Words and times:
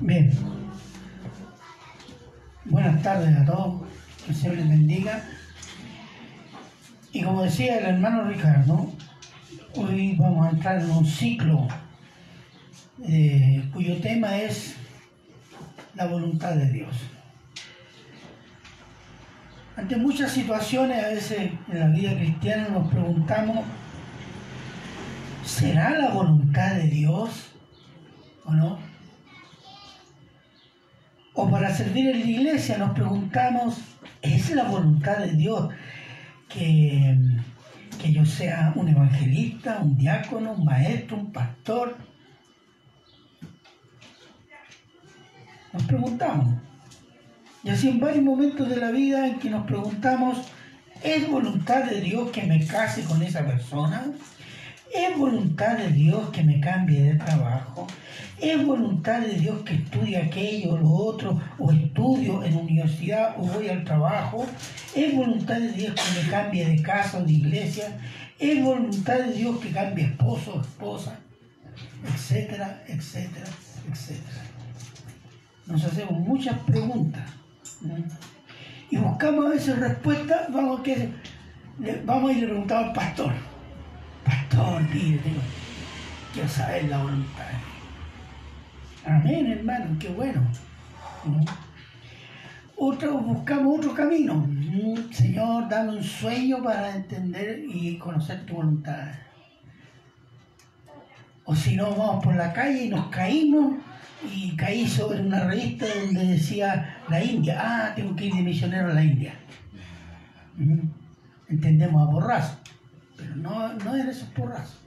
Bien. 0.00 0.32
Buenas 2.64 3.02
tardes 3.02 3.36
a 3.36 3.44
todos. 3.44 3.82
Que 4.26 4.34
Señor 4.34 4.56
les 4.56 4.68
bendiga. 4.68 5.24
Y 7.12 7.22
como 7.22 7.42
decía 7.42 7.78
el 7.78 7.86
hermano 7.86 8.24
Ricardo, 8.24 8.92
hoy 9.74 10.14
vamos 10.16 10.46
a 10.46 10.50
entrar 10.50 10.80
en 10.80 10.90
un 10.90 11.06
ciclo 11.06 11.66
eh, 13.04 13.68
cuyo 13.72 14.00
tema 14.00 14.36
es 14.38 14.76
la 15.94 16.06
voluntad 16.06 16.54
de 16.54 16.70
Dios. 16.70 16.94
Ante 19.76 19.96
muchas 19.96 20.32
situaciones 20.32 21.04
a 21.04 21.08
veces 21.08 21.52
en 21.70 21.80
la 21.80 21.86
vida 21.86 22.14
cristiana 22.14 22.68
nos 22.68 22.88
preguntamos, 22.88 23.64
¿será 25.58 25.90
la 25.90 26.10
voluntad 26.10 26.76
de 26.76 26.86
Dios 26.86 27.50
o 28.44 28.52
no? 28.52 28.78
O 31.34 31.50
para 31.50 31.74
servir 31.74 32.10
en 32.10 32.20
la 32.20 32.26
iglesia 32.26 32.78
nos 32.78 32.92
preguntamos, 32.92 33.78
¿es 34.22 34.50
la 34.50 34.64
voluntad 34.64 35.18
de 35.18 35.32
Dios 35.32 35.70
que, 36.48 37.16
que 38.00 38.12
yo 38.12 38.24
sea 38.24 38.72
un 38.76 38.88
evangelista, 38.88 39.80
un 39.82 39.96
diácono, 39.96 40.52
un 40.52 40.64
maestro, 40.64 41.16
un 41.16 41.32
pastor? 41.32 41.96
Nos 45.72 45.82
preguntamos. 45.84 46.54
Y 47.64 47.70
así 47.70 47.88
en 47.88 47.98
varios 47.98 48.24
momentos 48.24 48.68
de 48.68 48.76
la 48.76 48.92
vida 48.92 49.26
en 49.26 49.40
que 49.40 49.50
nos 49.50 49.66
preguntamos, 49.66 50.38
¿es 51.02 51.28
voluntad 51.28 51.84
de 51.84 52.00
Dios 52.00 52.30
que 52.30 52.44
me 52.44 52.64
case 52.64 53.02
con 53.02 53.22
esa 53.22 53.44
persona? 53.44 54.06
¿Es 54.94 55.16
voluntad 55.16 55.76
de 55.76 55.88
Dios 55.90 56.30
que 56.30 56.42
me 56.42 56.60
cambie 56.60 57.02
de 57.02 57.14
trabajo? 57.14 57.86
¿Es 58.40 58.64
voluntad 58.64 59.20
de 59.20 59.34
Dios 59.34 59.62
que 59.62 59.74
estudie 59.74 60.16
aquello 60.16 60.72
o 60.72 60.78
lo 60.78 60.90
otro? 60.90 61.40
¿O 61.58 61.72
estudio 61.72 62.44
en 62.44 62.56
universidad 62.56 63.34
o 63.38 63.42
voy 63.42 63.68
al 63.68 63.84
trabajo? 63.84 64.46
¿Es 64.94 65.14
voluntad 65.14 65.56
de 65.56 65.72
Dios 65.72 65.94
que 65.94 66.22
me 66.22 66.30
cambie 66.30 66.66
de 66.66 66.82
casa 66.82 67.18
o 67.18 67.24
de 67.24 67.32
iglesia? 67.32 67.98
¿Es 68.38 68.62
voluntad 68.62 69.18
de 69.18 69.32
Dios 69.32 69.58
que 69.58 69.70
cambie 69.70 70.04
esposo 70.04 70.54
o 70.54 70.60
esposa? 70.60 71.18
Etcétera, 72.14 72.82
etcétera, 72.86 73.46
etcétera. 73.90 74.42
Nos 75.66 75.84
hacemos 75.84 76.18
muchas 76.20 76.58
preguntas 76.60 77.22
y 78.90 78.96
buscamos 78.96 79.46
a 79.46 79.48
veces 79.50 79.78
respuestas, 79.78 80.52
vamos, 80.52 80.80
que, 80.80 81.10
vamos 82.04 82.32
y 82.32 82.40
le 82.40 82.46
preguntamos 82.46 82.86
al 82.86 82.92
pastor, 82.92 83.32
pastor, 84.28 84.82
mire, 84.92 85.20
quiero 86.32 86.48
saber 86.48 86.84
la 86.88 86.98
voluntad. 86.98 87.44
Amén, 89.06 89.52
hermano, 89.52 89.96
qué 89.98 90.08
bueno. 90.08 90.42
Otro, 92.76 93.18
buscamos 93.18 93.78
otro 93.78 93.94
camino. 93.94 94.46
Señor, 95.10 95.68
dame 95.68 95.96
un 95.96 96.04
sueño 96.04 96.62
para 96.62 96.94
entender 96.94 97.64
y 97.66 97.96
conocer 97.96 98.44
tu 98.44 98.54
voluntad. 98.54 99.08
O 101.44 101.54
si 101.54 101.74
no, 101.76 101.90
vamos 101.94 102.22
por 102.22 102.36
la 102.36 102.52
calle 102.52 102.84
y 102.84 102.88
nos 102.90 103.06
caímos 103.06 103.76
y 104.30 104.54
caí 104.56 104.86
sobre 104.86 105.22
una 105.22 105.44
revista 105.44 105.86
donde 106.04 106.26
decía 106.26 106.98
la 107.08 107.24
India, 107.24 107.56
ah, 107.58 107.92
tengo 107.94 108.14
que 108.14 108.26
ir 108.26 108.34
de 108.34 108.42
misionero 108.42 108.90
a 108.90 108.94
la 108.94 109.02
India. 109.02 109.32
Entendemos 111.48 112.06
a 112.06 112.10
porrazo, 112.10 112.58
no, 113.36 113.72
no 113.74 113.94
eran 113.94 114.08
esos 114.08 114.28
porrazos. 114.28 114.80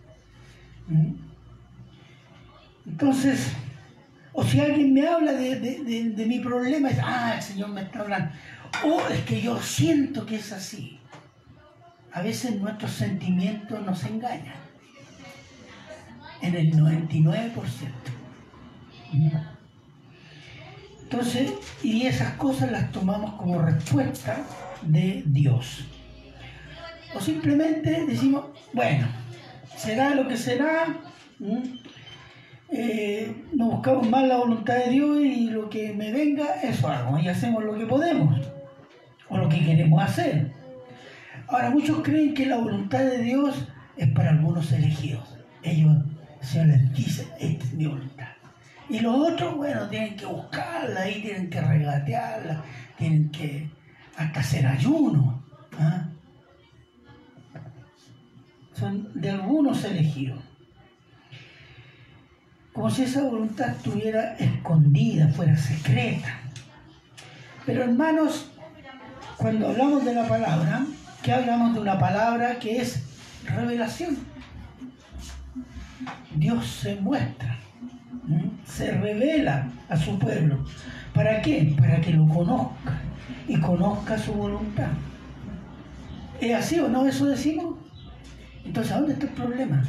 Entonces, 2.85 3.51
o 4.33 4.43
si 4.43 4.59
alguien 4.59 4.93
me 4.93 5.07
habla 5.07 5.33
de, 5.33 6.25
mi 6.27 6.39
problema, 6.39 6.89
es, 6.89 6.99
ah, 7.03 7.33
el 7.35 7.41
Señor 7.41 7.69
me 7.69 7.81
está 7.81 7.99
hablando. 8.01 8.31
O 8.85 9.01
es 9.09 9.21
que 9.21 9.41
yo 9.41 9.61
siento 9.61 10.25
que 10.25 10.37
es 10.37 10.51
así. 10.51 10.99
A 12.13 12.21
veces 12.21 12.59
nuestros 12.59 12.91
sentimientos 12.91 13.85
nos 13.85 14.03
engañan. 14.05 14.55
En 16.41 16.55
el 16.55 16.73
99%. 16.73 17.51
Entonces, 21.03 21.51
y 21.83 22.07
esas 22.07 22.33
cosas 22.33 22.71
las 22.71 22.91
tomamos 22.91 23.33
como 23.33 23.61
respuesta 23.61 24.43
de 24.81 25.23
Dios. 25.25 25.85
O 27.13 27.19
simplemente 27.19 28.05
decimos, 28.05 28.45
bueno, 28.73 29.07
será 29.75 30.15
lo 30.15 30.27
que 30.27 30.37
será, 30.37 30.87
eh, 32.69 33.35
no 33.53 33.71
buscamos 33.71 34.09
más 34.09 34.25
la 34.27 34.37
voluntad 34.37 34.75
de 34.75 34.91
Dios 34.91 35.19
y 35.19 35.49
lo 35.49 35.69
que 35.69 35.93
me 35.93 36.11
venga, 36.11 36.61
eso 36.63 36.87
hago, 36.87 37.19
y 37.19 37.27
hacemos 37.27 37.63
lo 37.63 37.77
que 37.77 37.85
podemos, 37.85 38.39
o 39.29 39.37
lo 39.37 39.49
que 39.49 39.63
queremos 39.65 40.01
hacer. 40.01 40.51
Ahora, 41.47 41.69
muchos 41.69 42.01
creen 42.01 42.33
que 42.33 42.45
la 42.45 42.57
voluntad 42.57 43.03
de 43.03 43.17
Dios 43.17 43.67
es 43.97 44.07
para 44.11 44.29
algunos 44.29 44.71
elegidos. 44.71 45.37
Ellos, 45.63 45.97
el 46.41 46.47
Señor 46.47 46.69
esta 46.69 47.35
es 47.39 47.73
mi 47.73 47.87
voluntad. 47.87 48.29
Y 48.89 48.99
los 48.99 49.15
otros, 49.15 49.57
bueno, 49.57 49.87
tienen 49.89 50.15
que 50.15 50.25
buscarla 50.25 51.09
y 51.09 51.21
tienen 51.21 51.49
que 51.49 51.61
regatearla, 51.61 52.63
tienen 52.97 53.29
que 53.31 53.69
hasta 54.17 54.39
hacer 54.39 54.65
ayuno. 54.65 55.43
¿ah? 55.77 56.07
De 59.13 59.29
algunos 59.29 59.83
elegidos. 59.83 60.39
Como 62.73 62.89
si 62.89 63.03
esa 63.03 63.23
voluntad 63.23 63.69
estuviera 63.69 64.35
escondida, 64.35 65.27
fuera 65.29 65.55
secreta. 65.57 66.39
Pero 67.65 67.83
hermanos, 67.83 68.51
cuando 69.37 69.67
hablamos 69.67 70.05
de 70.05 70.13
la 70.13 70.27
palabra, 70.27 70.85
¿qué 71.21 71.33
hablamos 71.33 71.73
de 71.73 71.81
una 71.81 71.99
palabra 71.99 72.59
que 72.59 72.81
es 72.81 73.03
revelación? 73.45 74.17
Dios 76.35 76.65
se 76.65 76.95
muestra 76.95 77.61
se 78.65 78.91
revela 78.91 79.67
a 79.89 79.97
su 79.97 80.17
pueblo. 80.17 80.63
¿Para 81.13 81.41
qué? 81.41 81.73
Para 81.77 81.99
que 81.99 82.11
lo 82.13 82.27
conozca 82.27 82.99
y 83.47 83.59
conozca 83.59 84.17
su 84.17 84.33
voluntad. 84.33 84.89
¿Es 86.39 86.55
así 86.55 86.79
o 86.79 86.87
no 86.87 87.05
eso 87.05 87.25
decimos? 87.25 87.75
Entonces, 88.65 88.91
¿a 88.91 88.99
dónde 88.99 89.13
está 89.13 89.25
el 89.25 89.33
problema? 89.33 89.83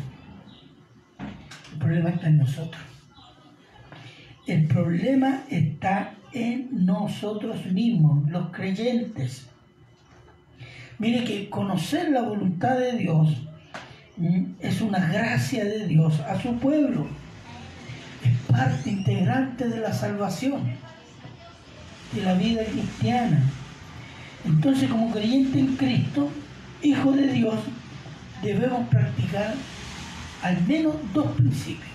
El 1.72 1.78
problema 1.78 2.10
está 2.10 2.28
en 2.28 2.38
nosotros. 2.38 2.82
El 4.46 4.66
problema 4.66 5.42
está 5.50 6.14
en 6.32 6.84
nosotros 6.84 7.66
mismos, 7.66 8.28
los 8.30 8.50
creyentes. 8.50 9.48
Mire 10.98 11.24
que 11.24 11.48
conocer 11.48 12.10
la 12.10 12.22
voluntad 12.22 12.78
de 12.78 12.92
Dios 12.92 13.46
es 14.60 14.80
una 14.80 15.06
gracia 15.08 15.64
de 15.64 15.86
Dios 15.86 16.20
a 16.20 16.40
su 16.40 16.56
pueblo 16.58 17.06
es 18.24 18.36
parte 18.50 18.90
integrante 18.90 19.68
de 19.68 19.80
la 19.80 19.92
salvación, 19.92 20.62
de 22.12 22.22
la 22.22 22.34
vida 22.34 22.64
cristiana. 22.64 23.42
Entonces, 24.44 24.88
como 24.90 25.10
creyente 25.10 25.58
en 25.58 25.76
Cristo, 25.76 26.30
hijo 26.82 27.12
de 27.12 27.28
Dios, 27.28 27.54
debemos 28.42 28.88
practicar 28.88 29.54
al 30.42 30.60
menos 30.66 30.96
dos 31.12 31.30
principios. 31.32 31.90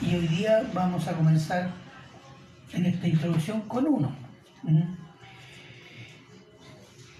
Y 0.00 0.16
hoy 0.16 0.26
día 0.26 0.62
vamos 0.74 1.06
a 1.06 1.12
comenzar 1.12 1.70
en 2.72 2.86
esta 2.86 3.06
introducción 3.06 3.60
con 3.62 3.86
uno. 3.86 4.12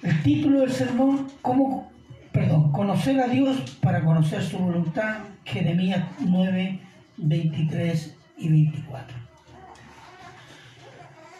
El 0.02 0.22
título 0.22 0.60
del 0.60 0.72
sermón, 0.72 1.28
¿cómo, 1.42 1.92
perdón, 2.32 2.72
conocer 2.72 3.20
a 3.20 3.28
Dios 3.28 3.78
para 3.80 4.04
conocer 4.04 4.42
su 4.42 4.58
voluntad, 4.58 5.18
Jeremías 5.44 6.04
9, 6.18 6.80
23 7.18 8.16
y 8.38 8.48
24. 8.48 9.16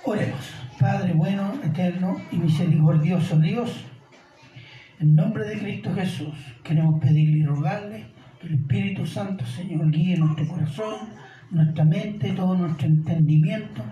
Oremos, 0.05 0.51
Padre 0.79 1.13
bueno, 1.13 1.53
eterno 1.65 2.21
y 2.31 2.37
misericordioso 2.37 3.37
Dios, 3.39 3.85
en 5.03 5.17
nombre 5.17 5.45
de 5.45 5.59
Cristo 5.59 5.93
Jesús, 5.97 6.33
queremos 6.63 7.01
pedirle 7.01 7.39
y 7.39 7.45
rogarle 7.45 8.07
que 8.41 8.47
el 8.47 8.55
Espíritu 8.55 9.05
Santo, 9.05 9.45
Señor, 9.45 9.91
guíe 9.91 10.17
nuestro 10.17 10.47
corazón, 10.47 10.95
nuestra 11.51 11.85
mente, 11.85 12.31
todo 12.33 12.55
nuestro 12.55 12.87
entendimiento 12.87 13.83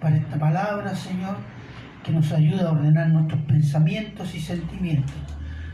para 0.00 0.16
esta 0.16 0.38
palabra, 0.38 0.94
Señor, 0.94 1.36
que 2.02 2.12
nos 2.12 2.32
ayude 2.32 2.62
a 2.62 2.70
ordenar 2.70 3.10
nuestros 3.10 3.42
pensamientos 3.42 4.34
y 4.34 4.40
sentimientos 4.40 5.14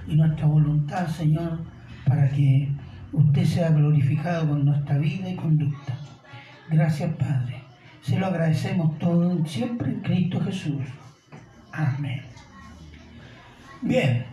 y 0.09 0.17
nuestra 0.17 0.47
voluntad, 0.47 1.07
Señor, 1.07 1.61
para 2.05 2.29
que 2.29 2.73
usted 3.13 3.45
sea 3.45 3.71
glorificado 3.71 4.49
con 4.49 4.65
nuestra 4.65 4.99
vida 4.99 5.31
y 5.31 5.37
conducta. 5.37 5.95
Gracias, 6.69 7.15
Padre. 7.15 7.63
Se 8.03 8.19
lo 8.19 8.27
agradecemos 8.27 8.99
todo 8.99 9.47
siempre 9.47 9.93
en 9.93 10.01
Cristo 10.01 10.41
Jesús. 10.41 10.83
Amén. 11.71 12.23
Bien. 13.83 14.30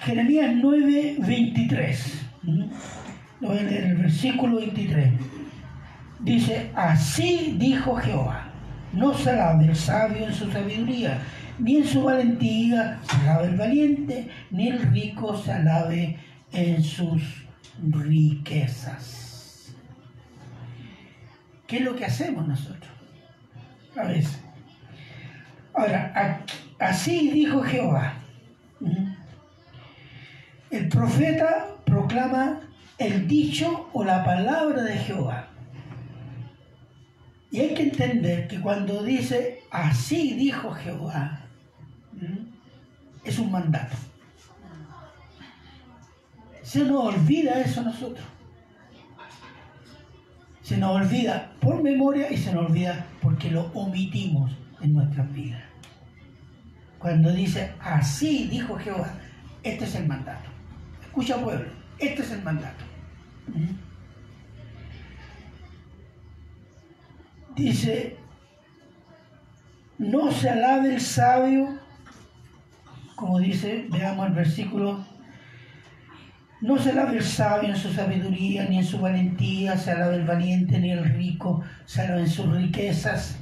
Jeremías 0.00 0.52
9, 0.54 1.16
23. 1.18 2.26
Lo 3.40 3.48
voy 3.48 3.58
a 3.58 3.62
leer 3.62 3.84
el 3.84 3.96
versículo 3.96 4.56
23. 4.56 5.12
Dice, 6.20 6.70
así 6.74 7.56
dijo 7.58 7.96
Jehová, 7.96 8.50
no 8.92 9.14
se 9.14 9.30
alabe 9.30 9.66
el 9.66 9.76
sabio 9.76 10.26
en 10.26 10.32
su 10.32 10.50
sabiduría, 10.50 11.18
ni 11.58 11.76
en 11.76 11.86
su 11.86 12.02
valentía 12.02 12.98
se 13.02 13.16
alabe 13.28 13.48
el 13.48 13.56
valiente, 13.56 14.28
ni 14.50 14.68
el 14.68 14.80
rico 14.92 15.36
se 15.36 15.52
alabe 15.52 16.18
en 16.52 16.82
sus 16.82 17.22
riquezas. 17.82 19.74
¿Qué 21.66 21.78
es 21.78 21.82
lo 21.82 21.96
que 21.96 22.04
hacemos 22.04 22.46
nosotros? 22.46 22.92
A 23.96 24.04
veces. 24.04 24.40
Ahora, 25.74 26.44
así 26.78 27.30
dijo 27.32 27.62
Jehová. 27.62 28.14
El 30.76 30.90
profeta 30.90 31.68
proclama 31.86 32.60
el 32.98 33.26
dicho 33.26 33.88
o 33.94 34.04
la 34.04 34.22
palabra 34.22 34.82
de 34.82 34.98
Jehová. 34.98 35.48
Y 37.50 37.60
hay 37.60 37.72
que 37.72 37.84
entender 37.84 38.46
que 38.46 38.60
cuando 38.60 39.02
dice 39.02 39.62
así 39.70 40.34
dijo 40.34 40.72
Jehová, 40.72 41.40
es 43.24 43.38
un 43.38 43.50
mandato. 43.50 43.96
Se 46.62 46.84
nos 46.84 47.06
olvida 47.06 47.58
eso 47.62 47.80
a 47.80 47.84
nosotros. 47.84 48.26
Se 50.60 50.76
nos 50.76 50.90
olvida 50.90 51.52
por 51.58 51.82
memoria 51.82 52.30
y 52.30 52.36
se 52.36 52.52
nos 52.52 52.66
olvida 52.66 53.06
porque 53.22 53.50
lo 53.50 53.70
omitimos 53.72 54.52
en 54.82 54.92
nuestras 54.92 55.32
vidas. 55.32 55.62
Cuando 56.98 57.32
dice 57.32 57.72
así 57.80 58.46
dijo 58.50 58.76
Jehová, 58.76 59.14
este 59.62 59.86
es 59.86 59.94
el 59.94 60.06
mandato. 60.06 60.55
Escucha 61.16 61.42
pueblo, 61.42 61.70
este 61.98 62.20
es 62.20 62.30
el 62.30 62.42
mandato. 62.42 62.84
Dice, 67.54 68.18
no 69.96 70.30
se 70.30 70.50
alabe 70.50 70.96
el 70.96 71.00
sabio, 71.00 71.78
como 73.14 73.38
dice, 73.38 73.86
veamos 73.88 74.26
el 74.26 74.34
versículo, 74.34 75.06
no 76.60 76.76
se 76.76 76.90
alabe 76.90 77.16
el 77.16 77.24
sabio 77.24 77.70
en 77.70 77.76
su 77.76 77.94
sabiduría, 77.94 78.66
ni 78.68 78.76
en 78.76 78.84
su 78.84 78.98
valentía, 78.98 79.78
se 79.78 79.92
alabe 79.92 80.16
el 80.16 80.26
valiente, 80.26 80.78
ni 80.78 80.90
el 80.90 81.02
rico, 81.14 81.62
se 81.86 82.02
alabe 82.02 82.20
en 82.20 82.28
sus 82.28 82.54
riquezas. 82.54 83.38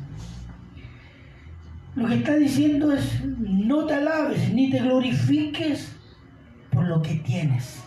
Lo 1.96 2.06
que 2.06 2.14
está 2.14 2.36
diciendo 2.36 2.92
es, 2.92 3.24
no 3.24 3.84
te 3.84 3.94
alabes 3.94 4.54
ni 4.54 4.70
te 4.70 4.78
glorifiques 4.78 5.93
lo 6.84 7.02
que 7.02 7.14
tienes. 7.16 7.80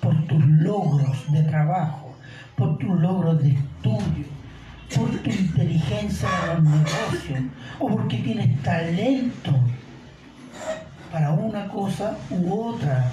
por 0.00 0.26
tus 0.26 0.44
logros 0.44 1.32
de 1.32 1.42
trabajo, 1.44 2.14
por 2.56 2.76
tus 2.78 3.00
logros 3.00 3.42
de 3.42 3.50
estudio, 3.50 4.26
por 4.94 5.10
tu 5.10 5.30
inteligencia 5.30 6.28
en 6.56 6.64
los 6.64 6.72
negocios, 6.72 7.40
o 7.78 7.88
porque 7.88 8.18
tienes 8.18 8.62
talento 8.62 9.58
para 11.10 11.30
una 11.30 11.68
cosa 11.68 12.16
u 12.30 12.52
otra, 12.52 13.10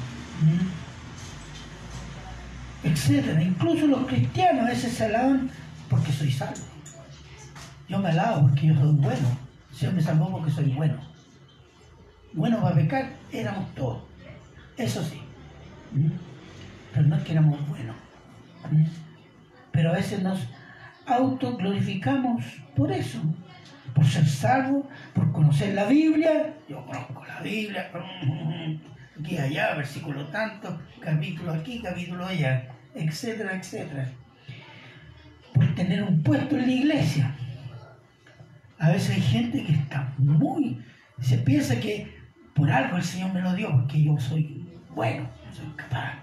etcétera. 2.83 3.41
Incluso 3.41 3.87
los 3.87 4.07
cristianos 4.07 4.65
a 4.65 4.69
veces 4.69 4.93
se 4.93 5.05
alaban 5.05 5.49
porque 5.89 6.11
soy 6.11 6.31
salvo. 6.31 6.55
Yo 7.87 7.99
me 7.99 8.09
alabo 8.09 8.41
porque 8.41 8.67
yo 8.67 8.75
soy 8.75 8.91
bueno. 8.93 9.37
Dios 9.79 9.93
me 9.93 10.01
salvó 10.01 10.31
porque 10.31 10.51
soy 10.51 10.71
bueno. 10.71 11.08
Bueno 12.33 12.61
para 12.61 12.75
pecar 12.75 13.09
éramos 13.31 13.73
todos. 13.75 14.03
Eso 14.77 15.03
sí. 15.03 15.21
Pero 16.93 17.07
no 17.07 17.15
es 17.15 17.23
que 17.23 17.31
éramos 17.31 17.67
buenos. 17.67 17.95
Pero 19.71 19.89
a 19.89 19.93
veces 19.93 20.21
nos 20.21 20.39
autoglorificamos 21.05 22.43
por 22.75 22.91
eso, 22.91 23.21
por 23.93 24.05
ser 24.05 24.25
salvos, 24.25 24.85
por 25.13 25.31
conocer 25.31 25.73
la 25.73 25.85
Biblia. 25.85 26.53
Yo 26.67 26.85
conozco 26.85 27.25
la 27.25 27.41
Biblia, 27.41 27.89
aquí 29.19 29.37
allá, 29.37 29.75
versículo 29.75 30.25
tanto, 30.27 30.79
capítulo 30.99 31.53
aquí, 31.53 31.81
capítulo 31.81 32.25
allá, 32.25 32.67
etcétera, 32.93 33.55
etcétera. 33.55 34.09
Por 35.53 35.73
tener 35.75 36.03
un 36.03 36.21
puesto 36.21 36.57
en 36.57 36.67
la 36.67 36.71
iglesia. 36.71 37.35
A 38.77 38.91
veces 38.91 39.15
hay 39.15 39.21
gente 39.21 39.63
que 39.63 39.73
está 39.73 40.13
muy, 40.17 40.81
se 41.19 41.37
piensa 41.39 41.79
que 41.79 42.19
por 42.54 42.69
algo 42.72 42.98
el 42.98 43.04
Señor 43.04 43.34
me 43.34 43.42
lo 43.42 43.54
dio, 43.54 43.72
porque 43.72 44.04
yo 44.04 44.18
soy 44.18 44.66
bueno, 44.94 45.30
soy 45.54 45.68
capaz, 45.75 46.19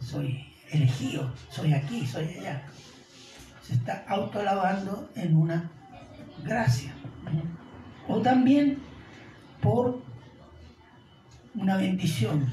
soy 0.00 0.46
elegido, 0.70 1.32
soy 1.50 1.72
aquí, 1.72 2.06
soy 2.06 2.24
allá. 2.38 2.62
Se 3.62 3.74
está 3.74 4.04
autoalabando 4.08 5.10
en 5.14 5.36
una 5.36 5.70
gracia. 6.44 6.92
O 8.08 8.20
también 8.20 8.78
por 9.60 10.02
una 11.54 11.76
bendición. 11.76 12.46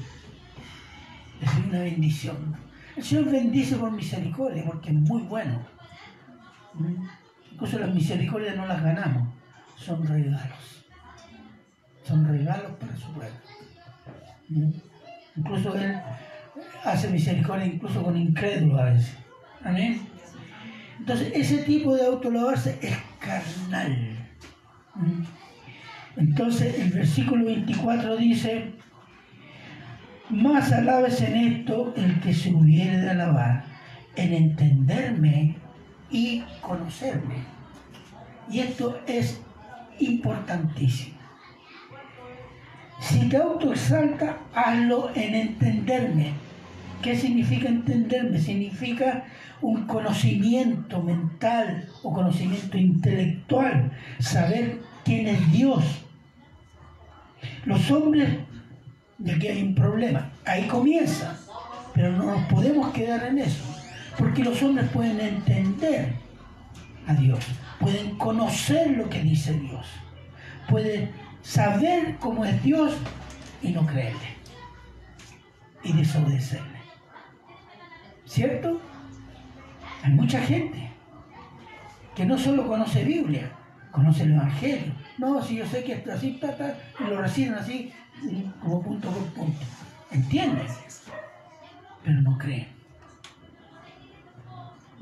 Es 1.40 1.66
una 1.66 1.80
bendición. 1.80 2.56
El 2.96 3.04
Señor 3.04 3.30
bendice 3.30 3.76
por 3.76 3.90
misericordia, 3.90 4.64
porque 4.64 4.90
es 4.90 4.96
muy 4.96 5.22
bueno. 5.22 5.60
Incluso 7.52 7.78
las 7.78 7.94
misericordias 7.94 8.56
no 8.56 8.66
las 8.66 8.82
ganamos, 8.82 9.28
son 9.76 10.04
regalos. 10.06 10.83
Son 12.04 12.26
regalos 12.26 12.72
para 12.78 12.96
su 12.96 13.12
pueblo. 13.12 13.34
Incluso 15.36 15.74
Él 15.76 15.96
hace 16.84 17.08
misericordia 17.08 17.66
incluso 17.66 18.02
con 18.02 18.16
incrédulos 18.16 18.80
a 18.80 18.84
veces. 18.84 19.16
Amén. 19.64 20.00
Entonces, 20.98 21.32
ese 21.34 21.58
tipo 21.64 21.94
de 21.94 22.06
autolavarse 22.06 22.78
es 22.80 22.96
carnal. 23.18 24.16
Entonces, 26.16 26.78
el 26.78 26.90
versículo 26.90 27.46
24 27.46 28.16
dice, 28.16 28.72
más 30.30 30.72
alabes 30.72 31.20
en 31.22 31.36
esto 31.36 31.92
el 31.96 32.20
que 32.20 32.32
se 32.32 32.52
hubiere 32.52 32.98
de 32.98 33.10
alabar, 33.10 33.64
en 34.16 34.32
entenderme 34.32 35.56
y 36.10 36.42
conocerme. 36.60 37.36
Y 38.50 38.60
esto 38.60 39.00
es 39.06 39.40
importantísimo. 39.98 41.13
Si 43.04 43.28
te 43.28 43.36
autoexalta, 43.36 44.38
hazlo 44.54 45.10
en 45.14 45.34
entenderme. 45.34 46.32
¿Qué 47.02 47.14
significa 47.14 47.68
entenderme? 47.68 48.38
Significa 48.38 49.24
un 49.60 49.86
conocimiento 49.86 51.02
mental 51.02 51.86
o 52.02 52.14
conocimiento 52.14 52.78
intelectual, 52.78 53.92
saber 54.20 54.78
quién 55.04 55.28
es 55.28 55.52
Dios. 55.52 55.84
Los 57.66 57.90
hombres, 57.90 58.38
y 59.22 59.30
aquí 59.30 59.48
hay 59.48 59.62
un 59.62 59.74
problema, 59.74 60.30
ahí 60.46 60.66
comienza, 60.66 61.38
pero 61.94 62.10
no 62.10 62.24
nos 62.24 62.46
podemos 62.46 62.90
quedar 62.94 63.24
en 63.24 63.38
eso, 63.38 63.64
porque 64.16 64.42
los 64.42 64.62
hombres 64.62 64.88
pueden 64.88 65.20
entender 65.20 66.14
a 67.06 67.12
Dios, 67.12 67.44
pueden 67.78 68.16
conocer 68.16 68.92
lo 68.92 69.10
que 69.10 69.20
dice 69.20 69.52
Dios, 69.52 69.86
pueden 70.70 71.10
saber 71.44 72.16
cómo 72.18 72.44
es 72.44 72.60
Dios 72.62 72.96
y 73.62 73.70
no 73.70 73.86
creerle 73.86 74.34
y 75.84 75.92
desobedecerle. 75.92 76.78
¿Cierto? 78.24 78.80
Hay 80.02 80.12
mucha 80.12 80.40
gente 80.40 80.90
que 82.16 82.24
no 82.24 82.38
solo 82.38 82.66
conoce 82.66 83.04
Biblia, 83.04 83.52
conoce 83.92 84.24
el 84.24 84.32
Evangelio. 84.32 84.94
No, 85.18 85.40
si 85.42 85.56
yo 85.56 85.66
sé 85.66 85.84
que 85.84 85.92
esto 85.92 86.12
así, 86.12 86.38
está, 86.42 86.76
y 86.98 87.04
lo 87.04 87.20
reciben 87.20 87.54
así, 87.54 87.92
como 88.62 88.82
punto 88.82 89.10
por 89.10 89.24
punto. 89.34 89.66
¿Entienden? 90.10 90.66
Pero 92.02 92.22
no 92.22 92.38
creen. 92.38 92.68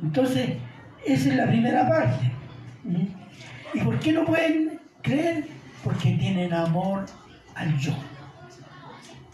Entonces, 0.03 0.57
esa 1.07 1.29
es 1.29 1.37
la 1.37 1.47
primera 1.47 1.89
parte. 1.89 2.31
¿Mm? 2.85 3.07
¿Y 3.75 3.81
por 3.81 3.99
qué 4.01 4.13
no 4.13 4.25
pueden 4.25 4.81
creer? 5.03 5.62
Porque 5.83 6.13
tienen 6.13 6.53
amor 6.53 7.07
al 7.55 7.77
yo, 7.79 7.95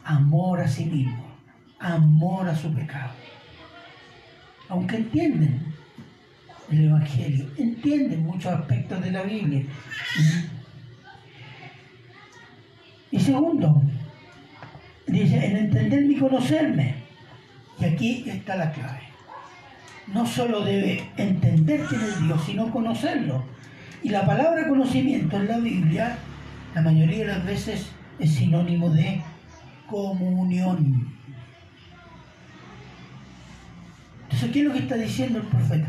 amor 0.05 0.61
a 0.61 0.69
sí 0.69 0.85
mismo, 0.85 1.27
amor 1.79 2.49
a 2.49 2.57
su 2.57 2.73
pecado. 2.73 3.13
Aunque 4.69 4.97
entienden 4.97 5.75
el 6.71 6.87
Evangelio, 6.87 7.47
entienden 7.57 8.25
muchos 8.25 8.53
aspectos 8.53 9.03
de 9.03 9.11
la 9.11 9.23
Biblia. 9.23 9.65
Y 13.11 13.19
segundo, 13.21 13.83
dice, 15.07 15.47
en 15.47 15.57
entenderme 15.57 16.13
y 16.13 16.19
conocerme. 16.19 16.95
Y 17.81 17.85
aquí 17.85 18.25
está 18.29 18.57
la 18.57 18.73
clave. 18.73 19.01
No 20.09 20.27
solo 20.27 20.65
debe 20.65 21.09
entender 21.17 21.85
quién 21.89 22.01
es 22.01 22.23
Dios, 22.23 22.43
sino 22.45 22.71
conocerlo. 22.71 23.45
Y 24.03 24.11
la 24.11 24.27
palabra 24.27 24.69
conocimiento 24.69 25.37
en 25.37 25.49
la 25.49 25.59
Biblia 25.59 26.19
la 26.79 26.85
mayoría 26.85 27.19
de 27.19 27.27
las 27.27 27.45
veces 27.45 27.91
es 28.21 28.35
sinónimo 28.35 28.89
de 28.91 29.21
comunión. 29.91 31.13
Entonces, 34.23 34.51
¿qué 34.53 34.61
es 34.61 34.65
lo 34.65 34.73
que 34.73 34.79
está 34.79 34.95
diciendo 34.95 35.41
el 35.41 35.47
profeta? 35.47 35.89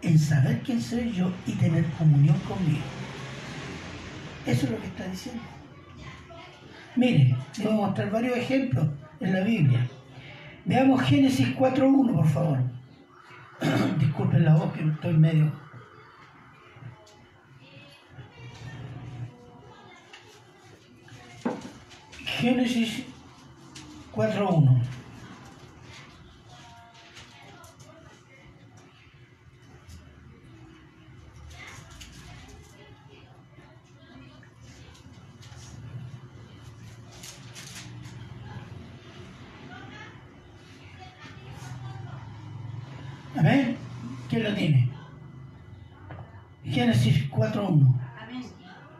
En 0.00 0.18
saber 0.18 0.62
quién 0.62 0.80
soy 0.80 1.12
yo 1.12 1.30
y 1.46 1.52
tener 1.52 1.84
comunión 1.98 2.38
conmigo. 2.48 2.80
Eso 4.46 4.64
es 4.64 4.72
lo 4.72 4.80
que 4.80 4.86
está 4.86 5.06
diciendo. 5.06 5.42
Miren, 6.94 7.36
les 7.58 7.66
voy 7.66 7.74
a 7.74 7.86
mostrar 7.86 8.10
varios 8.10 8.38
ejemplos 8.38 8.88
en 9.20 9.34
la 9.34 9.40
Biblia. 9.40 9.86
Veamos 10.64 11.02
Génesis 11.02 11.54
4.1, 11.54 12.14
por 12.14 12.28
favor. 12.28 12.58
Disculpen 13.98 14.46
la 14.46 14.54
voz 14.54 14.72
que 14.72 14.82
estoy 14.82 15.12
medio. 15.12 15.65
Génesis 22.38 23.02
4.1. 24.14 24.82
Amén. 43.38 43.76
¿Quién 44.28 44.44
lo 44.44 44.54
tiene? 44.54 44.90
Génesis 46.64 47.30
4.1. 47.30 47.94
Amén. 48.20 48.44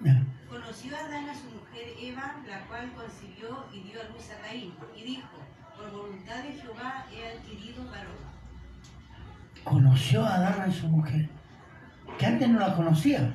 Ya. 0.03 0.25
Conoció 0.49 0.97
Adán 0.97 1.29
a 1.29 1.35
su 1.35 1.45
mujer 1.51 1.93
Eva, 2.01 2.37
la 2.67 2.79
cual 2.79 2.93
concibió 2.95 3.65
y 3.73 3.81
dio 3.89 4.01
a 4.01 4.05
luz 4.05 4.31
a 4.31 4.43
Caín, 4.47 4.73
y 4.97 5.03
dijo, 5.05 5.29
por 5.77 5.91
voluntad 5.91 6.43
de 6.43 6.53
Jehová 6.53 7.07
he 7.13 7.39
adquirido 7.39 7.85
varón. 7.85 8.27
Conoció 9.65 10.25
a 10.25 10.35
Adán 10.37 10.61
a 10.63 10.73
su 10.73 10.89
mujer, 10.89 11.29
que 12.19 12.27
antes 12.27 12.49
no 12.49 12.61
la 12.61 12.75
conocía. 12.75 13.33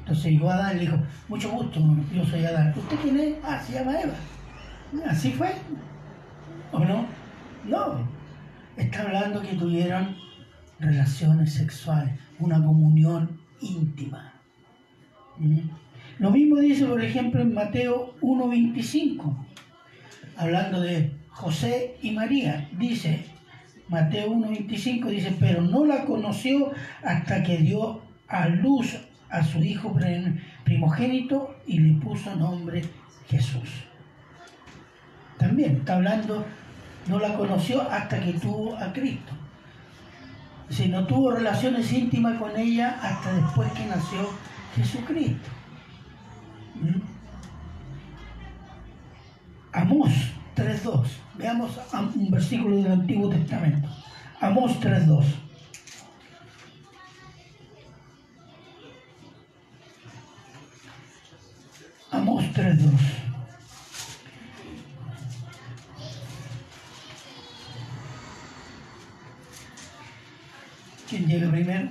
Entonces 0.00 0.32
llegó 0.32 0.50
Adán 0.50 0.72
y 0.72 0.74
le 0.74 0.80
dijo, 0.82 0.98
mucho 1.28 1.50
gusto, 1.50 1.80
yo 2.12 2.24
soy 2.24 2.44
Adán. 2.44 2.72
¿Usted 2.76 2.96
quién 3.02 3.18
es? 3.18 3.34
Ah, 3.42 3.60
se 3.60 3.72
llama 3.74 4.00
Eva. 4.00 4.14
¿Así 5.08 5.32
fue? 5.32 5.52
¿O 6.72 6.78
no? 6.78 7.06
No. 7.64 8.08
Está 8.76 9.02
hablando 9.02 9.42
que 9.42 9.54
tuvieron 9.54 10.16
relaciones 10.78 11.54
sexuales, 11.54 12.14
una 12.38 12.56
comunión 12.56 13.40
íntima. 13.60 14.32
¿Mm? 15.38 15.60
Lo 16.18 16.30
mismo 16.30 16.56
dice, 16.56 16.86
por 16.86 17.02
ejemplo, 17.02 17.40
en 17.42 17.52
Mateo 17.52 18.14
1.25, 18.22 19.36
hablando 20.36 20.80
de 20.80 21.12
José 21.28 21.96
y 22.02 22.12
María. 22.12 22.68
Dice, 22.78 23.24
Mateo 23.88 24.30
1.25 24.32 25.08
dice, 25.08 25.36
pero 25.38 25.60
no 25.60 25.84
la 25.84 26.04
conoció 26.06 26.72
hasta 27.04 27.42
que 27.42 27.58
dio 27.58 28.00
a 28.28 28.48
luz 28.48 28.96
a 29.28 29.42
su 29.44 29.62
hijo 29.62 29.92
prim- 29.92 30.40
primogénito 30.64 31.54
y 31.66 31.78
le 31.80 32.00
puso 32.00 32.34
nombre 32.34 32.82
Jesús. 33.28 33.68
También 35.36 35.76
está 35.76 35.96
hablando, 35.96 36.46
no 37.08 37.18
la 37.18 37.34
conoció 37.34 37.82
hasta 37.90 38.20
que 38.20 38.32
tuvo 38.34 38.74
a 38.76 38.92
Cristo. 38.92 39.32
Si 40.70 40.88
no 40.88 41.06
tuvo 41.06 41.30
relaciones 41.32 41.92
íntimas 41.92 42.38
con 42.38 42.56
ella 42.56 42.98
hasta 43.02 43.32
después 43.34 43.70
que 43.72 43.84
nació 43.86 44.30
Jesucristo. 44.74 45.48
¿Mm? 46.80 47.00
Amós 49.72 50.12
3.2. 50.54 51.06
Veamos 51.36 51.70
un 52.14 52.30
versículo 52.30 52.76
del 52.76 52.92
Antiguo 52.92 53.28
Testamento. 53.28 53.88
Amós 54.40 54.72
3.2. 54.80 55.24
Amós 62.10 62.44
3.2. 62.54 62.90
¿Quién 71.08 71.26
llega 71.26 71.50
primero? 71.50 71.88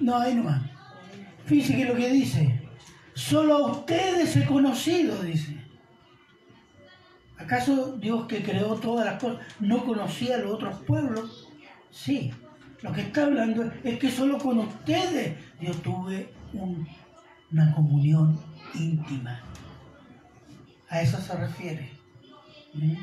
No, 0.00 0.16
ahí 0.18 0.34
nomás. 0.34 0.62
Fíjese 1.46 1.76
que 1.76 1.84
lo 1.84 1.94
que 1.96 2.08
dice. 2.10 2.62
Solo 3.14 3.56
a 3.56 3.66
ustedes 3.72 4.36
he 4.36 4.44
conocido, 4.44 5.22
dice. 5.22 5.56
¿Acaso 7.38 7.96
Dios 7.98 8.26
que 8.26 8.42
creó 8.42 8.74
todas 8.76 9.06
las 9.06 9.20
cosas 9.20 9.38
no 9.60 9.84
conocía 9.84 10.36
a 10.36 10.38
los 10.38 10.52
otros 10.54 10.80
pueblos? 10.80 11.48
Sí. 11.90 12.32
Lo 12.82 12.92
que 12.92 13.00
está 13.02 13.24
hablando 13.24 13.70
es 13.82 13.98
que 13.98 14.10
solo 14.10 14.38
con 14.38 14.58
ustedes 14.58 15.36
yo 15.60 15.72
tuve 15.74 16.32
un- 16.52 16.86
una 17.52 17.72
comunión 17.72 18.40
íntima. 18.74 19.40
A 20.88 21.00
eso 21.02 21.20
se 21.20 21.34
refiere. 21.34 21.90
¿Mm? 22.74 22.94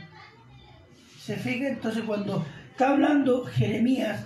¿Se 1.20 1.36
fija? 1.38 1.68
Entonces 1.70 2.04
cuando 2.04 2.46
está 2.72 2.92
hablando 2.92 3.46
Jeremías, 3.46 4.26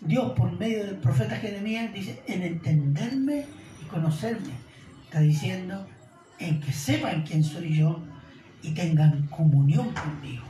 Dios 0.00 0.32
por 0.32 0.52
medio 0.58 0.84
del 0.84 0.96
profeta 0.96 1.36
Jeremías 1.36 1.92
dice, 1.92 2.22
en 2.26 2.42
entenderme 2.42 3.46
y 3.82 3.84
conocerme. 3.86 4.52
Está 5.04 5.20
diciendo, 5.20 5.86
en 6.38 6.60
que 6.60 6.72
sepan 6.72 7.22
quién 7.22 7.42
soy 7.42 7.78
yo 7.78 8.02
y 8.62 8.72
tengan 8.72 9.26
comunión 9.28 9.92
conmigo. 9.92 10.44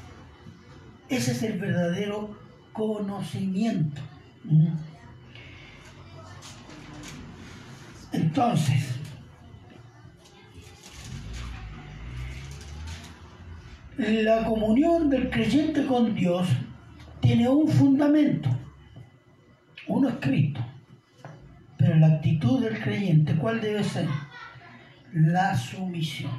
Ese 1.09 1.33
es 1.33 1.43
el 1.43 1.59
verdadero 1.59 2.37
conocimiento. 2.73 4.01
¿Mm? 4.45 4.75
Entonces, 8.13 8.97
la 13.99 14.45
comunión 14.45 15.09
del 15.11 15.31
creyente 15.31 15.87
con 15.87 16.15
Dios 16.15 16.49
tiene 17.21 17.49
un 17.49 17.69
fundamento, 17.69 18.49
uno 19.89 20.09
es 20.09 20.17
Cristo, 20.17 20.65
pero 21.77 21.97
la 21.97 22.07
actitud 22.09 22.63
del 22.63 22.81
creyente, 22.81 23.35
¿cuál 23.37 23.61
debe 23.61 23.85
ser? 23.85 24.09
La 25.13 25.57
sumisión. 25.57 26.33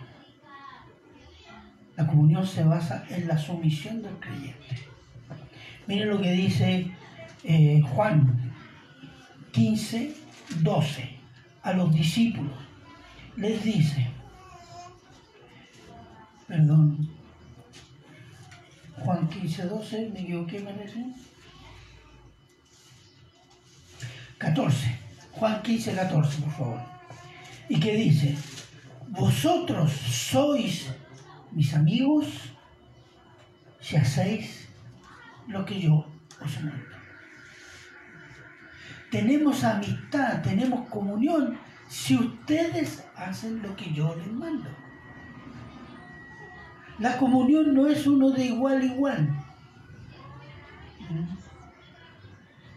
La 1.96 2.06
comunión 2.06 2.46
se 2.46 2.63
basa 2.63 3.06
en 3.10 3.27
la 3.27 3.38
sumisión 3.38 4.01
del 4.04 4.16
creyente. 4.20 4.77
Miren 5.88 6.10
lo 6.10 6.22
que 6.22 6.32
dice 6.32 6.92
eh, 7.44 7.82
Juan 7.82 8.54
15, 9.51 10.13
12 10.62 11.10
a 11.63 11.74
los 11.74 11.94
discípulos. 11.94 12.54
Les 13.38 13.63
dice, 13.63 14.08
perdón, 16.48 17.10
Juan 19.00 19.27
15, 19.30 19.63
12, 19.66 20.10
me 20.13 20.22
equivoqué, 20.22 20.60
parece. 20.60 21.06
14, 24.38 25.00
Juan 25.32 25.62
15, 25.62 25.96
14, 25.96 26.41
por 26.41 26.51
favor. 26.51 26.79
¿Y 27.70 27.79
qué 27.79 27.96
dice? 27.96 28.38
Vosotros 29.10 29.91
sois 29.91 30.91
mis 31.51 31.74
amigos 31.74 32.27
si 33.79 33.96
hacéis 33.96 34.67
lo 35.48 35.65
que 35.65 35.79
yo 35.79 36.06
os 36.44 36.62
mando. 36.62 36.98
Tenemos 39.10 39.63
amistad, 39.63 40.41
tenemos 40.41 40.88
comunión 40.89 41.58
si 41.88 42.15
ustedes 42.15 43.06
hacen 43.15 43.62
lo 43.62 43.75
que 43.75 43.94
yo 43.94 44.15
les 44.15 44.32
mando. 44.32 44.70
La 47.00 47.17
comunión 47.17 47.74
no 47.74 47.88
es 47.88 48.06
uno 48.06 48.32
de 48.32 48.46
igual 48.46 48.82
a 48.82 48.86
igual. 48.86 49.29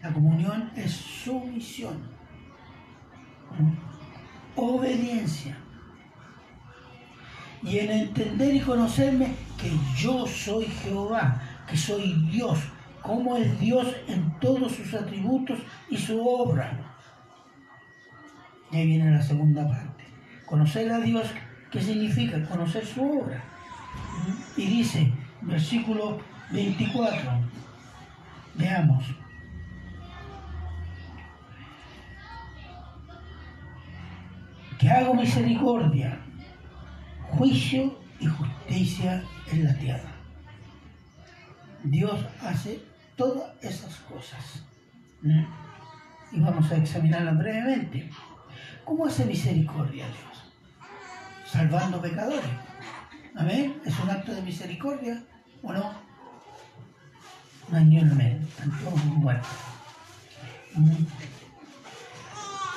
La 0.01 0.11
comunión 0.11 0.71
es 0.75 0.91
sumisión, 0.91 2.01
obediencia. 4.55 5.57
Y 7.63 7.77
en 7.77 7.91
entender 7.91 8.55
y 8.55 8.61
conocerme 8.61 9.35
que 9.59 9.71
yo 9.95 10.25
soy 10.25 10.65
Jehová, 10.65 11.39
que 11.67 11.77
soy 11.77 12.13
Dios, 12.31 12.59
cómo 13.03 13.37
es 13.37 13.59
Dios 13.59 13.95
en 14.07 14.39
todos 14.39 14.71
sus 14.71 14.91
atributos 14.95 15.59
y 15.89 15.97
su 15.97 16.19
obra. 16.25 16.71
Y 18.71 18.77
ahí 18.77 18.87
viene 18.87 19.11
la 19.11 19.21
segunda 19.21 19.67
parte. 19.67 20.03
Conocer 20.47 20.91
a 20.91 20.99
Dios, 20.99 21.27
¿qué 21.69 21.79
significa? 21.79 22.43
Conocer 22.45 22.83
su 22.85 23.03
obra. 23.03 23.43
Y 24.57 24.65
dice, 24.65 25.13
versículo 25.41 26.19
24, 26.51 27.29
veamos. 28.55 29.20
Que 34.81 34.89
hago 34.89 35.13
misericordia, 35.13 36.19
juicio 37.29 37.99
y 38.19 38.25
justicia 38.25 39.23
en 39.51 39.63
la 39.63 39.75
tierra. 39.75 40.11
Dios 41.83 42.25
hace 42.41 42.81
todas 43.15 43.51
esas 43.63 43.95
cosas. 43.97 44.63
Y 46.31 46.39
vamos 46.39 46.71
a 46.71 46.77
examinarlas 46.77 47.37
brevemente. 47.37 48.09
¿Cómo 48.83 49.05
hace 49.05 49.23
misericordia 49.25 50.07
Dios? 50.07 50.51
Salvando 51.45 52.01
pecadores. 52.01 52.41
Amén. 53.35 53.79
¿Es 53.85 53.99
un 53.99 54.09
acto 54.09 54.33
de 54.33 54.41
misericordia 54.41 55.21
o 55.61 55.73
no? 55.73 55.93
Un 57.69 59.19
muertos. 59.19 59.47
¿Mm? 60.73 61.05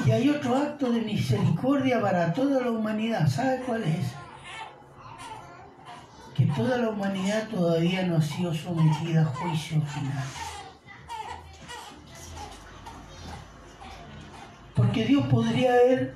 Y 0.06 0.10
hay 0.10 0.28
otro 0.28 0.56
acto 0.56 0.90
de 0.90 1.00
misericordia 1.00 2.00
para 2.00 2.32
toda 2.32 2.60
la 2.60 2.70
humanidad. 2.70 3.28
¿Sabe 3.28 3.60
cuál 3.64 3.84
es? 3.84 4.12
Que 6.34 6.46
toda 6.46 6.78
la 6.78 6.90
humanidad 6.90 7.48
todavía 7.48 8.04
no 8.06 8.16
ha 8.16 8.22
sido 8.22 8.52
sometida 8.52 9.22
a 9.22 9.24
juicio 9.24 9.80
final. 9.82 10.24
Porque 14.74 15.04
Dios 15.04 15.24
podría 15.28 15.72
haber 15.72 16.14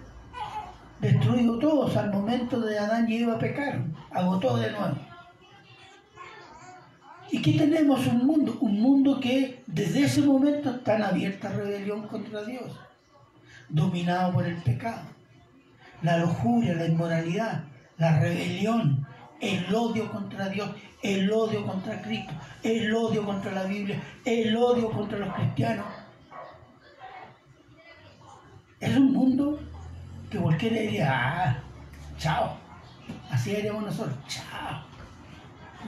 destruido 1.00 1.58
todos 1.58 1.96
al 1.96 2.10
momento 2.12 2.60
de 2.60 2.78
Adán 2.78 3.08
y 3.08 3.18
Eva 3.18 3.38
pecaron, 3.38 3.94
agotó 4.10 4.56
de 4.56 4.72
nuevo. 4.72 4.96
¿Y 7.30 7.40
qué 7.42 7.52
tenemos? 7.52 8.06
Un 8.06 8.26
mundo, 8.26 8.56
un 8.60 8.80
mundo 8.80 9.20
que 9.20 9.62
desde 9.66 10.04
ese 10.04 10.22
momento 10.22 10.70
está 10.70 10.96
en 10.96 11.02
abierta 11.02 11.50
rebelión 11.50 12.08
contra 12.08 12.42
Dios, 12.42 12.72
dominado 13.68 14.32
por 14.32 14.46
el 14.46 14.56
pecado, 14.56 15.02
la 16.02 16.18
lujuria, 16.18 16.74
la 16.74 16.86
inmoralidad, 16.86 17.64
la 17.96 18.18
rebelión, 18.18 19.06
el 19.40 19.74
odio 19.74 20.10
contra 20.10 20.48
Dios, 20.48 20.70
el 21.02 21.30
odio 21.30 21.66
contra 21.66 22.00
Cristo, 22.02 22.32
el 22.62 22.94
odio 22.94 23.24
contra 23.24 23.52
la 23.52 23.64
Biblia, 23.64 24.00
el 24.24 24.56
odio 24.56 24.90
contra 24.90 25.18
los 25.18 25.34
cristianos. 25.34 25.86
Es 28.80 28.96
un 28.96 29.12
mundo 29.12 29.58
que 30.30 30.38
cualquiera 30.38 30.80
diría, 30.80 31.10
ah, 31.12 31.58
chao, 32.18 32.56
así 33.30 33.54
haríamos 33.54 33.84
nosotros, 33.84 34.16
chao, 34.28 34.82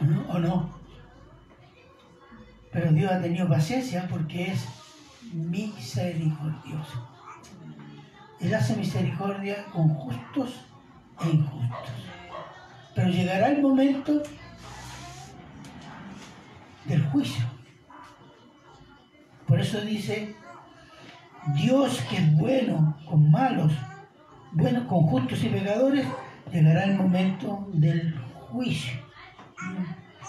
¿o 0.00 0.04
no? 0.04 0.28
¿O 0.32 0.38
no? 0.38 0.80
Pero 2.72 2.92
Dios 2.92 3.10
ha 3.10 3.20
tenido 3.20 3.48
paciencia 3.48 4.06
porque 4.08 4.52
es 4.52 4.66
misericordioso. 5.32 7.09
Él 8.40 8.54
hace 8.54 8.74
misericordia 8.76 9.66
con 9.66 9.88
justos 9.88 10.64
e 11.22 11.28
injustos. 11.28 11.90
Pero 12.94 13.08
llegará 13.08 13.48
el 13.48 13.60
momento 13.60 14.22
del 16.86 17.04
juicio. 17.06 17.44
Por 19.46 19.60
eso 19.60 19.80
dice, 19.82 20.34
Dios 21.54 22.00
que 22.08 22.16
es 22.16 22.36
bueno 22.36 22.96
con 23.08 23.30
malos, 23.30 23.72
bueno 24.52 24.86
con 24.86 25.02
justos 25.02 25.42
y 25.44 25.48
pecadores, 25.48 26.06
llegará 26.50 26.84
el 26.84 26.94
momento 26.96 27.68
del 27.74 28.14
juicio. 28.50 28.94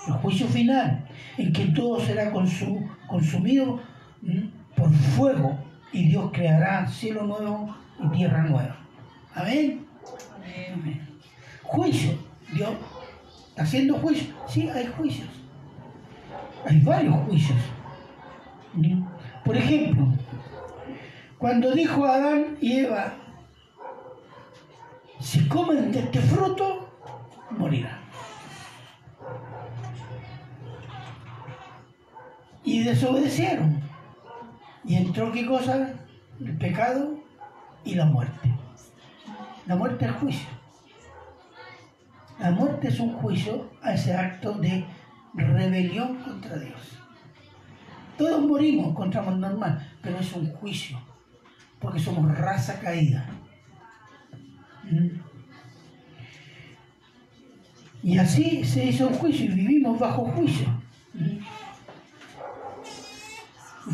El 0.08 0.14
juicio 0.14 0.48
final, 0.48 1.08
en 1.38 1.54
que 1.54 1.66
todo 1.68 2.00
será 2.02 2.32
consumido 2.32 3.80
por 4.76 4.92
fuego 4.92 5.58
y 5.94 6.10
Dios 6.10 6.32
creará 6.34 6.88
cielo 6.88 7.24
nuevo 7.24 7.76
y 8.00 8.08
tierra 8.10 8.44
nueva. 8.44 8.78
Amén. 9.34 9.86
Amén. 10.74 11.08
Juicio. 11.64 12.18
Dios 12.54 12.72
está 13.50 13.64
haciendo 13.64 13.96
juicio. 13.96 14.34
Sí, 14.48 14.70
hay 14.70 14.88
juicios. 14.88 15.30
Hay 16.66 16.80
varios 16.82 17.16
juicios. 17.26 17.58
Por 19.44 19.58
ejemplo, 19.58 20.08
cuando 21.38 21.72
dijo 21.72 22.06
Adán 22.06 22.58
y 22.62 22.80
Eva, 22.80 23.14
si 25.20 25.48
comen 25.48 25.92
de 25.92 26.00
este 26.00 26.20
fruto, 26.20 26.90
morirán. 27.52 28.00
Y 32.64 32.84
desobedecieron. 32.84 33.82
Y 34.84 34.96
entró 34.96 35.32
qué 35.32 35.46
cosa? 35.46 35.94
El 36.40 36.58
pecado 36.58 37.21
y 37.84 37.96
la 37.96 38.06
muerte. 38.06 38.54
La 39.68 39.76
muerte 39.76 40.06
es 40.06 40.12
juicio. 40.14 40.50
La 42.40 42.52
muerte 42.52 42.88
es 42.88 43.00
un 43.00 43.14
juicio 43.14 43.70
a 43.82 43.94
ese 43.94 44.14
acto 44.14 44.54
de 44.54 44.86
rebelión 45.34 46.18
contra 46.18 46.58
Dios. 46.58 46.98
Todos 48.18 48.42
morimos 48.46 48.96
contra 48.96 49.22
lo 49.22 49.38
normal, 49.38 49.88
pero 50.02 50.20
es 50.20 50.34
un 50.34 50.52
juicio, 50.54 51.00
porque 51.80 52.00
somos 52.00 52.38
raza 52.38 52.80
caída. 52.80 53.26
¿Mm? 54.84 55.08
Y 58.04 58.18
así 58.18 58.64
se 58.66 58.86
hizo 58.86 59.08
un 59.08 59.14
juicio 59.14 59.46
y 59.46 59.50
vivimos 59.50 60.00
bajo 60.00 60.26
juicio. 60.26 60.68
¿Mm? 61.14 61.38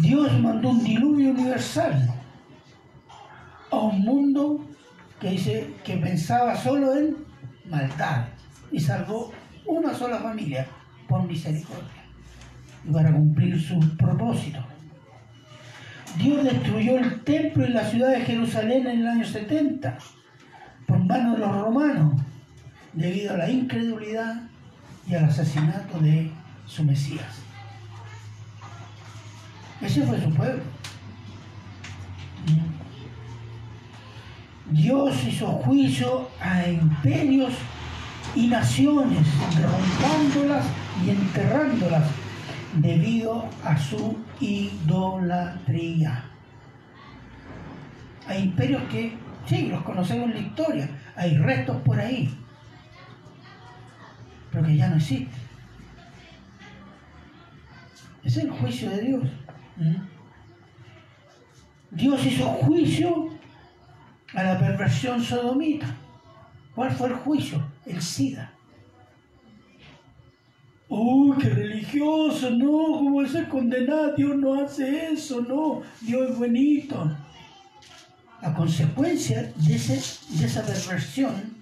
Dios 0.02 0.39
mandó 0.39 0.69
un 0.69 0.84
diluvio 0.84 1.32
universal 1.32 2.13
un 3.88 4.02
mundo 4.02 4.65
que 5.19 5.32
dice 5.32 5.73
que 5.84 5.97
pensaba 5.97 6.56
solo 6.56 6.95
en 6.95 7.17
maldad 7.69 8.26
y 8.71 8.80
salvó 8.80 9.32
una 9.65 9.93
sola 9.93 10.19
familia 10.19 10.67
por 11.08 11.23
misericordia 11.23 12.04
y 12.88 12.91
para 12.91 13.12
cumplir 13.12 13.60
su 13.62 13.80
propósito. 13.97 14.60
Dios 16.17 16.43
destruyó 16.43 16.97
el 16.97 17.23
templo 17.23 17.65
en 17.65 17.73
la 17.73 17.86
ciudad 17.86 18.12
de 18.12 18.21
Jerusalén 18.21 18.88
en 18.88 19.00
el 19.02 19.08
año 19.08 19.26
70 19.26 19.97
por 20.86 21.04
manos 21.04 21.34
de 21.34 21.45
los 21.45 21.62
romanos 21.62 22.21
debido 22.93 23.34
a 23.34 23.38
la 23.38 23.50
incredulidad 23.50 24.41
y 25.08 25.15
al 25.15 25.26
asesinato 25.26 26.00
de 26.00 26.32
su 26.65 26.84
Mesías. 26.84 27.41
Ese 29.82 30.02
fue 30.04 30.19
su 30.19 30.34
pueblo. 30.34 30.63
Dios 34.71 35.23
hizo 35.25 35.47
juicio 35.47 36.30
a 36.41 36.67
imperios 36.67 37.53
y 38.36 38.47
naciones, 38.47 39.25
derrumbándolas 39.56 40.65
y 41.06 41.10
enterrándolas 41.10 42.03
debido 42.75 43.47
a 43.63 43.77
su 43.77 44.17
idolatría. 44.41 46.25
Hay 48.27 48.43
imperios 48.43 48.84
que, 48.91 49.17
sí, 49.45 49.67
los 49.67 49.82
conocemos 49.84 50.30
en 50.30 50.34
la 50.34 50.39
historia, 50.39 50.89
hay 51.15 51.38
restos 51.38 51.77
por 51.84 51.99
ahí, 51.99 52.30
pero 54.51 54.65
que 54.65 54.75
ya 54.75 54.89
no 54.89 54.97
existen. 54.97 55.47
Es 58.23 58.36
el 58.36 58.49
juicio 58.51 58.89
de 58.89 59.01
Dios. 59.01 59.23
Dios 61.91 62.25
hizo 62.25 62.45
juicio 62.45 63.37
a 64.33 64.43
la 64.43 64.59
perversión 64.59 65.23
sodomita. 65.23 65.87
¿Cuál 66.75 66.91
fue 66.91 67.07
el 67.07 67.15
juicio? 67.15 67.65
El 67.85 68.01
SIDA. 68.01 68.51
¡Uy, 70.89 71.37
qué 71.37 71.49
religioso! 71.49 72.49
No, 72.51 72.99
¿cómo 72.99 73.21
es 73.21 73.35
condenado? 73.47 74.13
Dios 74.15 74.35
no 74.37 74.61
hace 74.61 75.11
eso, 75.11 75.41
no. 75.41 75.81
Dios 76.01 76.31
es 76.31 76.37
bonito. 76.37 77.11
La 78.41 78.53
consecuencia 78.53 79.41
de, 79.41 79.53
de 79.55 80.45
esa 80.45 80.63
perversión, 80.63 81.57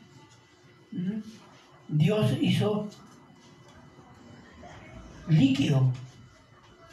Dios 1.88 2.38
hizo 2.42 2.90
líquido 5.28 5.92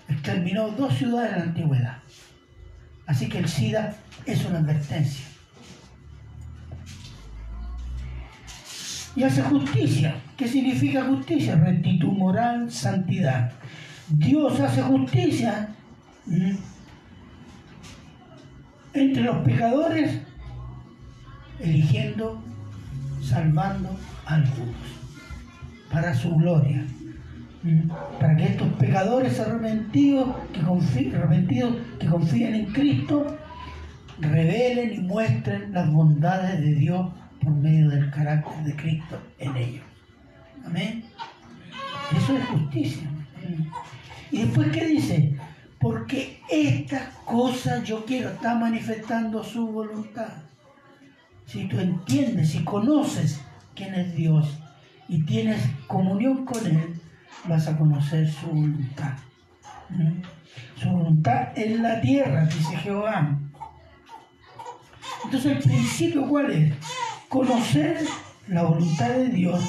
exterminó 0.08 0.68
dos 0.68 0.94
ciudades 0.94 1.32
en 1.32 1.38
la 1.38 1.44
antigüedad. 1.44 1.98
Así 3.06 3.28
que 3.28 3.38
el 3.38 3.48
SIDA 3.48 3.96
es 4.26 4.44
una 4.44 4.58
advertencia. 4.58 5.26
Y 9.14 9.22
hace 9.24 9.42
justicia. 9.42 10.14
¿Qué 10.36 10.48
significa 10.48 11.04
justicia? 11.04 11.56
Rectitud 11.56 12.12
moral, 12.12 12.70
santidad. 12.70 13.52
Dios 14.08 14.58
hace 14.60 14.82
justicia 14.82 15.68
entre 18.94 19.22
los 19.22 19.38
pecadores, 19.38 20.20
eligiendo, 21.60 22.42
salvando 23.22 23.96
a 24.26 24.34
algunos 24.34 25.02
para 25.92 26.14
su 26.14 26.34
gloria. 26.34 26.84
Para 28.18 28.34
que 28.34 28.44
estos 28.44 28.68
pecadores 28.72 29.38
arrepentidos 29.38 30.34
que, 30.52 30.62
confíen, 30.62 31.14
arrepentidos 31.14 31.76
que 32.00 32.06
confíen 32.06 32.54
en 32.54 32.66
Cristo 32.72 33.38
revelen 34.18 34.94
y 34.94 34.98
muestren 34.98 35.72
las 35.72 35.88
bondades 35.92 36.60
de 36.60 36.74
Dios 36.74 37.08
por 37.42 37.52
medio 37.52 37.90
del 37.90 38.10
carácter 38.10 38.64
de 38.64 38.76
Cristo 38.76 39.20
en 39.38 39.56
ellos. 39.56 39.84
Amén. 40.64 41.04
Eso 42.16 42.36
es 42.36 42.46
justicia. 42.46 43.08
Y 44.30 44.42
después, 44.42 44.70
¿qué 44.72 44.86
dice? 44.86 45.36
Porque 45.78 46.40
estas 46.48 47.08
cosas 47.24 47.82
yo 47.84 48.04
quiero, 48.04 48.30
está 48.30 48.54
manifestando 48.54 49.42
su 49.42 49.66
voluntad. 49.66 50.28
Si 51.46 51.66
tú 51.66 51.80
entiendes, 51.80 52.50
si 52.50 52.64
conoces 52.64 53.42
quién 53.74 53.94
es 53.94 54.14
Dios 54.14 54.58
y 55.08 55.24
tienes 55.24 55.60
comunión 55.86 56.44
con 56.44 56.64
Él, 56.64 57.00
vas 57.46 57.66
a 57.66 57.76
conocer 57.76 58.30
su 58.30 58.46
voluntad. 58.46 59.14
¿Mm? 59.90 60.22
Su 60.76 60.88
voluntad 60.88 61.48
en 61.56 61.82
la 61.82 62.00
tierra, 62.00 62.44
dice 62.46 62.76
Jehová. 62.76 63.38
Entonces 65.24 65.52
el 65.52 65.58
principio 65.58 66.28
cuál 66.28 66.50
es? 66.50 66.74
Conocer 67.32 67.96
la 68.48 68.62
voluntad 68.64 69.08
de 69.08 69.30
Dios. 69.30 69.64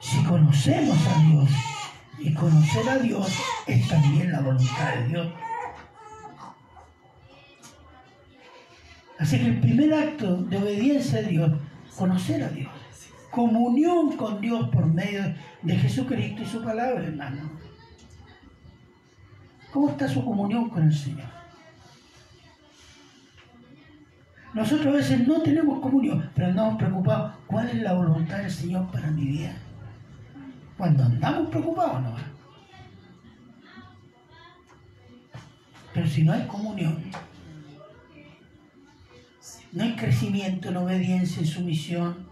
Si 0.00 0.24
conocemos 0.24 0.96
a 1.06 1.20
Dios 1.20 1.50
y 2.18 2.32
conocer 2.32 2.88
a 2.88 2.96
Dios 2.96 3.30
es 3.66 3.86
también 3.86 4.32
la 4.32 4.40
voluntad 4.40 4.94
de 4.94 5.08
Dios. 5.08 5.32
Así 9.18 9.38
que 9.38 9.48
el 9.48 9.60
primer 9.60 9.92
acto 9.92 10.34
de 10.44 10.56
obediencia 10.56 11.18
a 11.18 11.22
Dios, 11.24 11.52
conocer 11.94 12.42
a 12.42 12.48
Dios. 12.48 12.72
Comunión 13.30 14.16
con 14.16 14.40
Dios 14.40 14.70
por 14.70 14.86
medio 14.86 15.34
de 15.60 15.76
Jesucristo 15.76 16.40
y 16.40 16.46
su 16.46 16.64
palabra, 16.64 17.04
hermano. 17.04 17.50
¿Cómo 19.70 19.90
está 19.90 20.08
su 20.08 20.24
comunión 20.24 20.70
con 20.70 20.84
el 20.84 20.94
Señor? 20.94 21.35
Nosotros 24.56 24.86
a 24.86 24.96
veces 24.96 25.28
no 25.28 25.42
tenemos 25.42 25.80
comunión, 25.80 26.30
pero 26.34 26.46
andamos 26.46 26.78
preocupados. 26.78 27.34
¿Cuál 27.46 27.68
es 27.68 27.82
la 27.82 27.92
voluntad 27.92 28.38
del 28.38 28.50
Señor 28.50 28.90
para 28.90 29.10
mi 29.10 29.26
vida? 29.26 29.54
Cuando 30.78 31.04
andamos 31.04 31.50
preocupados, 31.50 32.02
no. 32.02 32.16
Pero 35.92 36.06
si 36.06 36.22
no 36.22 36.32
hay 36.32 36.46
comunión, 36.46 36.96
no 39.72 39.84
hay 39.84 39.94
crecimiento 39.94 40.70
en 40.70 40.78
obediencia, 40.78 41.40
en 41.40 41.46
sumisión, 41.46 42.26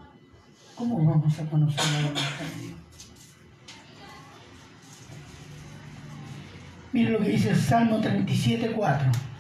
¿cómo 0.76 1.04
vamos 1.04 1.38
a 1.38 1.44
conocer 1.44 1.84
la 1.92 2.08
voluntad 2.08 2.44
de 2.56 2.62
Dios? 2.62 2.78
Miren 6.90 7.12
lo 7.12 7.18
que 7.18 7.28
dice 7.28 7.50
el 7.50 7.60
Salmo 7.60 8.00
37, 8.00 8.72
4. 8.72 9.33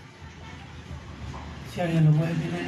Si 1.74 1.80
alguien 1.80 2.04
lo 2.04 2.12
puede 2.12 2.32
tener. 2.34 2.66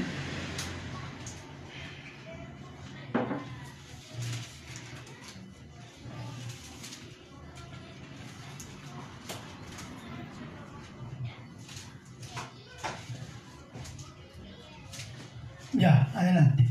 Ya, 15.73 16.11
adelante. 16.13 16.67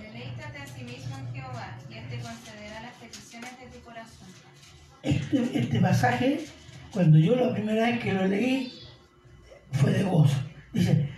Deleítate 0.00 0.58
a 0.58 0.66
sí 0.66 0.82
mismo 0.82 1.16
en 1.18 1.34
Jehová 1.34 1.78
y 1.88 1.94
Él 1.94 2.08
te 2.08 2.18
concederá 2.18 2.80
las 2.80 2.94
peticiones 2.94 3.50
de 3.60 3.66
tu 3.66 3.84
corazón. 3.84 4.26
Este, 5.04 5.56
este 5.60 5.78
pasaje, 5.78 6.46
cuando 6.90 7.16
yo 7.16 7.36
la 7.36 7.52
primera 7.52 7.86
vez 7.86 8.00
que 8.00 8.12
lo 8.12 8.26
leí, 8.26 8.72
fue 9.70 9.92
de 9.92 10.02
gozo. 10.02 10.36
Dice, 10.72 11.14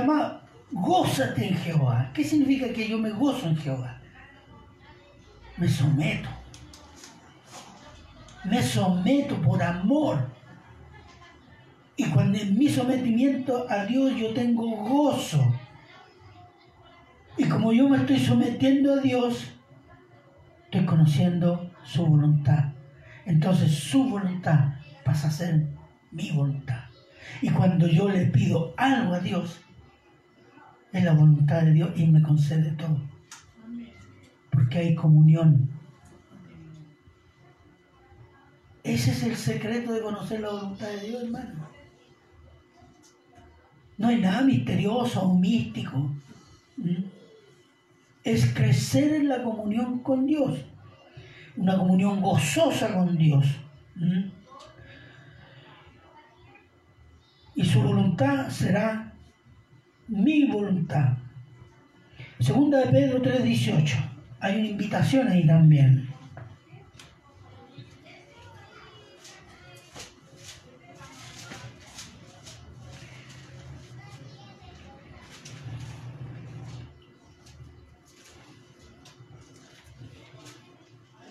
llamado, 0.00 0.40
gózate 0.70 1.48
en 1.48 1.56
Jehová. 1.56 2.10
¿Qué 2.14 2.24
significa 2.24 2.72
que 2.72 2.88
yo 2.88 2.98
me 2.98 3.10
gozo 3.10 3.48
en 3.48 3.56
Jehová? 3.56 4.00
Me 5.56 5.68
someto. 5.68 6.28
Me 8.44 8.62
someto 8.62 9.40
por 9.42 9.62
amor. 9.62 10.30
Y 11.96 12.06
cuando 12.06 12.38
en 12.38 12.58
mi 12.58 12.68
sometimiento 12.68 13.66
a 13.68 13.84
Dios 13.84 14.16
yo 14.16 14.32
tengo 14.32 14.64
gozo. 14.76 15.44
Y 17.36 17.44
como 17.44 17.72
yo 17.72 17.88
me 17.88 17.98
estoy 17.98 18.18
sometiendo 18.18 18.94
a 18.94 18.96
Dios, 18.98 19.50
estoy 20.64 20.84
conociendo 20.86 21.70
su 21.84 22.06
voluntad. 22.06 22.72
Entonces 23.26 23.72
su 23.74 24.04
voluntad 24.04 24.74
pasa 25.04 25.28
a 25.28 25.30
ser 25.30 25.66
mi 26.10 26.30
voluntad. 26.30 26.84
Y 27.42 27.50
cuando 27.50 27.86
yo 27.86 28.08
le 28.08 28.26
pido 28.26 28.74
algo 28.76 29.14
a 29.14 29.20
Dios, 29.20 29.60
es 30.92 31.04
la 31.04 31.12
voluntad 31.12 31.62
de 31.62 31.72
Dios 31.72 31.90
y 31.96 32.06
me 32.06 32.22
concede 32.22 32.72
todo. 32.72 33.00
Porque 34.50 34.78
hay 34.78 34.94
comunión. 34.94 35.70
Ese 38.82 39.10
es 39.12 39.22
el 39.22 39.36
secreto 39.36 39.92
de 39.92 40.00
conocer 40.00 40.40
la 40.40 40.50
voluntad 40.50 40.88
de 40.88 41.08
Dios, 41.08 41.22
hermano. 41.24 41.68
No 43.98 44.08
hay 44.08 44.20
nada 44.20 44.42
misterioso 44.42 45.22
o 45.22 45.38
místico. 45.38 46.10
Es 48.24 48.52
crecer 48.54 49.14
en 49.14 49.28
la 49.28 49.42
comunión 49.42 50.00
con 50.00 50.26
Dios. 50.26 50.58
Una 51.56 51.76
comunión 51.76 52.20
gozosa 52.20 52.94
con 52.94 53.16
Dios. 53.16 53.46
y 57.54 57.64
su 57.64 57.82
voluntad 57.82 58.48
será 58.48 59.09
mi 60.10 60.44
voluntad. 60.46 61.16
Segunda 62.40 62.78
de 62.78 62.86
Pedro 62.86 63.22
3:18. 63.22 63.96
Hay 64.40 64.58
una 64.58 64.68
invitación 64.68 65.28
ahí 65.28 65.46
también. 65.46 66.08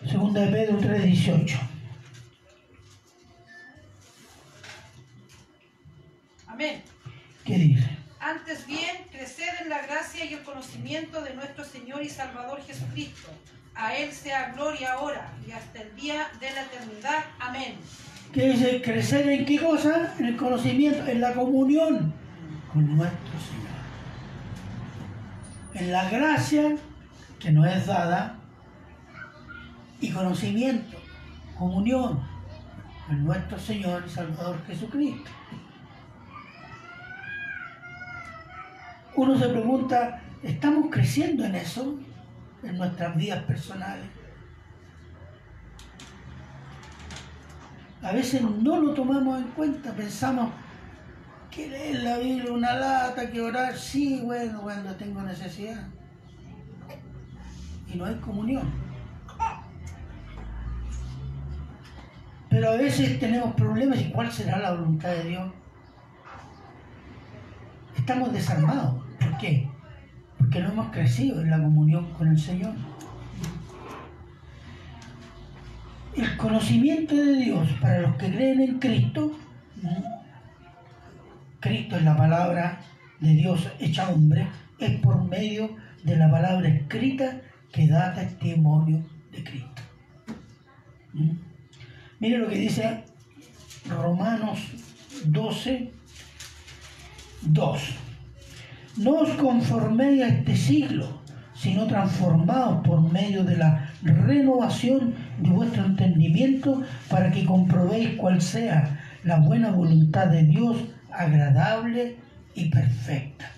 Segunda 0.06 0.42
de 0.42 0.52
Pedro 0.52 0.80
3:18. 0.80 1.60
¿Qué 7.44 7.58
dice? 7.58 7.99
Antes 8.30 8.68
bien, 8.68 8.96
crecer 9.12 9.50
en 9.60 9.70
la 9.70 9.82
gracia 9.82 10.24
y 10.24 10.36
el 10.36 10.44
conocimiento 10.44 11.20
de 11.24 11.34
nuestro 11.34 11.64
Señor 11.64 12.04
y 12.04 12.10
Salvador 12.10 12.62
Jesucristo. 12.62 13.28
A 13.74 13.96
Él 13.96 14.12
sea 14.12 14.52
gloria 14.52 14.94
ahora 14.94 15.34
y 15.48 15.52
hasta 15.52 15.82
el 15.82 15.96
día 15.96 16.28
de 16.40 16.52
la 16.52 16.62
eternidad. 16.66 17.26
Amén. 17.40 17.74
¿Qué 18.32 18.50
dice? 18.52 18.84
Crecer 18.84 19.28
en 19.30 19.46
qué 19.48 19.58
cosa? 19.58 20.14
En 20.20 20.26
el 20.26 20.38
conocimiento, 20.38 21.10
en 21.10 21.22
la 21.22 21.34
comunión 21.34 22.14
con 22.72 22.98
nuestro 22.98 23.40
Señor. 23.50 23.68
En 25.74 25.92
la 25.92 26.08
gracia 26.12 26.78
que 27.40 27.52
nos 27.52 27.66
es 27.66 27.88
dada 27.88 28.36
y 30.02 30.12
conocimiento, 30.12 30.98
comunión 31.58 32.24
con 33.08 33.26
nuestro 33.26 33.58
Señor 33.58 34.04
y 34.06 34.10
Salvador 34.12 34.64
Jesucristo. 34.68 35.32
Uno 39.20 39.38
se 39.38 39.50
pregunta, 39.50 40.22
¿estamos 40.44 40.90
creciendo 40.90 41.44
en 41.44 41.56
eso? 41.56 42.00
En 42.64 42.78
nuestras 42.78 43.16
vidas 43.18 43.44
personales. 43.44 44.06
A 48.02 48.14
veces 48.14 48.42
no 48.42 48.80
lo 48.80 48.94
tomamos 48.94 49.40
en 49.40 49.48
cuenta, 49.50 49.92
pensamos 49.94 50.52
que 51.52 51.68
leer 51.68 52.04
la 52.04 52.18
Biblia 52.20 52.54
una 52.54 52.74
lata, 52.76 53.30
que 53.30 53.42
orar, 53.42 53.76
sí, 53.76 54.22
bueno, 54.24 54.62
cuando 54.62 54.96
tengo 54.96 55.22
necesidad. 55.22 55.86
Y 57.88 57.98
no 57.98 58.06
hay 58.06 58.16
comunión. 58.16 58.72
Pero 62.50 62.70
a 62.70 62.78
veces 62.78 63.20
tenemos 63.20 63.54
problemas 63.54 64.00
y 64.00 64.12
cuál 64.12 64.32
será 64.32 64.60
la 64.60 64.72
voluntad 64.72 65.10
de 65.10 65.24
Dios. 65.26 65.52
Estamos 67.98 68.32
desarmados. 68.32 69.09
¿Por 69.40 69.48
qué? 69.48 69.70
Porque 70.38 70.60
no 70.60 70.70
hemos 70.70 70.92
crecido 70.92 71.40
en 71.40 71.50
la 71.50 71.62
comunión 71.62 72.12
con 72.12 72.28
el 72.28 72.38
Señor. 72.38 72.74
el 76.14 76.36
conocimiento 76.36 77.16
de 77.16 77.36
Dios 77.36 77.70
para 77.80 78.02
los 78.02 78.18
que 78.18 78.30
creen 78.30 78.60
en 78.60 78.80
Cristo. 78.80 79.32
Cristo 81.62 81.96
es 81.96 82.04
la 82.04 82.18
palabra 82.18 82.82
de 83.22 83.34
Dios 83.36 83.66
hecha 83.80 84.10
hombre, 84.10 84.46
es 84.78 85.00
por 85.00 85.24
medio 85.24 85.74
de 86.04 86.18
la 86.18 86.30
palabra 86.30 86.68
escrita 86.68 87.40
que 87.72 87.88
da 87.88 88.14
testimonio 88.14 89.02
de 89.32 89.44
Cristo. 89.46 89.82
¿Mm? 91.14 91.32
Mire 92.20 92.40
lo 92.40 92.50
que 92.50 92.58
dice 92.58 93.06
Romanos 93.88 94.60
12, 95.24 95.94
2. 97.44 98.09
No 99.00 99.22
os 99.24 99.30
conforméis 99.40 100.22
a 100.22 100.28
este 100.28 100.58
siglo, 100.58 101.08
sino 101.56 101.88
transformaos 101.88 102.86
por 102.86 103.00
medio 103.00 103.46
de 103.46 103.56
la 103.56 103.92
renovación 104.04 105.14
de 105.40 105.50
vuestro 105.50 105.86
entendimiento 105.86 106.84
para 107.10 107.32
que 107.32 107.46
comprobéis 107.46 108.18
cuál 108.18 108.42
sea 108.42 109.00
la 109.24 109.40
buena 109.40 109.72
voluntad 109.72 110.28
de 110.28 110.44
Dios, 110.44 110.84
agradable 111.12 112.18
y 112.56 112.66
perfecta. 112.70 113.50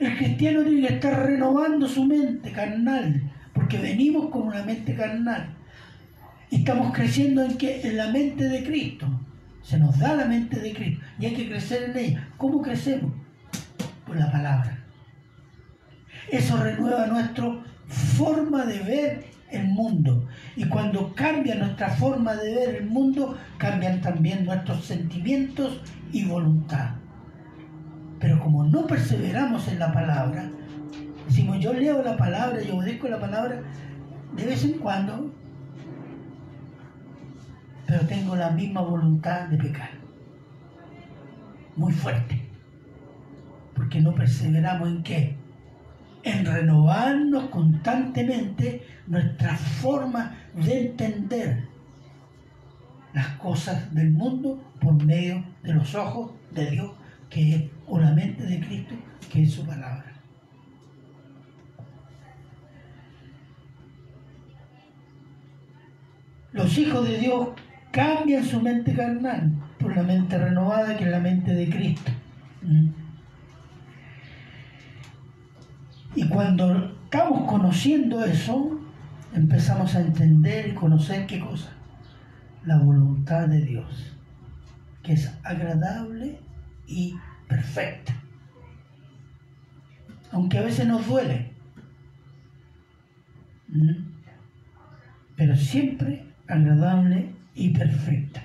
El 0.00 0.16
cristiano 0.16 0.62
tiene 0.62 0.88
que 0.88 0.94
estar 0.94 1.26
renovando 1.26 1.86
su 1.86 2.04
mente 2.04 2.50
carnal, 2.50 3.30
porque 3.52 3.76
venimos 3.78 4.30
con 4.30 4.48
una 4.48 4.62
mente 4.62 4.94
carnal. 4.94 5.54
Y 6.48 6.56
estamos 6.60 6.94
creciendo 6.94 7.42
en, 7.42 7.58
que, 7.58 7.86
en 7.86 7.98
la 7.98 8.10
mente 8.10 8.48
de 8.48 8.64
Cristo. 8.64 9.06
Se 9.62 9.78
nos 9.78 9.98
da 9.98 10.14
la 10.14 10.24
mente 10.24 10.60
de 10.60 10.72
Cristo 10.72 11.04
y 11.18 11.26
hay 11.26 11.34
que 11.34 11.48
crecer 11.48 11.90
en 11.90 11.96
ella. 11.96 12.28
¿Cómo 12.38 12.62
crecemos? 12.62 13.23
La 14.14 14.30
palabra. 14.30 14.78
Eso 16.30 16.56
renueva 16.56 17.06
nuestra 17.06 17.46
forma 17.88 18.64
de 18.64 18.78
ver 18.80 19.24
el 19.50 19.68
mundo. 19.68 20.26
Y 20.56 20.66
cuando 20.66 21.14
cambia 21.14 21.54
nuestra 21.54 21.90
forma 21.90 22.34
de 22.34 22.54
ver 22.54 22.74
el 22.76 22.86
mundo, 22.86 23.36
cambian 23.58 24.00
también 24.00 24.44
nuestros 24.44 24.84
sentimientos 24.84 25.80
y 26.12 26.24
voluntad. 26.24 26.92
Pero 28.20 28.40
como 28.40 28.64
no 28.64 28.86
perseveramos 28.86 29.68
en 29.68 29.78
la 29.78 29.92
palabra, 29.92 30.50
decimos 31.26 31.58
yo 31.60 31.72
leo 31.72 32.02
la 32.02 32.16
palabra, 32.16 32.62
yo 32.62 32.76
obedezco 32.76 33.08
la 33.08 33.20
palabra 33.20 33.62
de 34.34 34.46
vez 34.46 34.64
en 34.64 34.78
cuando, 34.78 35.34
pero 37.86 38.06
tengo 38.06 38.36
la 38.36 38.50
misma 38.50 38.80
voluntad 38.80 39.48
de 39.48 39.58
pecar. 39.58 39.90
Muy 41.76 41.92
fuerte. 41.92 42.43
Porque 43.74 44.00
no 44.00 44.14
perseveramos 44.14 44.88
en 44.88 45.02
qué? 45.02 45.36
En 46.22 46.46
renovarnos 46.46 47.50
constantemente 47.50 48.82
nuestra 49.06 49.56
forma 49.56 50.36
de 50.54 50.86
entender 50.88 51.64
las 53.12 53.28
cosas 53.36 53.94
del 53.94 54.10
mundo 54.10 54.62
por 54.80 55.02
medio 55.04 55.44
de 55.62 55.74
los 55.74 55.94
ojos 55.94 56.32
de 56.50 56.70
Dios, 56.70 56.92
que 57.30 57.54
es, 57.54 57.64
o 57.86 57.98
la 57.98 58.12
mente 58.12 58.44
de 58.44 58.60
Cristo, 58.60 58.94
que 59.30 59.42
es 59.42 59.52
su 59.52 59.64
palabra. 59.64 60.14
Los 66.52 66.78
hijos 66.78 67.06
de 67.08 67.18
Dios 67.18 67.48
cambian 67.90 68.44
su 68.44 68.60
mente 68.60 68.94
carnal 68.94 69.52
por 69.78 69.94
la 69.96 70.04
mente 70.04 70.38
renovada 70.38 70.96
que 70.96 71.04
es 71.04 71.10
la 71.10 71.20
mente 71.20 71.52
de 71.52 71.68
Cristo. 71.68 72.12
¿Mm? 72.62 72.88
Y 76.14 76.28
cuando 76.28 76.92
estamos 77.04 77.50
conociendo 77.50 78.24
eso, 78.24 78.80
empezamos 79.34 79.94
a 79.94 80.00
entender 80.00 80.68
y 80.68 80.74
conocer 80.74 81.26
qué 81.26 81.40
cosa. 81.40 81.70
La 82.64 82.78
voluntad 82.78 83.48
de 83.48 83.60
Dios, 83.60 84.16
que 85.02 85.14
es 85.14 85.32
agradable 85.42 86.38
y 86.86 87.14
perfecta. 87.48 88.14
Aunque 90.30 90.58
a 90.58 90.62
veces 90.62 90.86
nos 90.86 91.06
duele. 91.06 91.52
¿Mm? 93.68 94.14
Pero 95.36 95.56
siempre 95.56 96.26
agradable 96.46 97.34
y 97.54 97.70
perfecta. 97.70 98.42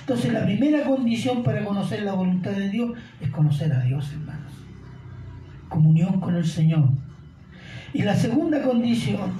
Entonces 0.00 0.32
la 0.32 0.44
primera 0.44 0.84
condición 0.84 1.44
para 1.44 1.64
conocer 1.64 2.02
la 2.02 2.14
voluntad 2.14 2.50
de 2.50 2.68
Dios 2.68 2.98
es 3.20 3.30
conocer 3.30 3.72
a 3.72 3.80
Dios, 3.80 4.12
hermanos. 4.12 4.39
Comunión 5.70 6.20
con 6.20 6.36
el 6.36 6.44
Señor. 6.44 6.90
Y 7.94 8.02
la 8.02 8.14
segunda 8.14 8.62
condición 8.62 9.32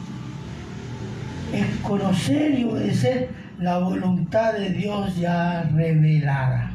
es 1.52 1.66
conocer 1.82 2.58
y 2.58 2.64
obedecer 2.64 3.28
la 3.58 3.78
voluntad 3.78 4.54
de 4.54 4.70
Dios 4.70 5.14
ya 5.18 5.64
revelada. 5.74 6.70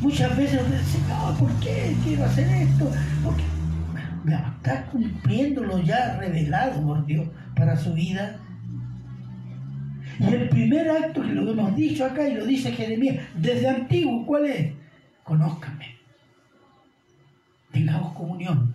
Muchas 0.00 0.36
veces 0.36 0.60
uno 0.66 0.76
dice, 0.76 0.98
no, 1.08 1.34
¿por 1.38 1.52
qué 1.60 1.94
quiero 2.02 2.24
hacer 2.24 2.48
esto? 2.48 2.90
Porque 3.24 3.44
está 4.56 4.86
cumpliendo 4.86 5.62
lo 5.62 5.78
ya 5.80 6.16
revelado 6.18 6.82
por 6.82 7.06
Dios 7.06 7.28
para 7.56 7.76
su 7.76 7.94
vida 7.94 8.36
y 10.20 10.34
el 10.34 10.48
primer 10.48 10.90
acto 10.90 11.22
que 11.22 11.28
lo 11.28 11.50
hemos 11.50 11.76
dicho 11.76 12.04
acá 12.04 12.28
y 12.28 12.34
lo 12.34 12.44
dice 12.44 12.72
Jeremías 12.72 13.24
desde 13.36 13.68
antiguo, 13.68 14.26
¿cuál 14.26 14.46
es? 14.46 14.72
Conózcanme. 15.22 15.97
Tengamos 17.78 18.12
comunión. 18.12 18.74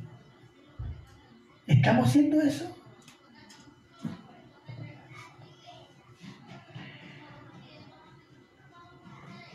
¿Estamos 1.68 2.08
haciendo 2.08 2.40
eso? 2.42 2.74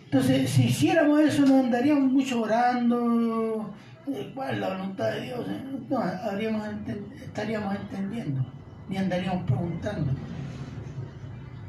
Entonces, 0.04 0.50
si 0.50 0.64
hiciéramos 0.64 1.20
eso, 1.20 1.46
no 1.46 1.60
andaríamos 1.60 2.12
mucho 2.12 2.42
orando. 2.42 3.74
Eh, 4.06 4.32
¿Cuál 4.34 4.54
es 4.54 4.60
la 4.60 4.76
voluntad 4.76 5.12
de 5.12 5.20
Dios? 5.22 5.46
Eh, 5.48 5.62
no, 5.88 6.04
estaríamos 6.04 7.74
entendiendo, 7.74 8.44
ni 8.90 8.98
andaríamos 8.98 9.44
preguntando 9.44 10.12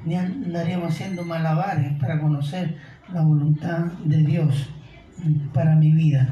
ni 0.06 0.15
andaríamos 0.15 0.94
haciendo 0.94 1.24
malabares 1.26 1.94
para 2.00 2.20
conocer 2.22 2.78
la 3.13 3.22
voluntad 3.22 3.80
de 4.06 4.18
Dios 4.18 4.70
para 5.54 5.76
mi 5.76 5.92
vida. 5.92 6.30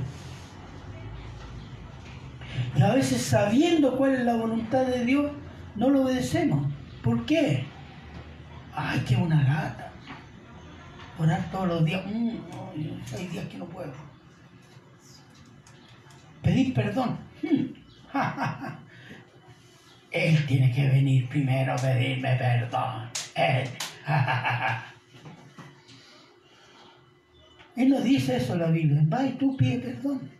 Y 2.76 2.82
a 2.82 2.94
veces 2.94 3.22
sabiendo 3.22 3.98
cuál 3.98 4.16
es 4.16 4.24
la 4.24 4.36
voluntad 4.36 4.86
de 4.86 5.06
Dios, 5.06 5.32
no 5.76 5.90
lo 5.90 6.04
obedecemos. 6.04 6.72
¿Por 7.02 7.26
qué? 7.26 7.66
Ay, 8.76 9.04
qué 9.08 9.16
una 9.16 9.42
lata. 9.44 9.92
Orar 11.18 11.50
todos 11.52 11.68
los 11.68 11.86
días. 11.86 12.06
Mm, 12.06 12.38
hay 13.16 13.28
días 13.28 13.46
que 13.46 13.58
no 13.58 13.66
puedo. 13.66 13.94
Pedir 16.44 16.74
perdón. 16.74 17.18
Él 20.12 20.46
tiene 20.46 20.72
que 20.72 20.88
venir 20.88 21.28
primero 21.28 21.74
a 21.74 21.78
pedirme 21.78 22.36
perdón. 22.36 23.10
Él. 23.36 23.70
Él 27.76 27.90
no 27.90 28.02
dice 28.02 28.38
eso 28.38 28.54
en 28.54 28.60
la 28.60 28.68
Biblia. 28.68 29.04
Va 29.12 29.26
y 29.26 29.34
tú 29.34 29.58
pide 29.58 29.80
perdón. 29.80 30.37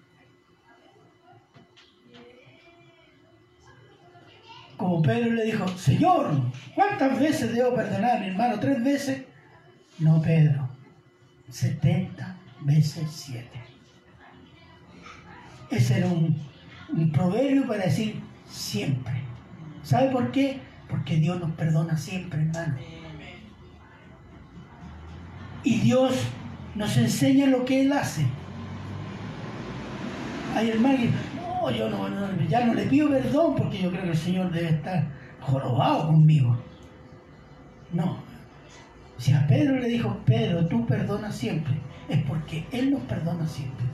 Como 4.78 5.02
Pedro 5.02 5.34
le 5.34 5.46
dijo, 5.46 5.68
Señor, 5.70 6.30
¿cuántas 6.76 7.20
veces 7.20 7.52
debo 7.54 7.76
perdonar 7.76 8.18
a 8.18 8.20
mi 8.20 8.28
hermano? 8.28 8.60
¿Tres 8.60 8.84
veces? 8.84 9.24
No, 9.98 10.22
Pedro. 10.22 10.70
Setenta 11.50 12.38
veces 12.62 13.10
siete. 13.10 13.60
Ese 15.72 15.98
era 15.98 16.08
un, 16.08 16.40
un 16.90 17.12
proverbio 17.12 17.68
para 17.68 17.86
decir 17.86 18.22
siempre. 18.48 19.24
¿Sabe 19.82 20.12
por 20.12 20.32
qué? 20.32 20.60
Porque 20.88 21.16
Dios 21.16 21.40
nos 21.40 21.52
perdona 21.52 21.98
siempre, 21.98 22.42
hermano. 22.42 22.76
Y 25.64 25.80
Dios 25.80 26.14
nos 26.76 26.96
enseña 26.98 27.48
lo 27.48 27.66
que 27.66 27.82
Él 27.82 27.92
hace. 27.92 28.26
Hay 30.56 30.70
hermano 30.70 30.98
que 30.98 31.10
yo 31.72 31.90
no, 31.90 32.08
ya 32.48 32.66
no 32.66 32.74
le 32.74 32.86
pido 32.86 33.10
perdón 33.10 33.56
porque 33.56 33.82
yo 33.82 33.90
creo 33.90 34.04
que 34.04 34.12
el 34.12 34.18
Señor 34.18 34.52
debe 34.52 34.70
estar 34.70 35.08
jorobado 35.42 36.08
conmigo. 36.08 36.58
No. 37.92 38.18
Si 39.18 39.34
a 39.34 39.48
Pedro 39.48 39.78
le 39.78 39.88
dijo, 39.88 40.22
Pedro, 40.26 40.68
tú 40.68 40.86
perdonas 40.86 41.36
siempre, 41.36 41.74
es 42.08 42.24
porque 42.24 42.66
Él 42.72 42.92
nos 42.92 43.02
perdona 43.02 43.48
siempre. 43.48 43.86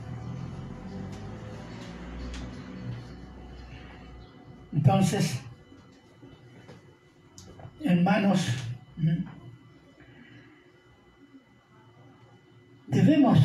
Entonces, 4.72 5.40
hermanos, 7.82 8.46
debemos 12.88 13.38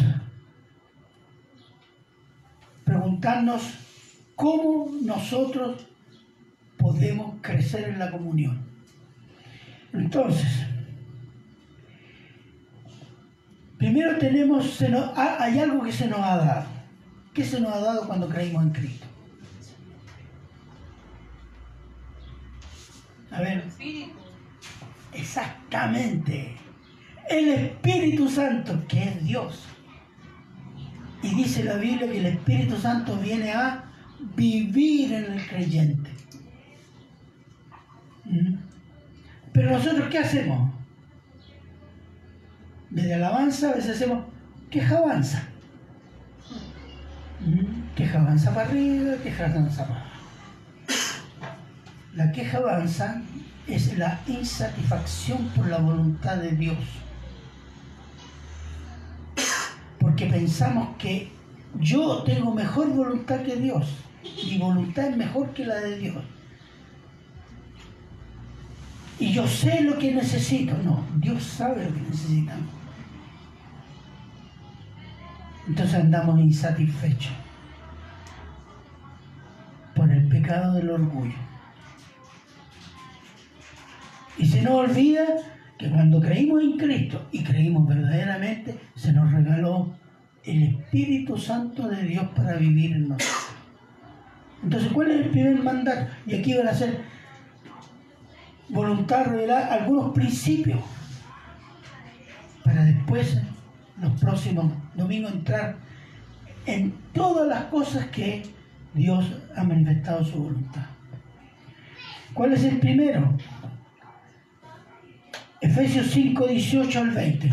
preguntarnos 2.84 3.89
cómo 4.40 4.90
nosotros 5.02 5.86
podemos 6.78 7.36
crecer 7.42 7.90
en 7.90 8.00
la 8.00 8.10
comunión. 8.10 8.58
Entonces, 9.92 10.48
primero 13.78 14.18
tenemos, 14.18 14.66
se 14.72 14.88
nos- 14.88 15.12
ha- 15.18 15.44
hay 15.44 15.60
algo 15.60 15.84
que 15.84 15.92
se 15.92 16.08
nos 16.08 16.22
ha 16.22 16.38
dado. 16.38 16.66
¿Qué 17.34 17.44
se 17.44 17.60
nos 17.60 17.74
ha 17.74 17.80
dado 17.80 18.08
cuando 18.08 18.30
creímos 18.30 18.64
en 18.64 18.70
Cristo? 18.70 19.06
A 23.32 23.42
ver. 23.42 23.66
Exactamente. 25.12 26.56
El 27.30 27.50
Espíritu 27.50 28.30
Santo, 28.30 28.88
que 28.88 29.04
es 29.04 29.24
Dios. 29.26 29.66
Y 31.24 31.36
dice 31.36 31.66
la 31.66 31.76
Biblia 31.76 32.10
que 32.10 32.20
el 32.20 32.26
Espíritu 32.28 32.78
Santo 32.78 33.18
viene 33.18 33.52
a 33.52 33.84
vivir 34.36 35.14
en 35.14 35.34
el 35.34 35.48
creyente. 35.48 36.10
Pero 39.54 39.72
nosotros, 39.72 40.08
¿qué 40.10 40.20
hacemos? 40.20 40.72
Desde 42.90 43.16
alabanza 43.16 43.72
a 43.72 43.76
veces 43.76 43.96
hacemos 43.96 44.26
quejabanza. 44.70 45.44
¿Mm? 47.42 47.96
Quejabanza 47.96 48.54
para 48.54 48.70
arriba, 48.70 49.16
quejabanza 49.24 49.88
para 49.88 50.00
abajo. 50.00 50.10
La 52.14 52.32
queja 52.32 52.58
avanza 52.58 53.22
es 53.68 53.98
la 53.98 54.20
insatisfacción 54.28 55.48
por 55.56 55.68
la 55.68 55.78
voluntad 55.78 56.38
de 56.38 56.52
Dios. 56.52 56.78
Porque 60.00 60.26
pensamos 60.26 60.98
que 60.98 61.32
yo 61.80 62.24
tengo 62.24 62.54
mejor 62.54 62.90
voluntad 62.90 63.42
que 63.44 63.56
Dios. 63.58 64.09
Mi 64.24 64.58
voluntad 64.58 65.10
es 65.10 65.18
mejor 65.18 65.54
que 65.54 65.66
la 65.66 65.76
de 65.76 65.98
Dios. 65.98 66.24
Y 69.20 69.34
yo 69.34 69.48
sé 69.48 69.82
lo 69.82 69.98
que 69.98 70.14
necesito. 70.14 70.76
No, 70.84 71.06
Dios 71.18 71.44
sabe 71.44 71.86
lo 71.86 71.94
que 71.94 72.02
necesitamos. 72.02 72.70
Entonces 75.68 75.96
andamos 75.96 76.40
insatisfechos 76.40 77.34
por 79.96 80.10
el 80.10 80.28
pecado 80.28 80.74
del 80.74 80.90
orgullo. 80.90 81.36
Y 84.38 84.46
se 84.46 84.62
nos 84.62 84.90
olvida 84.90 85.26
que 85.78 85.90
cuando 85.90 86.22
creímos 86.22 86.64
en 86.64 86.78
Cristo 86.78 87.28
y 87.32 87.44
creímos 87.44 87.88
verdaderamente, 87.88 88.80
se 88.96 89.12
nos 89.12 89.32
regaló 89.32 89.94
el 90.44 90.64
Espíritu 90.64 91.38
Santo 91.38 91.88
de 91.88 92.04
Dios 92.04 92.26
para 92.36 92.56
vivir 92.56 92.94
en 92.94 93.10
nosotros. 93.10 93.39
Entonces, 94.64 94.92
¿cuál 94.92 95.12
es 95.12 95.26
el 95.26 95.30
primer 95.30 95.64
mandato? 95.64 96.12
Y 96.26 96.36
aquí 96.36 96.54
van 96.54 96.68
a 96.68 96.74
ser 96.74 97.02
voluntad 98.70 99.26
revelar 99.26 99.72
algunos 99.72 100.14
principios 100.14 100.80
para 102.64 102.84
después, 102.84 103.42
los 104.00 104.20
próximos 104.20 104.72
domingos, 104.96 105.32
entrar 105.34 105.78
en 106.66 106.94
todas 107.14 107.48
las 107.48 107.64
cosas 107.66 108.06
que 108.08 108.44
Dios 108.94 109.26
ha 109.56 109.64
manifestado 109.64 110.24
su 110.24 110.44
voluntad. 110.44 110.86
¿Cuál 112.34 112.54
es 112.54 112.64
el 112.64 112.80
primero? 112.80 113.36
Efesios 115.62 116.08
5, 116.12 116.48
18 116.48 117.00
al 117.00 117.10
20. 117.12 117.50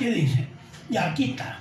¿Qué 0.00 0.10
dice? 0.12 0.46
Ya, 0.88 1.10
aquí 1.10 1.24
está. 1.32 1.58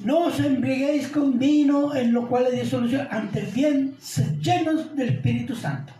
No 0.00 0.26
os 0.26 0.38
embriaguéis 0.38 1.08
con 1.08 1.38
vino 1.38 1.94
en 1.94 2.12
lo 2.12 2.28
cual 2.28 2.44
hay 2.44 2.60
disolución, 2.60 3.08
antes 3.10 3.54
bien, 3.54 3.96
sed 3.98 4.38
llenos 4.38 4.94
del 4.94 5.08
Espíritu 5.08 5.56
Santo. 5.56 5.94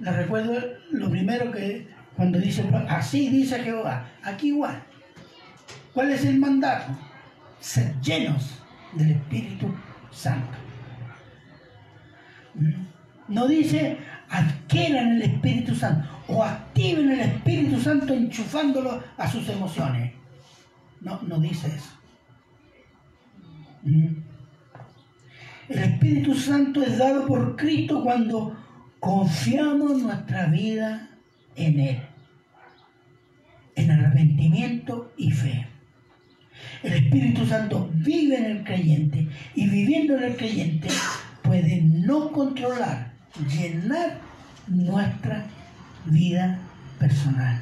Les 0.00 0.16
recuerdo 0.16 0.60
lo 0.90 1.08
primero 1.08 1.52
que 1.52 1.86
cuando 2.16 2.40
dice, 2.40 2.64
así 2.88 3.28
dice 3.28 3.60
Jehová, 3.60 4.08
aquí 4.24 4.48
igual. 4.48 4.82
¿Cuál 5.92 6.10
es 6.10 6.24
el 6.24 6.40
mandato? 6.40 6.90
Ser 7.60 7.94
llenos 8.00 8.60
del 8.94 9.12
Espíritu 9.12 9.72
Santo. 10.10 10.58
No 13.28 13.46
dice 13.46 13.98
adquieran 14.28 15.12
el 15.12 15.22
Espíritu 15.22 15.76
Santo 15.76 16.13
o 16.28 16.42
activen 16.42 17.10
el 17.10 17.20
Espíritu 17.20 17.80
Santo 17.80 18.14
enchufándolo 18.14 19.02
a 19.16 19.30
sus 19.30 19.48
emociones. 19.48 20.12
No, 21.00 21.20
no 21.22 21.38
dice 21.38 21.68
eso. 21.68 21.90
¿Mm? 23.82 24.06
El 25.68 25.78
Espíritu 25.78 26.34
Santo 26.34 26.82
es 26.82 26.98
dado 26.98 27.26
por 27.26 27.56
Cristo 27.56 28.02
cuando 28.02 28.56
confiamos 29.00 30.02
nuestra 30.02 30.46
vida 30.46 31.10
en 31.56 31.80
Él, 31.80 32.02
en 33.76 33.90
arrepentimiento 33.90 35.12
y 35.16 35.30
fe. 35.30 35.66
El 36.82 36.92
Espíritu 36.94 37.46
Santo 37.46 37.90
vive 37.94 38.36
en 38.36 38.44
el 38.44 38.64
creyente 38.64 39.28
y 39.54 39.68
viviendo 39.68 40.16
en 40.16 40.24
el 40.24 40.36
creyente 40.36 40.88
puede 41.42 41.82
no 41.82 42.30
controlar, 42.30 43.12
llenar 43.50 44.18
nuestra 44.68 45.36
vida 45.36 45.63
personal 46.98 47.60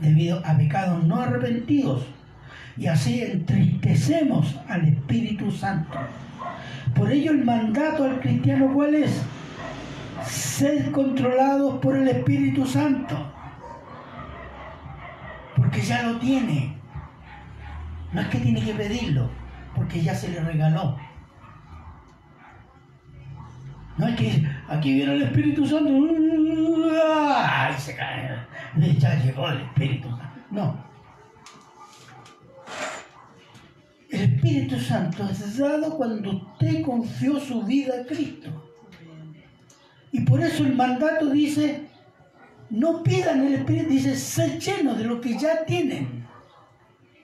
debido 0.00 0.44
a 0.44 0.56
pecados 0.56 1.04
no 1.04 1.20
arrepentidos 1.20 2.04
y 2.76 2.86
así 2.86 3.22
entristecemos 3.22 4.56
al 4.68 4.88
Espíritu 4.88 5.50
Santo. 5.50 5.98
Por 6.94 7.10
ello 7.10 7.30
el 7.30 7.44
mandato 7.44 8.04
al 8.04 8.20
cristiano 8.20 8.72
cuál 8.72 8.96
es? 8.96 9.22
Ser 10.26 10.90
controlados 10.90 11.78
por 11.80 11.96
el 11.96 12.08
Espíritu 12.08 12.66
Santo. 12.66 13.32
Porque 15.56 15.82
ya 15.82 16.02
lo 16.02 16.18
tiene. 16.18 16.74
No 18.12 18.20
es 18.20 18.28
que 18.28 18.38
tiene 18.38 18.62
que 18.62 18.74
pedirlo, 18.74 19.28
porque 19.74 20.02
ya 20.02 20.14
se 20.14 20.28
le 20.28 20.40
regaló. 20.40 20.96
No 23.96 24.08
es 24.08 24.16
que 24.16 24.48
aquí 24.68 24.94
viene 24.94 25.14
el 25.14 25.22
Espíritu 25.22 25.66
Santo 25.66 25.90
y 25.90 27.80
se 27.80 27.94
cae. 27.94 28.46
Ya 28.98 29.22
llegó 29.22 29.48
el 29.48 29.60
Espíritu 29.60 30.08
Santo. 30.08 30.40
No. 30.50 30.84
El 34.10 34.20
Espíritu 34.20 34.78
Santo 34.78 35.28
es 35.30 35.58
dado 35.58 35.96
cuando 35.96 36.30
usted 36.30 36.82
confió 36.82 37.38
su 37.38 37.62
vida 37.62 37.94
a 38.00 38.06
Cristo. 38.06 38.50
Y 40.12 40.20
por 40.20 40.40
eso 40.40 40.64
el 40.64 40.74
mandato 40.76 41.30
dice, 41.30 41.88
no 42.70 43.02
pidan 43.02 43.46
el 43.46 43.54
Espíritu, 43.54 43.90
dice, 43.90 44.16
ser 44.16 44.58
llenos 44.60 44.98
de 44.98 45.04
lo 45.04 45.20
que 45.20 45.36
ya 45.38 45.64
tienen. 45.64 46.24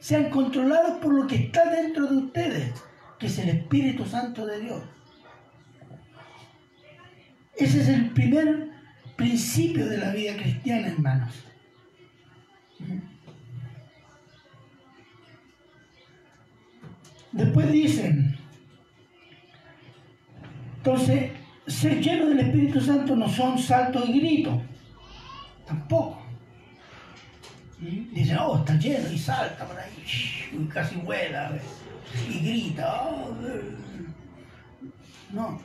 Sean 0.00 0.30
controlados 0.30 0.98
por 0.98 1.14
lo 1.14 1.26
que 1.26 1.37
está 1.37 1.70
dentro 1.70 2.06
de 2.06 2.16
ustedes, 2.16 2.72
que 3.18 3.26
es 3.26 3.38
el 3.38 3.50
Espíritu 3.50 4.04
Santo 4.04 4.46
de 4.46 4.61
Dios. 4.61 4.83
Ese 7.60 7.82
es 7.82 7.88
el 7.88 8.10
primer 8.12 8.70
principio 9.16 9.86
de 9.86 9.98
la 9.98 10.12
vida 10.12 10.34
cristiana, 10.34 10.88
hermanos. 10.88 11.34
Después 17.32 17.70
dicen, 17.70 18.38
entonces, 20.78 21.32
ser 21.66 22.00
lleno 22.00 22.30
del 22.30 22.40
Espíritu 22.40 22.80
Santo 22.80 23.14
no 23.14 23.28
son 23.28 23.58
saltos 23.58 24.08
y 24.08 24.18
gritos, 24.18 24.62
tampoco. 25.66 26.22
Dicen, 27.78 28.38
oh, 28.40 28.56
está 28.56 28.74
lleno 28.76 29.12
y 29.12 29.18
salta 29.18 29.66
por 29.66 29.78
ahí, 29.78 30.02
y 30.52 30.64
casi 30.64 30.96
vuela, 30.96 31.52
y 32.26 32.38
grita. 32.38 33.02
oh. 33.04 33.36
No, 35.32 35.61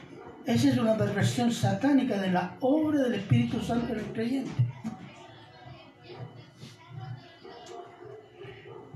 esa 0.45 0.69
es 0.69 0.77
una 0.77 0.95
perversión 0.95 1.51
satánica 1.51 2.19
de 2.21 2.31
la 2.31 2.55
obra 2.59 3.03
del 3.03 3.15
Espíritu 3.15 3.59
Santo 3.61 3.93
en 3.93 3.99
el 3.99 4.05
creyente. 4.05 4.51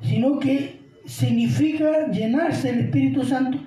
Sino 0.01 0.39
que 0.39 0.79
significa 1.05 2.07
llenarse 2.11 2.71
del 2.71 2.85
Espíritu 2.85 3.23
Santo, 3.23 3.59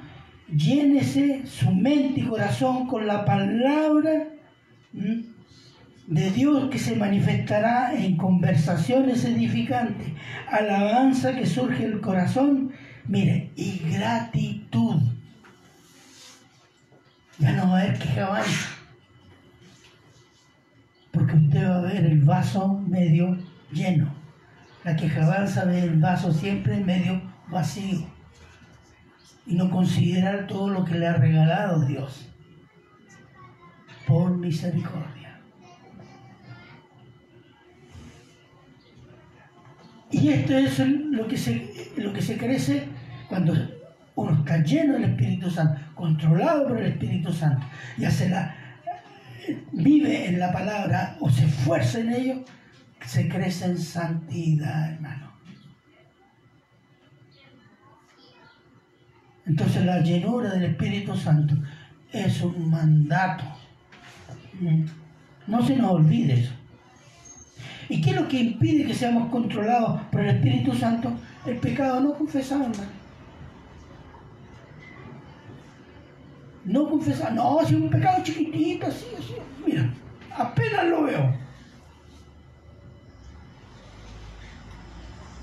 llénese 0.54 1.44
su 1.46 1.72
mente 1.72 2.20
y 2.20 2.26
corazón 2.26 2.86
con 2.86 3.06
la 3.06 3.24
palabra 3.24 4.28
de 4.92 6.30
Dios 6.30 6.70
que 6.70 6.78
se 6.78 6.94
manifestará 6.94 7.94
en 7.94 8.16
conversaciones 8.16 9.24
edificantes, 9.24 10.08
alabanza 10.48 11.34
que 11.34 11.46
surge 11.46 11.88
del 11.88 12.00
corazón, 12.00 12.72
mire, 13.08 13.50
y 13.56 13.80
gratitud. 13.90 15.00
Ya 17.38 17.52
no 17.52 17.70
va 17.70 17.78
a 17.78 17.82
haber 17.82 17.98
quejabanza, 17.98 18.68
porque 21.10 21.36
usted 21.36 21.68
va 21.68 21.78
a 21.78 21.80
ver 21.80 22.04
el 22.04 22.20
vaso 22.20 22.78
medio 22.86 23.38
lleno. 23.72 24.14
La 24.84 24.96
quejabanza 24.96 25.64
ve 25.64 25.80
el 25.80 25.98
vaso 25.98 26.32
siempre 26.32 26.78
medio 26.80 27.22
vacío 27.48 28.06
y 29.46 29.54
no 29.54 29.70
considerar 29.70 30.46
todo 30.46 30.68
lo 30.68 30.84
que 30.84 30.94
le 30.94 31.06
ha 31.06 31.14
regalado 31.14 31.84
Dios 31.86 32.28
por 34.06 34.36
misericordia. 34.36 35.40
Y 40.10 40.28
esto 40.28 40.56
es 40.56 40.78
lo 40.78 41.26
que 41.26 41.36
se, 41.36 41.92
lo 41.96 42.12
que 42.12 42.20
se 42.20 42.36
crece 42.36 42.88
cuando 43.28 43.54
uno 44.14 44.38
está 44.38 44.58
lleno 44.58 44.94
del 44.94 45.04
Espíritu 45.04 45.50
Santo, 45.50 45.80
controlado 45.94 46.68
por 46.68 46.78
el 46.78 46.92
Espíritu 46.92 47.32
Santo, 47.32 47.66
y 47.96 48.04
hace 48.04 48.28
la, 48.28 48.54
vive 49.72 50.28
en 50.28 50.38
la 50.38 50.52
palabra 50.52 51.16
o 51.20 51.30
se 51.30 51.46
esfuerza 51.46 52.00
en 52.00 52.12
ello, 52.12 52.44
se 53.04 53.28
crece 53.28 53.66
en 53.66 53.78
santidad, 53.78 54.92
hermano. 54.92 55.32
Entonces 59.44 59.84
la 59.84 60.00
llenura 60.00 60.50
del 60.50 60.64
Espíritu 60.64 61.16
Santo 61.16 61.56
es 62.12 62.40
un 62.42 62.70
mandato. 62.70 63.44
No 65.46 65.66
se 65.66 65.76
nos 65.76 65.90
olvide 65.90 66.34
eso. 66.34 66.52
¿Y 67.88 68.00
qué 68.00 68.10
es 68.10 68.16
lo 68.16 68.28
que 68.28 68.38
impide 68.38 68.86
que 68.86 68.94
seamos 68.94 69.30
controlados 69.30 70.00
por 70.12 70.20
el 70.20 70.36
Espíritu 70.36 70.72
Santo? 70.74 71.12
El 71.44 71.56
pecado 71.56 72.00
no 72.00 72.14
confesado, 72.14 72.62
hermano. 72.62 73.01
No 76.64 76.88
confesar, 76.88 77.32
no, 77.32 77.58
si 77.66 77.74
es 77.74 77.80
un 77.80 77.90
pecado 77.90 78.22
chiquitito, 78.22 78.86
así, 78.86 79.06
así, 79.18 79.34
mira, 79.66 79.92
apenas 80.36 80.86
lo 80.86 81.02
veo. 81.04 81.34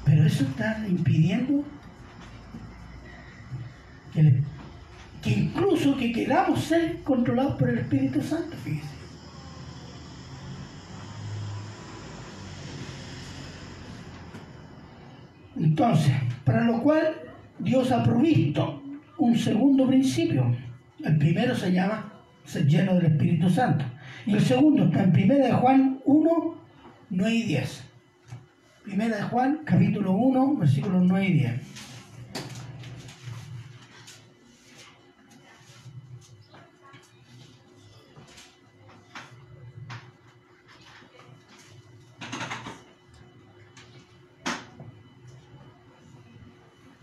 Pero 0.05 0.26
eso 0.26 0.43
está 0.43 0.86
impidiendo 0.88 1.63
que, 4.13 4.41
que 5.22 5.30
incluso 5.30 5.97
que 5.97 6.11
queramos 6.11 6.63
ser 6.63 7.03
controlados 7.03 7.55
por 7.55 7.70
el 7.70 7.80
Espíritu 7.80 8.22
Santo, 8.22 8.55
fíjese. 8.63 8.99
Entonces, 15.57 16.13
para 16.45 16.63
lo 16.63 16.82
cual 16.82 17.15
Dios 17.59 17.91
ha 17.91 18.01
provisto 18.01 18.82
un 19.17 19.38
segundo 19.38 19.86
principio 19.86 20.55
el 21.03 21.17
primero 21.17 21.55
se 21.55 21.71
llama 21.71 22.11
ser 22.45 22.67
lleno 22.67 22.95
del 22.95 23.07
Espíritu 23.07 23.49
Santo. 23.49 23.85
Y 24.25 24.33
el 24.33 24.41
segundo 24.41 24.85
está 24.85 25.03
en 25.03 25.09
1 25.09 25.33
de 25.35 25.51
Juan 25.53 25.99
1, 26.05 26.55
9 27.09 27.35
y 27.35 27.43
10. 27.43 27.83
Primera 28.83 29.17
de 29.17 29.23
Juan, 29.23 29.59
capítulo 29.65 30.11
1, 30.13 30.57
versículos 30.57 31.03
9 31.05 31.25
y 31.25 31.33
10. 31.33 31.61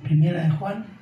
Primera 0.03 0.43
de 0.45 0.51
Juan 0.51 0.96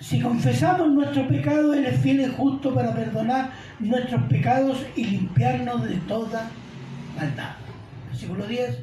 si 0.00 0.20
confesamos 0.20 0.90
nuestro 0.90 1.26
pecado, 1.28 1.74
Él 1.74 1.86
es 1.86 2.00
fiel 2.00 2.20
y 2.20 2.26
justo 2.26 2.74
para 2.74 2.94
perdonar 2.94 3.50
nuestros 3.78 4.22
pecados 4.24 4.84
y 4.96 5.04
limpiarnos 5.04 5.88
de 5.88 5.96
toda 5.96 6.50
maldad. 7.16 7.54
Versículo 8.08 8.46
10. 8.46 8.78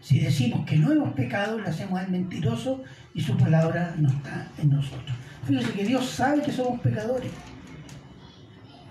Si 0.00 0.18
decimos 0.20 0.66
que 0.66 0.76
no 0.76 0.90
hemos 0.90 1.12
pecado, 1.14 1.60
le 1.60 1.68
hacemos 1.68 2.00
al 2.00 2.10
mentiroso 2.10 2.82
y 3.14 3.20
su 3.20 3.36
palabra 3.36 3.94
no 3.98 4.08
está 4.08 4.48
en 4.58 4.70
nosotros. 4.70 5.16
Fíjense 5.44 5.72
que 5.72 5.84
Dios 5.84 6.06
sabe 6.06 6.42
que 6.42 6.52
somos 6.52 6.80
pecadores. 6.80 7.30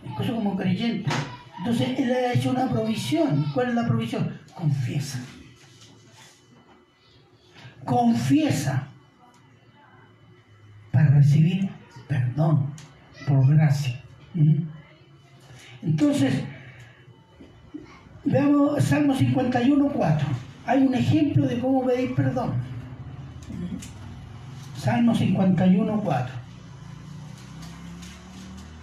Incluso 0.06 0.36
como 0.36 0.56
creyentes. 0.56 1.14
Entonces 1.60 2.00
Él 2.00 2.12
ha 2.12 2.34
hecho 2.34 2.52
una 2.52 2.70
provisión. 2.70 3.46
¿Cuál 3.54 3.70
es 3.70 3.76
la 3.76 3.88
provisión? 3.88 4.40
Confiesa. 4.54 5.20
Confiesa 7.84 8.91
recibir 11.22 11.70
perdón 12.08 12.74
por 13.28 13.48
gracia. 13.48 14.02
Entonces, 15.84 16.34
veamos 18.26 18.84
Salmo 18.84 19.14
51, 19.16 19.90
4. 19.94 20.28
Hay 20.66 20.82
un 20.84 20.96
ejemplo 20.96 21.48
de 21.48 21.60
cómo 21.60 21.86
pedir 21.86 22.16
perdón. 22.16 22.54
Salmo 24.78 25.14
51, 25.14 26.02
4. 26.04 26.36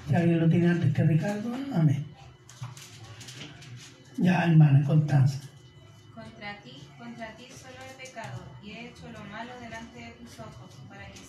Si 0.08 0.14
alguien 0.14 0.40
lo 0.40 0.48
tiene 0.48 0.68
antes 0.68 0.94
que 0.94 1.02
Ricardo, 1.02 1.50
amén. 1.74 2.06
Ya, 4.16 4.44
hermana, 4.44 4.84
Constanza. 4.86 5.40
Contra 6.14 6.56
ti, 6.62 6.82
contra 6.98 7.36
ti 7.36 7.46
solo 7.50 7.78
he 7.88 8.06
pecado 8.06 8.42
y 8.62 8.70
he 8.70 8.88
hecho 8.88 9.08
lo 9.12 9.24
malo 9.30 9.52
delante 9.60 9.98
de 10.00 10.10
tus 10.12 10.38
ojos 10.40 10.77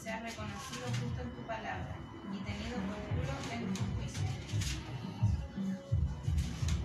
sea 0.02 0.20
reconocido 0.22 0.86
justo 0.88 1.22
en 1.22 1.30
tu 1.30 1.42
palabra 1.46 1.96
y 2.34 2.38
tenido 2.44 2.78
por 2.88 2.96
puro 3.14 3.34
en 3.54 3.74
tu 3.74 3.82
juicio. 3.96 4.28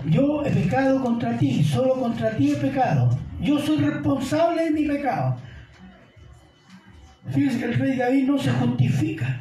Yo 0.06 0.44
he 0.44 0.50
pecado 0.50 1.00
contra 1.02 1.38
ti, 1.38 1.62
solo 1.62 1.94
contra 1.94 2.36
ti 2.36 2.52
he 2.52 2.56
pecado. 2.56 3.16
Yo 3.40 3.58
soy 3.58 3.78
responsable 3.78 4.64
de 4.64 4.70
mi 4.72 4.84
pecado. 4.86 5.36
Fíjense 7.30 7.58
que 7.58 7.64
el 7.64 7.74
rey 7.74 7.96
David 7.96 8.24
no 8.24 8.38
se 8.38 8.50
justifica. 8.50 9.40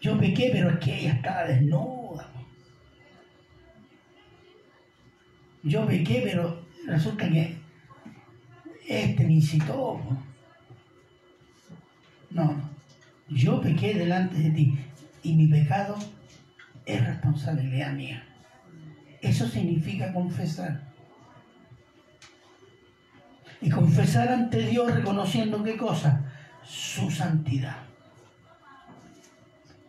Yo 0.00 0.16
pequé, 0.18 0.50
pero 0.52 0.70
es 0.70 0.78
que 0.78 1.00
ella 1.00 1.14
estaba 1.14 1.44
desnuda. 1.44 2.30
Yo 5.62 5.86
pequé, 5.86 6.20
pero 6.24 6.64
resulta 6.86 7.28
que 7.28 7.56
este 8.86 9.24
me 9.24 9.32
incitó. 9.32 10.00
No, 12.30 12.56
yo 13.28 13.60
pequé 13.60 13.94
delante 13.94 14.36
de 14.38 14.50
ti 14.50 14.78
y 15.22 15.34
mi 15.34 15.46
pecado 15.46 15.96
es 16.84 17.06
responsabilidad 17.06 17.92
mía. 17.92 18.24
Eso 19.20 19.46
significa 19.48 20.12
confesar. 20.12 20.88
Y 23.60 23.70
confesar 23.70 24.28
ante 24.28 24.62
Dios 24.66 24.94
reconociendo 24.94 25.62
qué 25.64 25.76
cosa? 25.76 26.32
Su 26.64 27.10
santidad. 27.10 27.76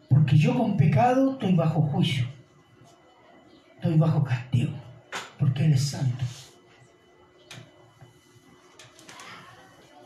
Porque 0.09 0.37
yo 0.37 0.57
con 0.57 0.75
pecado 0.75 1.33
estoy 1.33 1.53
bajo 1.53 1.81
juicio. 1.81 2.25
Estoy 3.75 3.97
bajo 3.97 4.23
castigo. 4.23 4.73
Porque 5.37 5.65
Él 5.65 5.73
es 5.73 5.89
santo. 5.89 6.25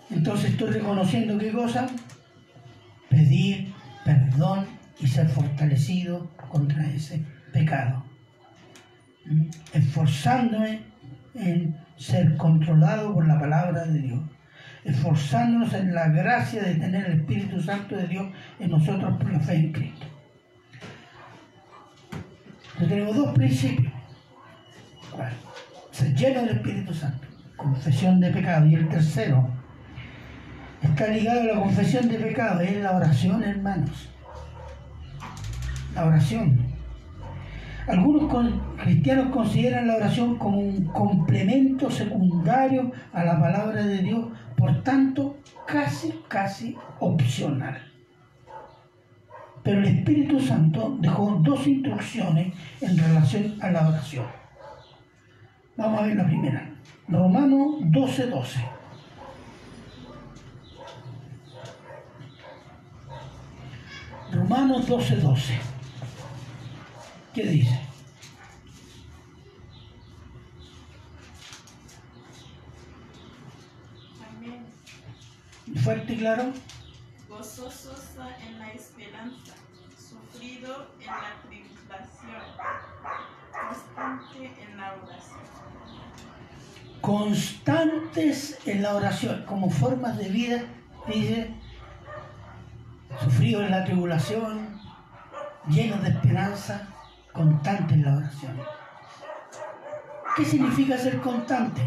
Entonces 0.10 0.52
estoy 0.52 0.72
reconociendo 0.72 1.38
qué 1.38 1.52
cosa? 1.52 1.88
Pedir 3.14 3.74
perdón 4.04 4.66
y 5.00 5.08
ser 5.08 5.28
fortalecido 5.30 6.30
contra 6.50 6.86
ese 6.88 7.24
pecado. 7.52 8.04
¿Mm? 9.26 9.46
Esforzándome 9.74 10.82
en 11.36 11.76
ser 11.98 12.36
controlado 12.38 13.14
por 13.14 13.28
la 13.28 13.40
palabra 13.40 13.86
de 13.86 14.00
Dios. 14.00 14.20
Esforzándonos 14.84 15.74
en 15.74 15.94
la 15.94 16.10
gracia 16.10 16.62
de 16.62 16.76
tener 16.76 17.06
el 17.06 17.20
Espíritu 17.22 17.62
Santo 17.62 17.96
de 17.96 18.08
Dios 18.08 18.28
en 18.60 18.72
nosotros 18.72 19.18
por 19.18 19.32
la 19.32 19.40
fe 19.40 19.56
en 19.56 19.72
Cristo. 19.72 20.06
Entonces 22.74 22.90
tenemos 22.90 23.16
dos 23.16 23.34
principios. 23.34 23.94
Ser 25.92 26.16
lleno 26.16 26.42
del 26.42 26.58
Espíritu 26.58 26.94
Santo. 26.94 27.28
Confesión 27.56 28.20
de 28.20 28.32
pecado. 28.32 28.66
Y 28.66 28.76
el 28.76 28.90
tercero, 28.90 29.50
está 30.84 31.08
ligado 31.08 31.42
a 31.42 31.56
la 31.56 31.60
confesión 31.60 32.08
de 32.10 32.20
pecado, 32.20 32.62
es 32.62 32.78
la 32.78 32.92
oración, 32.96 33.44
hermanos. 33.44 34.10
La 35.96 36.06
oración. 36.06 36.74
Algunos 37.88 38.34
cristianos 38.82 39.32
consideran 39.32 39.88
la 39.88 39.96
oración 39.96 40.38
como 40.38 40.60
un 40.60 40.86
complemento 40.86 41.92
secundario 41.92 42.92
a 43.12 43.24
la 43.24 43.40
palabra 43.40 43.84
de 43.84 43.98
Dios, 44.00 44.26
por 44.56 44.84
tanto, 44.84 45.38
casi, 45.68 46.22
casi 46.28 46.78
opcional. 47.00 47.78
Pero 49.64 49.80
el 49.80 49.86
Espíritu 49.86 50.40
Santo 50.40 50.98
dejó 51.00 51.40
dos 51.42 51.68
instrucciones 51.68 52.54
en 52.82 52.98
relación 52.98 53.56
a 53.62 53.72
la 53.72 53.88
oración. 53.88 54.26
Vamos 55.76 56.02
a 56.02 56.04
ver 56.04 56.16
la 56.16 56.26
primera. 56.26 56.70
Romanos 57.08 57.78
12, 57.82 58.28
12. 58.28 58.73
Romanos 64.34 64.88
12:12. 64.88 65.22
12. 65.22 65.60
¿Qué 67.36 67.44
dice? 67.44 67.80
Amén. 74.28 74.66
fuerte 75.84 76.14
y 76.14 76.18
claro. 76.18 76.52
Gozosos 77.30 78.02
en 78.48 78.58
la 78.58 78.72
esperanza, 78.72 79.54
sufrido 79.98 80.88
en 81.00 81.08
la 81.08 81.42
tribulación, 81.48 82.42
constante 83.52 84.64
en 84.64 84.78
la 84.78 84.96
oración. 84.96 85.40
Constantes 87.02 88.60
en 88.66 88.82
la 88.82 88.96
oración, 88.96 89.46
como 89.46 89.70
formas 89.70 90.18
de 90.18 90.30
vida, 90.30 90.64
dice 91.08 91.54
sufrido 93.44 93.62
en 93.62 93.72
la 93.72 93.84
tribulación, 93.84 94.80
llenos 95.68 96.02
de 96.02 96.12
esperanza, 96.12 96.88
constante 97.34 97.94
en 97.94 98.06
la 98.06 98.16
oración. 98.16 98.54
¿Qué 100.38 100.46
significa 100.46 100.98
ser 100.98 101.20
constante? 101.20 101.82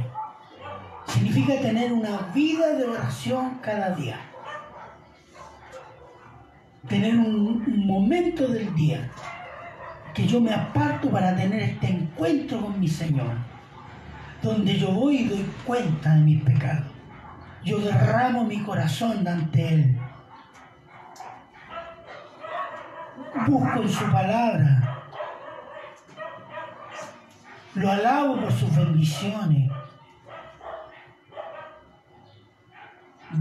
Significa 1.07 1.59
tener 1.63 1.95
una 1.95 2.31
vida 2.35 2.75
de 2.75 2.85
oración 2.85 3.59
cada 3.63 3.95
día. 3.95 4.19
Tener 6.87 7.17
un, 7.17 7.65
un 7.67 7.87
momento 7.87 8.47
del 8.49 8.75
día 8.75 9.11
que 10.13 10.27
yo 10.27 10.43
me 10.43 10.53
aparto 10.53 11.11
para 11.11 11.35
tener 11.35 11.63
este 11.63 11.89
encuentro 11.89 12.61
con 12.61 12.79
mi 12.79 12.89
Señor, 12.89 13.33
donde 14.43 14.77
yo 14.77 14.91
voy 14.91 15.21
y 15.21 15.29
doy 15.29 15.47
cuenta 15.65 16.17
de 16.17 16.21
mis 16.21 16.43
pecados. 16.43 16.93
Yo 17.65 17.79
derramo 17.79 18.45
mi 18.45 18.59
corazón 18.63 19.27
ante 19.27 19.73
Él. 19.73 19.99
Busco 23.45 23.83
en 23.83 23.89
su 23.89 24.05
palabra. 24.11 25.03
Lo 27.75 27.91
alabo 27.91 28.41
por 28.41 28.53
sus 28.53 28.75
bendiciones. 28.75 29.71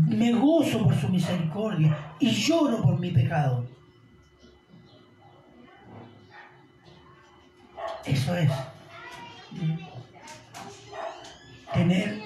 Me 0.07 0.33
gozo 0.33 0.83
por 0.83 0.95
su 0.95 1.07
misericordia 1.07 1.95
y 2.19 2.29
lloro 2.31 2.81
por 2.81 2.99
mi 2.99 3.11
pecado. 3.11 3.65
Eso 8.03 8.35
es. 8.35 8.51
Tener 11.73 12.21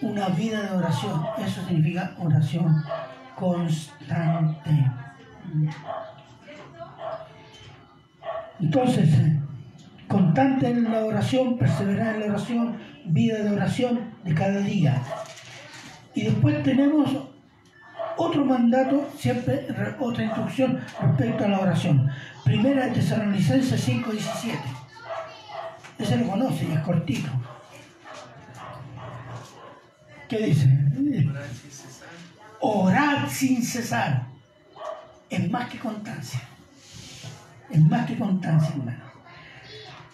una 0.00 0.28
vida 0.30 0.62
de 0.62 0.76
oración. 0.76 1.24
Eso 1.38 1.64
significa 1.64 2.14
oración 2.18 2.82
constante. 3.36 4.90
Entonces, 8.62 9.08
constante 10.08 10.68
en 10.68 10.84
la 10.90 11.04
oración, 11.04 11.58
perseverar 11.58 12.14
en 12.14 12.20
la 12.20 12.26
oración, 12.26 12.76
vida 13.06 13.38
de 13.38 13.50
oración 13.50 14.00
de 14.24 14.34
cada 14.34 14.58
día. 14.60 15.02
Y 16.14 16.22
después 16.22 16.62
tenemos 16.62 17.10
otro 18.16 18.44
mandato, 18.44 19.10
siempre 19.18 19.66
re- 19.68 19.96
otra 19.98 20.24
instrucción 20.24 20.80
respecto 21.00 21.44
a 21.44 21.48
la 21.48 21.58
oración. 21.60 22.08
Primera 22.44 22.86
de 22.86 22.92
Tesalonicenses 22.92 23.80
5:17. 23.88 24.58
Ese 25.98 26.16
lo 26.18 26.26
conoce 26.28 26.64
y 26.66 26.72
es 26.72 26.80
cortito. 26.80 27.30
¿Qué 30.28 30.38
dice? 30.46 30.68
Orad 32.60 33.28
sin 33.28 33.62
cesar. 33.62 34.26
Es 35.28 35.50
más 35.50 35.68
que 35.68 35.78
constancia. 35.78 36.40
Es 37.72 37.80
más 37.80 38.06
que 38.06 38.18
constancia, 38.18 38.74
hermano. 38.76 39.02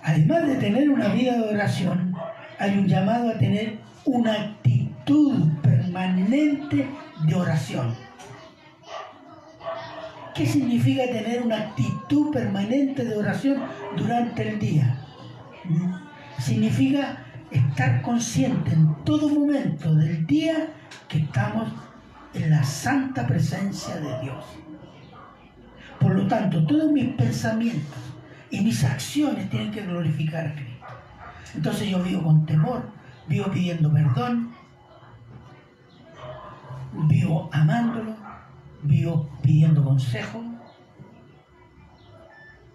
Además 0.03 0.47
de 0.47 0.55
tener 0.57 0.89
una 0.89 1.09
vida 1.09 1.37
de 1.37 1.43
oración, 1.43 2.15
hay 2.59 2.79
un 2.79 2.87
llamado 2.87 3.31
a 3.31 3.39
tener 3.39 3.79
una 4.05 4.33
actitud 4.33 5.49
permanente 5.61 6.89
de 7.27 7.35
oración. 7.35 7.95
¿Qué 10.35 10.47
significa 10.47 11.03
tener 11.07 11.43
una 11.43 11.57
actitud 11.57 12.33
permanente 12.33 13.05
de 13.05 13.17
oración 13.17 13.61
durante 13.97 14.49
el 14.49 14.59
día? 14.61 14.97
Significa 16.39 17.25
estar 17.51 18.03
consciente 18.03 18.73
en 18.73 18.95
todo 19.05 19.29
momento 19.29 19.93
del 19.97 20.25
día 20.27 20.69
que 21.09 21.19
estamos 21.19 21.73
en 22.35 22.51
la 22.51 22.63
santa 22.63 23.27
presencia 23.27 23.97
de 23.97 24.21
Dios. 24.21 24.45
Por 26.01 26.15
lo 26.15 26.27
tanto, 26.27 26.65
todos 26.67 26.93
mis 26.93 27.15
pensamientos 27.15 27.99
y 28.51 28.61
mis 28.61 28.85
acciones 28.85 29.51
tienen 29.51 29.73
que 29.73 29.83
glorificar 29.83 30.47
a 30.47 30.55
Cristo. 30.55 30.87
Entonces 31.55 31.89
yo 31.89 32.03
vivo 32.03 32.23
con 32.23 32.47
temor, 32.47 32.83
vivo 33.27 33.51
pidiendo 33.51 33.93
perdón, 33.93 34.53
vivo 37.09 37.49
amándolo, 37.53 38.15
vivo 38.83 39.29
pidiendo 39.43 39.85
consejo. 39.85 40.43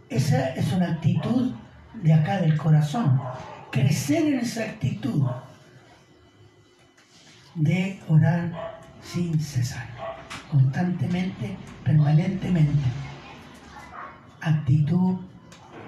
Esa 0.09 0.49
es 0.49 0.71
una 0.73 0.91
actitud 0.91 1.53
de 2.01 2.13
acá 2.13 2.41
del 2.41 2.57
corazón. 2.57 3.19
Crecer 3.71 4.27
en 4.27 4.39
esa 4.39 4.63
actitud 4.63 5.25
de 7.55 7.99
orar 8.07 8.79
sin 9.01 9.39
cesar, 9.39 9.87
constantemente, 10.51 11.57
permanentemente. 11.83 13.02
Actitud 14.45 15.19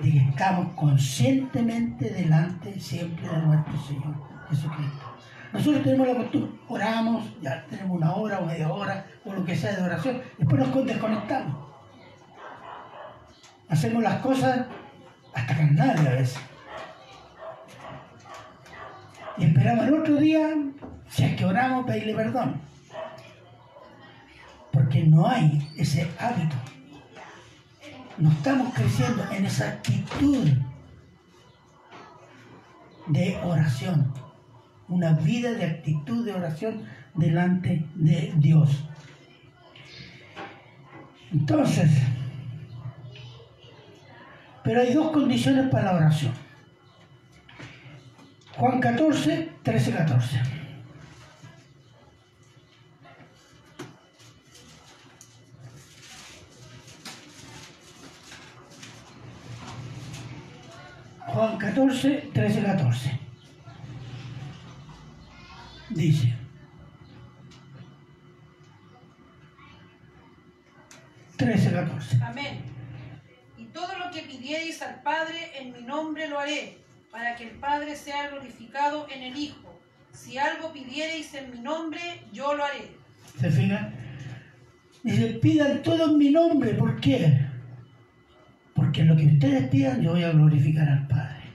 de 0.01 0.11
que 0.11 0.19
estamos 0.19 0.73
conscientemente 0.75 2.09
delante 2.09 2.79
siempre 2.79 3.27
de 3.27 3.37
nuestro 3.39 3.77
Señor 3.81 4.15
Jesucristo. 4.49 5.15
Nosotros 5.51 5.83
tenemos 5.83 6.07
la 6.07 6.15
costumbre, 6.15 6.51
oramos, 6.67 7.25
ya 7.41 7.65
tenemos 7.65 7.97
una 7.97 8.13
hora 8.13 8.39
o 8.39 8.45
media 8.45 8.71
hora 8.71 9.05
o 9.23 9.33
lo 9.33 9.45
que 9.45 9.55
sea 9.55 9.75
de 9.75 9.83
oración, 9.83 10.21
después 10.37 10.67
nos 10.67 10.85
desconectamos. 10.85 11.65
Hacemos 13.69 14.03
las 14.03 14.21
cosas 14.21 14.65
hasta 15.33 15.57
carnales 15.57 15.99
a 15.99 16.09
veces. 16.11 16.39
Y 19.37 19.45
esperamos 19.45 19.85
el 19.87 19.93
otro 19.93 20.15
día, 20.15 20.49
si 21.09 21.23
es 21.23 21.35
que 21.35 21.45
oramos, 21.45 21.85
pedirle 21.85 22.15
perdón. 22.15 22.61
Porque 24.71 25.03
no 25.03 25.27
hay 25.27 25.67
ese 25.77 26.09
hábito. 26.19 26.55
No 28.17 28.31
estamos 28.31 28.73
creciendo 28.73 29.25
en 29.31 29.45
esa 29.45 29.67
actitud 29.69 30.47
de 33.07 33.37
oración. 33.43 34.13
Una 34.87 35.13
vida 35.13 35.51
de 35.51 35.65
actitud 35.65 36.25
de 36.25 36.33
oración 36.33 36.83
delante 37.13 37.85
de 37.95 38.33
Dios. 38.37 38.87
Entonces, 41.31 41.91
pero 44.63 44.81
hay 44.81 44.93
dos 44.93 45.11
condiciones 45.11 45.69
para 45.69 45.85
la 45.85 45.97
oración. 45.97 46.33
Juan 48.57 48.79
14, 48.79 49.51
13, 49.61 49.91
14. 49.91 50.64
Juan 61.27 61.57
14, 61.57 62.29
13, 62.33 62.63
14. 62.63 63.19
Dice, 65.89 66.33
trece, 71.35 71.71
catorce. 71.71 72.17
Amén. 72.23 72.61
Y 73.57 73.65
todo 73.65 73.97
lo 73.97 74.11
que 74.11 74.21
pidierais 74.21 74.81
al 74.81 75.01
Padre 75.01 75.51
en 75.59 75.73
mi 75.73 75.81
nombre 75.81 76.27
lo 76.27 76.39
haré, 76.39 76.79
para 77.11 77.35
que 77.35 77.45
el 77.45 77.51
Padre 77.51 77.95
sea 77.95 78.29
glorificado 78.29 79.07
en 79.09 79.23
el 79.23 79.37
Hijo. 79.37 79.79
Si 80.11 80.37
algo 80.37 80.71
pidierais 80.73 81.33
en 81.33 81.51
mi 81.51 81.59
nombre, 81.59 82.01
yo 82.31 82.53
lo 82.53 82.63
haré. 82.63 82.91
¿Se 83.39 83.49
fijan? 83.51 83.93
Dice, 85.03 85.39
pidan 85.41 85.83
todo 85.83 86.11
en 86.11 86.17
mi 86.17 86.29
nombre. 86.29 86.73
¿Por 86.73 86.99
qué? 86.99 87.44
Porque 88.75 89.05
lo 89.05 89.15
que 89.15 89.25
ustedes 89.25 89.69
pidan 89.69 90.01
yo 90.01 90.11
voy 90.11 90.23
a 90.23 90.31
glorificar 90.31 90.87
al 90.87 91.07
Padre. 91.07 91.45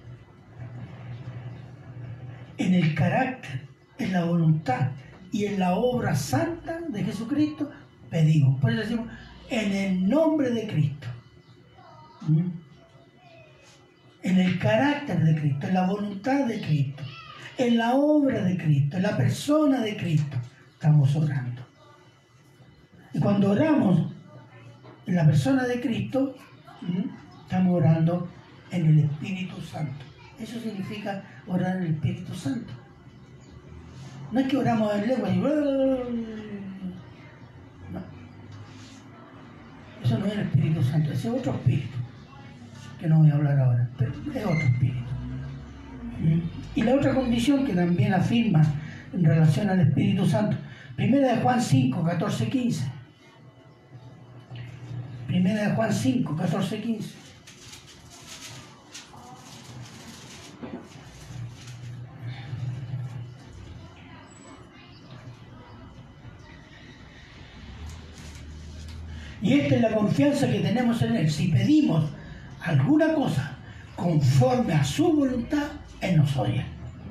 En 2.56 2.74
el 2.74 2.94
carácter, 2.94 3.68
en 3.98 4.12
la 4.12 4.24
voluntad 4.24 4.88
y 5.30 5.44
en 5.44 5.58
la 5.58 5.74
obra 5.74 6.14
santa 6.14 6.80
de 6.88 7.04
Jesucristo 7.04 7.70
pedimos. 8.08 8.58
Por 8.58 8.70
eso 8.70 8.80
decimos, 8.80 9.06
en 9.50 9.72
el 9.72 10.08
nombre 10.08 10.50
de 10.50 10.66
Cristo. 10.66 11.08
¿Mm? 12.22 12.48
En 14.22 14.38
el 14.38 14.58
carácter 14.58 15.22
de 15.22 15.40
Cristo, 15.40 15.66
en 15.66 15.74
la 15.74 15.86
voluntad 15.86 16.46
de 16.46 16.60
Cristo, 16.60 17.02
en 17.58 17.76
la 17.76 17.94
obra 17.94 18.42
de 18.44 18.56
Cristo, 18.56 18.96
en 18.96 19.02
la 19.02 19.16
persona 19.16 19.80
de 19.80 19.96
Cristo, 19.96 20.38
estamos 20.72 21.14
orando. 21.16 21.62
Y 23.12 23.20
cuando 23.20 23.50
oramos 23.50 24.12
en 25.06 25.16
la 25.16 25.26
persona 25.26 25.64
de 25.64 25.80
Cristo, 25.80 26.36
¿Mm? 26.82 27.08
Estamos 27.42 27.76
orando 27.76 28.28
en 28.70 28.86
el 28.86 28.98
Espíritu 29.00 29.60
Santo. 29.60 30.04
Eso 30.38 30.58
significa 30.60 31.22
orar 31.46 31.76
en 31.76 31.82
el 31.82 31.94
Espíritu 31.94 32.34
Santo. 32.34 32.72
No 34.32 34.40
es 34.40 34.46
que 34.46 34.56
oramos 34.56 34.94
en 34.94 35.08
lengua 35.08 35.28
y... 35.28 35.36
No. 37.92 38.00
Eso 40.02 40.18
no 40.18 40.26
es 40.26 40.32
el 40.32 40.40
Espíritu 40.40 40.82
Santo, 40.82 41.12
ese 41.12 41.28
es 41.28 41.34
otro 41.34 41.52
espíritu, 41.52 41.98
que 42.98 43.08
no 43.08 43.18
voy 43.18 43.30
a 43.30 43.34
hablar 43.34 43.58
ahora, 43.58 43.90
pero 43.98 44.12
es 44.12 44.44
otro 44.44 44.60
espíritu. 44.60 45.10
¿Mm? 46.20 46.40
Y 46.76 46.82
la 46.82 46.94
otra 46.94 47.14
condición 47.14 47.66
que 47.66 47.74
también 47.74 48.14
afirma 48.14 48.62
en 49.12 49.24
relación 49.24 49.68
al 49.68 49.80
Espíritu 49.80 50.24
Santo, 50.24 50.56
primera 50.94 51.34
de 51.34 51.42
Juan 51.42 51.60
5, 51.60 52.04
14, 52.04 52.48
15 52.48 52.99
Primera 55.30 55.68
de 55.68 55.74
Juan 55.76 55.92
5, 55.92 56.34
14, 56.34 56.82
15. 56.82 57.08
Y 69.40 69.52
esta 69.52 69.76
es 69.76 69.80
la 69.80 69.92
confianza 69.92 70.50
que 70.50 70.58
tenemos 70.58 71.00
en 71.02 71.14
Él. 71.14 71.30
Si 71.30 71.46
pedimos 71.46 72.10
alguna 72.60 73.14
cosa 73.14 73.56
conforme 73.94 74.72
a 74.72 74.82
su 74.82 75.12
voluntad, 75.12 75.68
Él 76.00 76.16
nos 76.16 76.36
oye. 76.36 76.64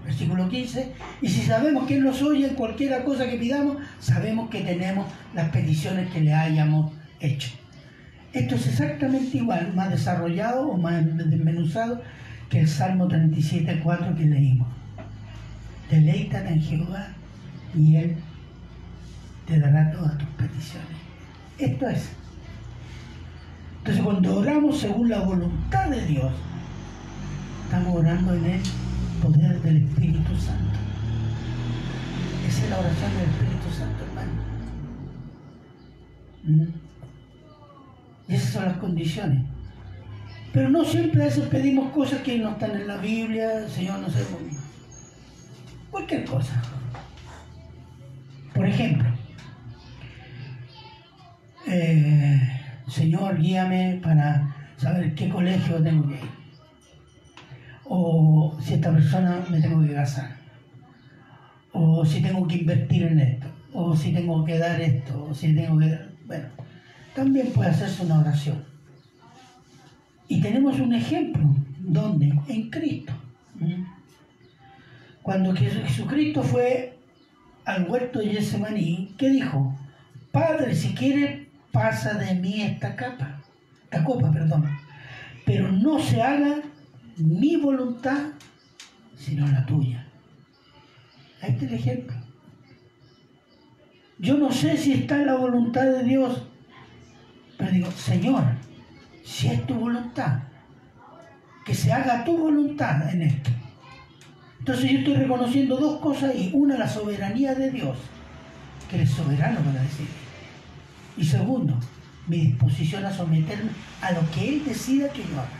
Versículo 0.03 0.49
15. 0.49 0.91
Y 1.21 1.29
si 1.29 1.43
sabemos 1.43 1.87
que 1.87 1.95
Él 1.95 2.03
nos 2.03 2.21
oye 2.21 2.49
en 2.49 2.55
cualquier 2.55 3.01
cosa 3.05 3.29
que 3.29 3.37
pidamos, 3.37 3.77
sabemos 4.01 4.49
que 4.49 4.59
tenemos 4.59 5.07
las 5.33 5.47
peticiones 5.51 6.11
que 6.11 6.19
le 6.19 6.33
hayamos 6.33 6.91
hecho. 7.21 7.51
Esto 8.31 8.55
es 8.55 8.67
exactamente 8.67 9.37
igual, 9.37 9.73
más 9.73 9.89
desarrollado 9.89 10.67
o 10.67 10.77
más 10.77 11.03
desmenuzado 11.17 12.01
que 12.49 12.61
el 12.61 12.67
Salmo 12.67 13.07
37, 13.07 13.81
4 13.83 14.15
que 14.15 14.25
leímos. 14.25 14.67
Deleítate 15.89 16.53
en 16.53 16.61
Jehová 16.61 17.07
y 17.75 17.95
Él 17.95 18.15
te 19.47 19.59
dará 19.59 19.91
todas 19.91 20.17
tus 20.19 20.29
peticiones. 20.29 20.97
Esto 21.57 21.89
es. 21.89 22.09
Entonces 23.79 24.03
cuando 24.03 24.39
oramos 24.39 24.79
según 24.79 25.09
la 25.09 25.19
voluntad 25.21 25.89
de 25.89 26.05
Dios, 26.05 26.31
estamos 27.63 27.95
orando 27.95 28.35
en 28.35 28.45
el 28.45 28.61
poder 29.23 29.59
del 29.61 29.77
Espíritu 29.77 30.35
Santo. 30.35 30.77
Esa 32.47 32.63
es 32.63 32.69
la 32.69 32.79
oración 32.79 33.11
del 33.17 33.29
Espíritu 33.29 33.71
Santo, 33.75 34.03
hermano. 34.05 34.31
¿Mm? 36.43 36.88
Esas 38.29 38.51
son 38.51 38.65
las 38.65 38.77
condiciones. 38.77 39.41
Pero 40.53 40.69
no 40.69 40.85
siempre 40.85 41.21
a 41.21 41.25
veces 41.25 41.47
pedimos 41.47 41.91
cosas 41.91 42.21
que 42.21 42.37
no 42.37 42.51
están 42.51 42.71
en 42.71 42.87
la 42.87 42.97
Biblia, 42.97 43.67
Señor, 43.67 43.99
no 43.99 44.09
sé. 44.09 44.19
Cualquier 45.91 46.25
cosa. 46.25 46.61
Por 48.53 48.67
ejemplo, 48.67 49.09
eh, 51.67 52.41
Señor, 52.87 53.39
guíame 53.39 53.99
para 54.01 54.55
saber 54.77 55.13
qué 55.15 55.29
colegio 55.29 55.81
tengo 55.81 56.07
que 56.07 56.15
ir. 56.15 56.29
O 57.85 58.57
si 58.61 58.75
esta 58.75 58.91
persona 58.91 59.43
me 59.49 59.61
tengo 59.61 59.81
que 59.81 59.93
casar. 59.93 60.35
O 61.71 62.05
si 62.05 62.21
tengo 62.21 62.47
que 62.47 62.57
invertir 62.57 63.03
en 63.03 63.19
esto. 63.19 63.47
O 63.73 63.95
si 63.95 64.11
tengo 64.11 64.43
que 64.45 64.57
dar 64.57 64.81
esto. 64.81 65.27
O 65.29 65.33
si 65.33 65.55
tengo 65.55 65.79
que 65.79 65.89
dar... 65.89 66.09
Bueno, 66.25 66.45
también 67.19 67.51
puede 67.51 67.69
hacerse 67.71 68.05
una 68.05 68.19
oración. 68.19 68.63
Y 70.29 70.39
tenemos 70.39 70.79
un 70.79 70.93
ejemplo. 70.93 71.43
¿Dónde? 71.79 72.33
En 72.47 72.69
Cristo. 72.69 73.11
¿Mm? 73.55 73.83
Cuando 75.21 75.53
Jesucristo 75.53 76.43
fue 76.43 76.97
al 77.65 77.89
huerto 77.89 78.19
de 78.19 78.29
Getsemaní, 78.29 79.15
¿qué 79.17 79.29
dijo? 79.31 79.77
Padre, 80.31 80.73
si 80.73 80.93
quieres, 80.93 81.47
pasa 81.73 82.13
de 82.13 82.35
mí 82.35 82.61
esta 82.61 82.95
capa, 82.95 83.41
esta 83.83 84.01
copa, 84.05 84.31
perdón. 84.31 84.69
Pero 85.45 85.69
no 85.73 85.99
se 85.99 86.21
haga 86.21 86.61
mi 87.17 87.57
voluntad, 87.57 88.29
sino 89.17 89.45
la 89.45 89.65
tuya. 89.65 90.07
Ahí 91.41 91.51
está 91.51 91.65
el 91.65 91.73
ejemplo. 91.73 92.15
Yo 94.19 94.37
no 94.37 94.51
sé 94.51 94.77
si 94.77 94.93
está 94.93 95.17
en 95.17 95.25
la 95.25 95.35
voluntad 95.35 95.83
de 95.83 96.03
Dios, 96.03 96.48
pero 97.59 97.71
digo, 97.71 97.91
Señor, 97.91 98.43
si 99.21 99.49
es 99.49 99.67
tu 99.67 99.75
voluntad, 99.75 100.39
que 101.65 101.75
se 101.75 101.91
haga 101.91 102.23
tu 102.23 102.37
voluntad 102.37 103.13
en 103.13 103.23
esto. 103.23 103.51
Entonces 104.59 104.89
yo 104.89 104.99
estoy 104.99 105.15
reconociendo 105.15 105.75
dos 105.75 105.99
cosas 105.99 106.33
y 106.35 106.51
una 106.53 106.77
la 106.77 106.87
soberanía 106.87 107.53
de 107.53 107.69
Dios, 107.69 107.97
que 108.89 109.01
es 109.01 109.11
soberano 109.11 109.59
para 109.59 109.81
decir. 109.81 110.07
Y 111.17 111.25
segundo, 111.25 111.77
mi 112.27 112.37
disposición 112.37 113.05
a 113.05 113.11
someterme 113.11 113.71
a 114.01 114.13
lo 114.13 114.21
que 114.31 114.47
Él 114.47 114.63
decida 114.63 115.09
que 115.09 115.23
yo 115.23 115.33
haga. 115.33 115.59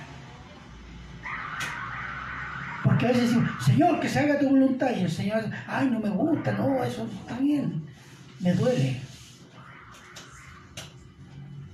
Porque 2.81 3.05
a 3.05 3.09
veces 3.09 3.23
decimos, 3.23 3.49
Señor, 3.61 3.99
que 3.99 4.07
se 4.07 4.19
haga 4.19 4.39
tu 4.39 4.49
voluntad. 4.49 4.91
Y 4.95 5.01
el 5.01 5.11
Señor 5.11 5.43
ay, 5.67 5.89
no 5.91 5.99
me 5.99 6.09
gusta, 6.09 6.53
no, 6.53 6.81
eso 6.81 7.05
está 7.21 7.37
bien, 7.37 7.83
me 8.39 8.53
duele. 8.53 9.08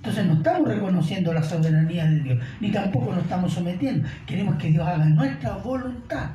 Entonces 0.06 0.26
no 0.26 0.34
estamos 0.34 0.68
reconociendo 0.68 1.32
la 1.32 1.42
soberanía 1.42 2.06
de 2.06 2.20
Dios, 2.20 2.38
ni 2.60 2.70
tampoco 2.70 3.12
nos 3.12 3.24
estamos 3.24 3.52
sometiendo. 3.52 4.08
Queremos 4.24 4.54
que 4.54 4.68
Dios 4.68 4.86
haga 4.86 5.04
nuestra 5.04 5.56
voluntad. 5.56 6.30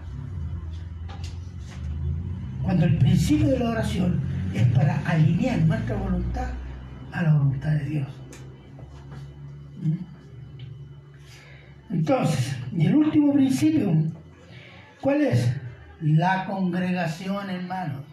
Cuando 2.62 2.84
el 2.84 2.98
principio 2.98 3.48
de 3.48 3.60
la 3.60 3.70
oración 3.70 4.20
es 4.54 4.68
para 4.74 5.00
alinear 5.06 5.60
nuestra 5.60 5.96
voluntad 5.96 6.50
a 7.14 7.22
la 7.22 7.34
voluntad 7.34 7.70
de 7.70 7.86
Dios. 7.86 8.08
¿Mm? 9.84 9.94
Entonces, 11.94 12.58
y 12.76 12.88
el 12.88 12.96
último 12.98 13.32
principio, 13.32 13.94
¿cuál 15.00 15.22
es? 15.22 15.50
La 16.02 16.44
congregación, 16.44 17.50
hermano. 17.50 18.04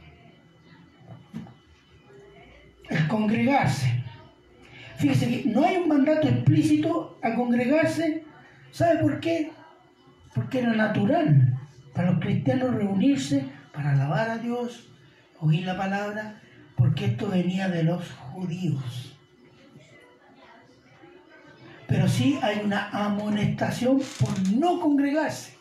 El 2.89 3.09
congregarse. 3.09 4.05
Fíjese 4.99 5.29
que 5.29 5.49
no 5.49 5.65
hay 5.65 5.77
un 5.77 5.89
mandato 5.89 6.27
explícito 6.27 7.19
a 7.23 7.35
congregarse. 7.37 8.25
¿Sabe 8.73 8.99
por 8.99 9.21
qué? 9.21 9.53
Porque 10.35 10.59
era 10.59 10.75
natural 10.75 11.57
para 11.95 12.11
los 12.11 12.21
cristianos 12.21 12.75
reunirse 12.75 13.45
para 13.73 13.93
alabar 13.93 14.29
a 14.29 14.39
Dios, 14.39 14.89
oír 15.39 15.65
la 15.65 15.77
palabra, 15.77 16.41
porque 16.77 17.07
esto 17.07 17.29
venía 17.29 17.69
de 17.69 17.85
los 17.85 18.11
judíos. 18.33 19.17
Pero 21.87 22.09
sí 22.09 22.39
hay 22.43 22.61
una 22.65 22.89
amonestación 22.91 24.01
por 24.19 24.53
no 24.53 24.81
congregarse. 24.81 25.57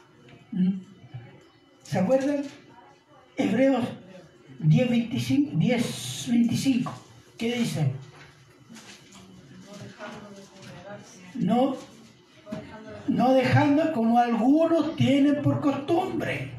¿Se 1.83 1.99
acuerdan? 1.99 2.41
Hebreos 3.37 3.85
10, 4.59 4.89
25, 4.89 5.51
10, 5.57 6.25
25. 6.29 6.93
¿Qué 7.37 7.55
dice? 7.55 7.91
No, 11.39 11.75
no 13.07 13.33
dejando 13.33 13.93
como 13.93 14.19
algunos 14.19 14.95
tienen 14.95 15.41
por 15.41 15.61
costumbre. 15.61 16.51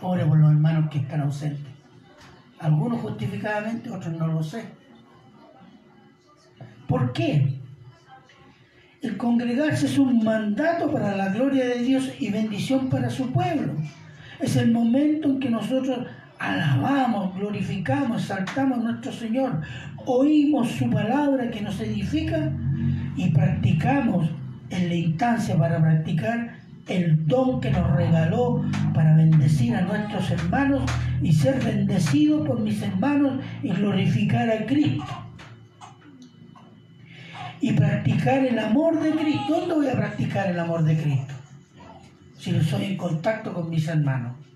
Ore 0.00 0.24
por 0.24 0.38
los 0.38 0.50
hermanos 0.50 0.90
que 0.90 0.98
están 0.98 1.22
ausentes. 1.22 1.72
Algunos 2.60 3.00
justificadamente, 3.00 3.90
otros 3.90 4.14
no 4.14 4.26
lo 4.26 4.42
sé. 4.42 4.64
¿Por 6.86 7.12
qué? 7.12 7.60
El 9.00 9.16
congregarse 9.16 9.86
es 9.86 9.98
un 9.98 10.24
mandato 10.24 10.90
para 10.90 11.16
la 11.16 11.28
gloria 11.28 11.66
de 11.66 11.82
Dios 11.82 12.10
y 12.18 12.30
bendición 12.30 12.88
para 12.88 13.10
su 13.10 13.30
pueblo. 13.32 13.74
Es 14.40 14.56
el 14.56 14.72
momento 14.72 15.28
en 15.28 15.40
que 15.40 15.50
nosotros 15.50 16.06
alabamos, 16.38 17.34
glorificamos, 17.34 18.22
exaltamos 18.22 18.78
a 18.78 18.82
nuestro 18.82 19.12
Señor, 19.12 19.60
oímos 20.06 20.70
su 20.70 20.88
palabra 20.90 21.50
que 21.50 21.60
nos 21.60 21.80
edifica 21.80 22.52
y 23.16 23.30
practicamos 23.30 24.30
en 24.70 24.88
la 24.88 24.94
instancia 24.94 25.56
para 25.56 25.80
practicar 25.80 26.58
el 26.86 27.26
don 27.26 27.60
que 27.60 27.70
nos 27.70 27.90
regaló 27.92 28.64
para 28.94 29.14
bendecir 29.14 29.74
a 29.74 29.82
nuestros 29.82 30.30
hermanos 30.30 30.90
y 31.22 31.32
ser 31.32 31.62
bendecidos 31.62 32.46
por 32.46 32.60
mis 32.60 32.80
hermanos 32.82 33.40
y 33.62 33.70
glorificar 33.70 34.50
a 34.50 34.64
Cristo. 34.66 35.04
Y 37.60 37.72
practicar 37.72 38.46
el 38.46 38.58
amor 38.58 39.00
de 39.00 39.10
Cristo. 39.10 39.46
¿Dónde 39.48 39.74
voy 39.74 39.88
a 39.88 39.96
practicar 39.96 40.50
el 40.50 40.60
amor 40.60 40.84
de 40.84 40.96
Cristo? 40.96 41.34
Si 42.38 42.52
no 42.52 42.62
soy 42.62 42.84
en 42.84 42.96
contacto 42.96 43.52
con 43.52 43.68
mis 43.68 43.88
hermanos. 43.88 44.47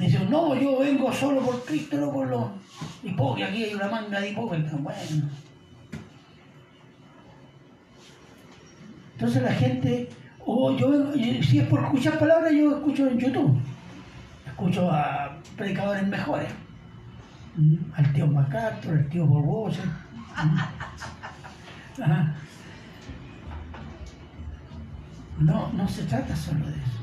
Dice, 0.00 0.18
no, 0.30 0.54
yo 0.54 0.78
vengo 0.78 1.12
solo 1.12 1.42
por 1.42 1.62
Cristo, 1.62 1.98
no 1.98 2.10
por 2.10 2.26
los 2.26 2.44
hipócritas. 3.02 3.50
Aquí 3.50 3.64
hay 3.64 3.74
una 3.74 3.88
manga 3.88 4.18
de 4.18 4.30
hipócritas. 4.30 4.82
Bueno. 4.82 5.28
Entonces 9.12 9.42
la 9.42 9.52
gente, 9.52 10.08
oh, 10.46 10.74
yo 10.74 11.12
si 11.42 11.58
es 11.58 11.68
por 11.68 11.82
escuchar 11.82 12.18
palabras, 12.18 12.50
yo 12.54 12.76
escucho 12.76 13.08
en 13.08 13.18
YouTube. 13.18 13.60
escucho 14.46 14.90
a 14.90 15.36
predicadores 15.54 16.06
mejores. 16.08 16.48
¿Mm? 17.56 17.76
Al 17.94 18.12
tío 18.14 18.26
MacArthur, 18.26 18.94
al 18.94 19.08
tío 19.10 19.26
Bobosa. 19.26 19.82
Ajá. 22.02 22.34
No, 25.38 25.70
no 25.74 25.86
se 25.88 26.04
trata 26.04 26.34
solo 26.34 26.66
de 26.66 26.72
eso. 26.72 27.00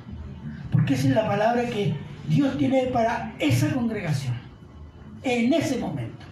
Porque 0.71 0.95
esa 0.95 1.09
es 1.09 1.13
la 1.13 1.27
palabra 1.27 1.63
que 1.67 2.06
Dios 2.27 2.57
tiene 2.57 2.87
para 2.87 3.33
esa 3.39 3.73
congregación. 3.73 4.35
En 5.23 5.53
ese 5.53 5.77
momento. 5.77 6.25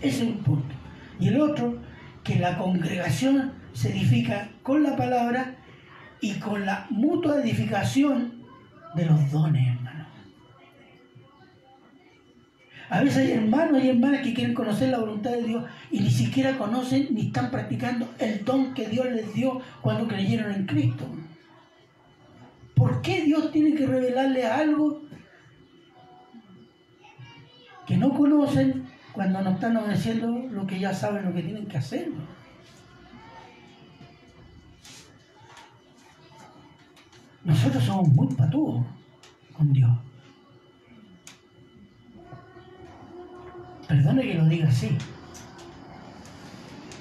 Ese 0.00 0.22
es 0.22 0.28
un 0.28 0.38
punto. 0.38 0.74
Y 1.18 1.28
el 1.28 1.40
otro, 1.40 1.78
que 2.22 2.36
la 2.36 2.58
congregación 2.58 3.52
se 3.72 3.90
edifica 3.90 4.50
con 4.62 4.82
la 4.82 4.96
palabra 4.96 5.56
y 6.20 6.34
con 6.34 6.66
la 6.66 6.86
mutua 6.90 7.40
edificación 7.40 8.42
de 8.94 9.06
los 9.06 9.30
dones, 9.30 9.68
hermano. 9.68 10.06
A 12.88 13.00
veces 13.00 13.18
hay 13.18 13.32
hermanos 13.32 13.82
y 13.82 13.90
hermanas 13.90 14.22
que 14.22 14.32
quieren 14.32 14.54
conocer 14.54 14.90
la 14.90 14.98
voluntad 14.98 15.32
de 15.32 15.42
Dios 15.42 15.64
y 15.90 16.00
ni 16.00 16.10
siquiera 16.10 16.56
conocen 16.56 17.08
ni 17.10 17.26
están 17.26 17.50
practicando 17.50 18.08
el 18.18 18.44
don 18.44 18.74
que 18.74 18.88
Dios 18.88 19.06
les 19.06 19.34
dio 19.34 19.60
cuando 19.80 20.06
creyeron 20.06 20.52
en 20.52 20.66
Cristo. 20.66 21.04
¿Por 22.74 23.02
qué 23.02 23.22
Dios 23.22 23.50
tiene 23.50 23.74
que 23.74 23.86
revelarles 23.86 24.44
algo 24.44 25.05
que 27.86 27.96
no 27.96 28.12
conocen 28.12 28.86
cuando 29.12 29.40
no 29.42 29.50
están 29.50 29.76
obedeciendo 29.76 30.28
lo 30.50 30.66
que 30.66 30.78
ya 30.78 30.92
saben 30.92 31.24
lo 31.24 31.32
que 31.32 31.42
tienen 31.42 31.66
que 31.66 31.78
hacer? 31.78 32.10
Nosotros 37.44 37.84
somos 37.84 38.08
muy 38.08 38.26
patudos 38.34 38.84
con 39.56 39.72
Dios. 39.72 39.90
Perdone 43.86 44.22
que 44.22 44.34
lo 44.34 44.46
diga 44.46 44.68
así, 44.68 44.98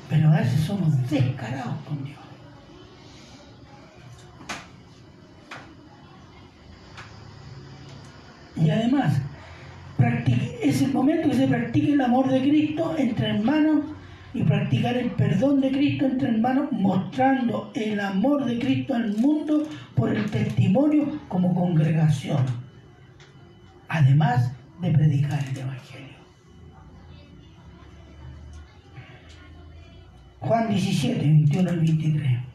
pero 0.08 0.30
a 0.30 0.38
veces 0.38 0.62
somos 0.62 1.10
descarados 1.10 1.76
con 1.88 2.04
Dios. 2.04 2.20
Y 8.56 8.70
además, 8.70 9.20
es 10.62 10.82
el 10.82 10.94
momento 10.94 11.30
que 11.30 11.36
se 11.36 11.48
practique 11.48 11.94
el 11.94 12.02
amor 12.02 12.30
de 12.30 12.42
Cristo 12.42 12.96
entre 12.98 13.30
hermanos 13.30 13.86
y 14.34 14.44
practicar 14.44 14.98
el 14.98 15.12
perdón 15.12 15.62
de 15.62 15.72
Cristo 15.72 16.06
entre 16.06 16.30
hermanos, 16.30 16.72
mostrando 16.72 17.72
el 17.74 18.00
amor 18.00 18.46
de 18.46 18.60
Cristo 18.60 18.94
al 18.96 19.16
mundo 19.18 19.68
por 19.96 20.10
el 20.10 20.30
testimonio 20.30 21.20
como 21.30 21.56
congregación, 21.56 22.46
además 23.88 24.52
de 24.82 24.92
predicar 24.92 25.40
el 25.52 25.58
Evangelio. 25.58 26.16
Juan 30.40 30.70
17, 30.70 31.20
21 31.22 31.70
al 31.70 31.80
23. 31.80 32.55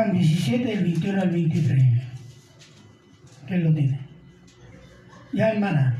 Juan 0.00 0.12
17, 0.14 0.64
del 0.64 0.84
21 0.84 1.20
al 1.20 1.30
23. 1.30 1.84
¿Quién 3.46 3.64
lo 3.64 3.74
tiene? 3.74 4.00
Ya, 5.34 5.50
hermana. 5.50 5.94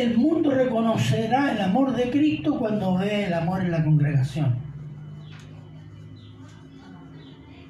El 0.00 0.16
mundo 0.16 0.50
reconocerá 0.50 1.52
el 1.52 1.60
amor 1.60 1.94
de 1.94 2.08
Cristo 2.10 2.58
cuando 2.58 2.96
ve 2.96 3.26
el 3.26 3.34
amor 3.34 3.60
en 3.60 3.70
la 3.70 3.84
congregación. 3.84 4.56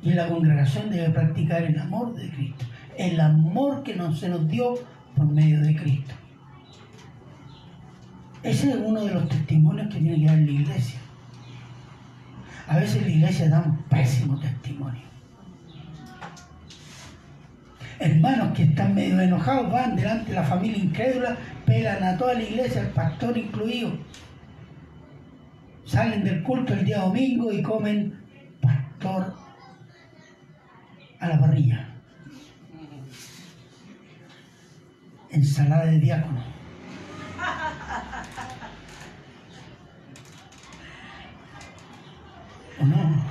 Y 0.00 0.12
la 0.12 0.28
congregación 0.28 0.90
debe 0.90 1.10
practicar 1.10 1.64
el 1.64 1.76
amor 1.76 2.14
de 2.14 2.30
Cristo. 2.30 2.64
El 2.96 3.20
amor 3.20 3.82
que 3.82 3.96
nos, 3.96 4.20
se 4.20 4.28
nos 4.28 4.46
dio 4.46 4.74
por 5.16 5.26
medio 5.26 5.60
de 5.60 5.74
Cristo. 5.74 6.14
Ese 8.44 8.70
es 8.70 8.76
uno 8.76 9.04
de 9.04 9.12
los 9.12 9.28
testimonios 9.28 9.92
que 9.92 9.98
tiene 9.98 10.20
que 10.20 10.26
dar 10.26 10.38
la 10.38 10.50
iglesia. 10.52 11.00
A 12.68 12.76
veces 12.76 13.02
la 13.02 13.08
iglesia 13.08 13.48
da 13.48 13.60
un 13.60 13.76
pésimo 13.88 14.38
testimonio. 14.38 15.10
Hermanos 18.00 18.56
que 18.56 18.62
están 18.62 18.94
medio 18.94 19.20
enojados 19.20 19.70
van 19.70 19.94
delante 19.94 20.30
de 20.30 20.36
la 20.36 20.42
familia 20.42 20.78
incrédula, 20.78 21.36
pelan 21.70 22.02
a 22.02 22.18
toda 22.18 22.34
la 22.34 22.42
iglesia, 22.42 22.80
el 22.80 22.88
pastor 22.88 23.38
incluido. 23.38 23.92
Salen 25.86 26.24
del 26.24 26.42
culto 26.42 26.74
el 26.74 26.84
día 26.84 26.98
domingo 26.98 27.52
y 27.52 27.62
comen 27.62 28.20
pastor 28.60 29.36
a 31.20 31.28
la 31.28 31.38
parrilla. 31.38 31.88
Ensalada 35.30 35.86
de 35.86 36.00
diácono. 36.00 36.42
¿O 42.80 42.84
no? 42.84 43.30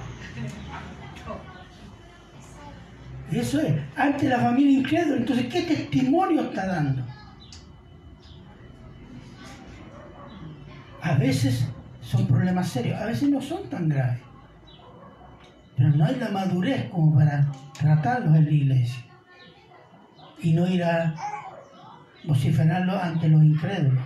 Eso 3.33 3.59
es, 3.59 3.75
ante 3.97 4.29
la 4.29 4.39
familia 4.39 4.79
incrédula. 4.79 5.17
Entonces, 5.17 5.47
¿qué 5.47 5.63
testimonio 5.63 6.43
está 6.43 6.67
dando? 6.67 7.18
A 11.09 11.15
veces 11.15 11.65
son 12.01 12.27
problemas 12.27 12.69
serios, 12.69 13.01
a 13.01 13.07
veces 13.07 13.29
no 13.29 13.41
son 13.41 13.67
tan 13.67 13.89
graves. 13.89 14.19
Pero 15.75 15.89
no 15.89 16.05
hay 16.05 16.15
la 16.17 16.29
madurez 16.29 16.87
como 16.91 17.15
para 17.15 17.47
tratarlos 17.73 18.35
en 18.35 18.45
la 18.45 18.51
iglesia. 18.51 19.03
Y 20.43 20.53
no 20.53 20.67
ir 20.67 20.83
a 20.83 21.15
vociferarlos 22.25 23.01
ante 23.01 23.27
los 23.27 23.43
incrédulos. 23.43 24.03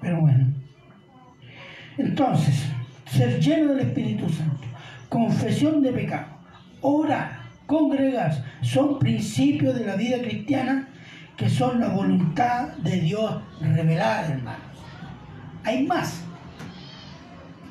Pero 0.00 0.22
bueno. 0.22 0.54
Entonces, 1.98 2.64
ser 3.04 3.38
lleno 3.40 3.74
del 3.74 3.88
Espíritu 3.88 4.26
Santo, 4.30 4.66
confesión 5.10 5.82
de 5.82 5.92
pecado, 5.92 6.28
orar, 6.80 7.42
congregarse, 7.66 8.42
son 8.62 8.98
principios 8.98 9.78
de 9.78 9.84
la 9.84 9.96
vida 9.96 10.16
cristiana 10.22 10.88
que 11.36 11.48
son 11.48 11.80
la 11.80 11.88
voluntad 11.88 12.68
de 12.78 13.00
Dios 13.00 13.42
revelada, 13.60 14.28
hermanos. 14.28 14.60
Hay 15.64 15.86
más, 15.86 16.22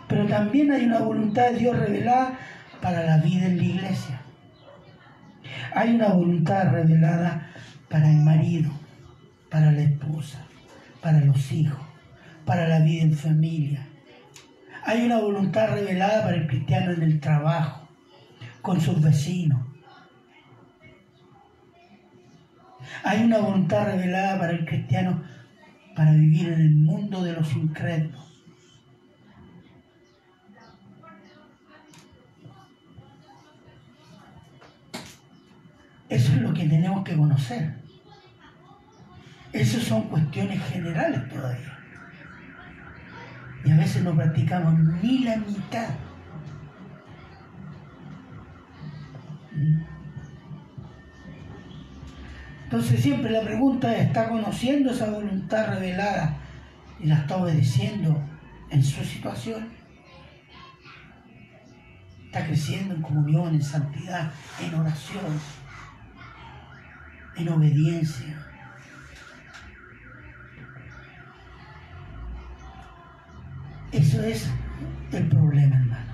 pero 0.07 0.25
también 0.25 0.71
hay 0.71 0.85
una 0.85 0.99
voluntad 0.99 1.51
de 1.51 1.59
Dios 1.59 1.77
revelada 1.77 2.37
para 2.81 3.03
la 3.03 3.17
vida 3.17 3.45
en 3.45 3.57
la 3.57 3.63
iglesia. 3.63 4.21
Hay 5.73 5.95
una 5.95 6.09
voluntad 6.09 6.71
revelada 6.71 7.47
para 7.89 8.09
el 8.09 8.17
marido, 8.17 8.71
para 9.49 9.71
la 9.71 9.81
esposa, 9.81 10.39
para 11.01 11.19
los 11.21 11.51
hijos, 11.51 11.79
para 12.45 12.67
la 12.67 12.79
vida 12.79 13.03
en 13.03 13.13
familia. 13.13 13.87
Hay 14.83 15.05
una 15.05 15.19
voluntad 15.19 15.69
revelada 15.69 16.23
para 16.23 16.35
el 16.35 16.47
cristiano 16.47 16.91
en 16.91 17.03
el 17.03 17.19
trabajo, 17.19 17.87
con 18.61 18.81
sus 18.81 19.01
vecinos. 19.01 19.70
Hay 23.03 23.23
una 23.23 23.39
voluntad 23.39 23.85
revelada 23.85 24.39
para 24.39 24.51
el 24.53 24.65
cristiano 24.65 25.23
para 25.95 26.11
vivir 26.13 26.49
en 26.49 26.61
el 26.61 26.75
mundo 26.75 27.23
de 27.23 27.33
los 27.33 27.51
incrédulos. 27.53 28.31
Eso 36.09 36.33
es 36.33 36.41
lo 36.41 36.53
que 36.53 36.67
tenemos 36.67 37.05
que 37.05 37.15
conocer. 37.15 37.73
Esas 39.53 39.83
son 39.83 40.09
cuestiones 40.09 40.61
generales 40.65 41.27
todavía. 41.29 41.77
Y 43.63 43.71
a 43.71 43.77
veces 43.77 44.03
no 44.03 44.15
practicamos 44.15 44.77
ni 45.01 45.19
la 45.19 45.37
mitad. 45.37 45.89
Entonces 52.71 53.01
siempre 53.01 53.29
la 53.31 53.41
pregunta 53.41 53.93
es, 53.93 54.07
¿está 54.07 54.29
conociendo 54.29 54.91
esa 54.91 55.09
voluntad 55.09 55.73
revelada 55.73 56.37
y 57.01 57.07
la 57.07 57.15
está 57.15 57.35
obedeciendo 57.35 58.17
en 58.69 58.81
su 58.81 59.03
situación? 59.03 59.67
¿Está 62.27 62.45
creciendo 62.45 62.95
en 62.95 63.01
comunión, 63.01 63.55
en 63.55 63.61
santidad, 63.61 64.31
en 64.63 64.73
oración, 64.73 65.25
en 67.35 67.49
obediencia? 67.49 68.47
Eso 73.91 74.23
es 74.23 74.49
el 75.11 75.27
problema, 75.27 75.75
hermano. 75.75 76.13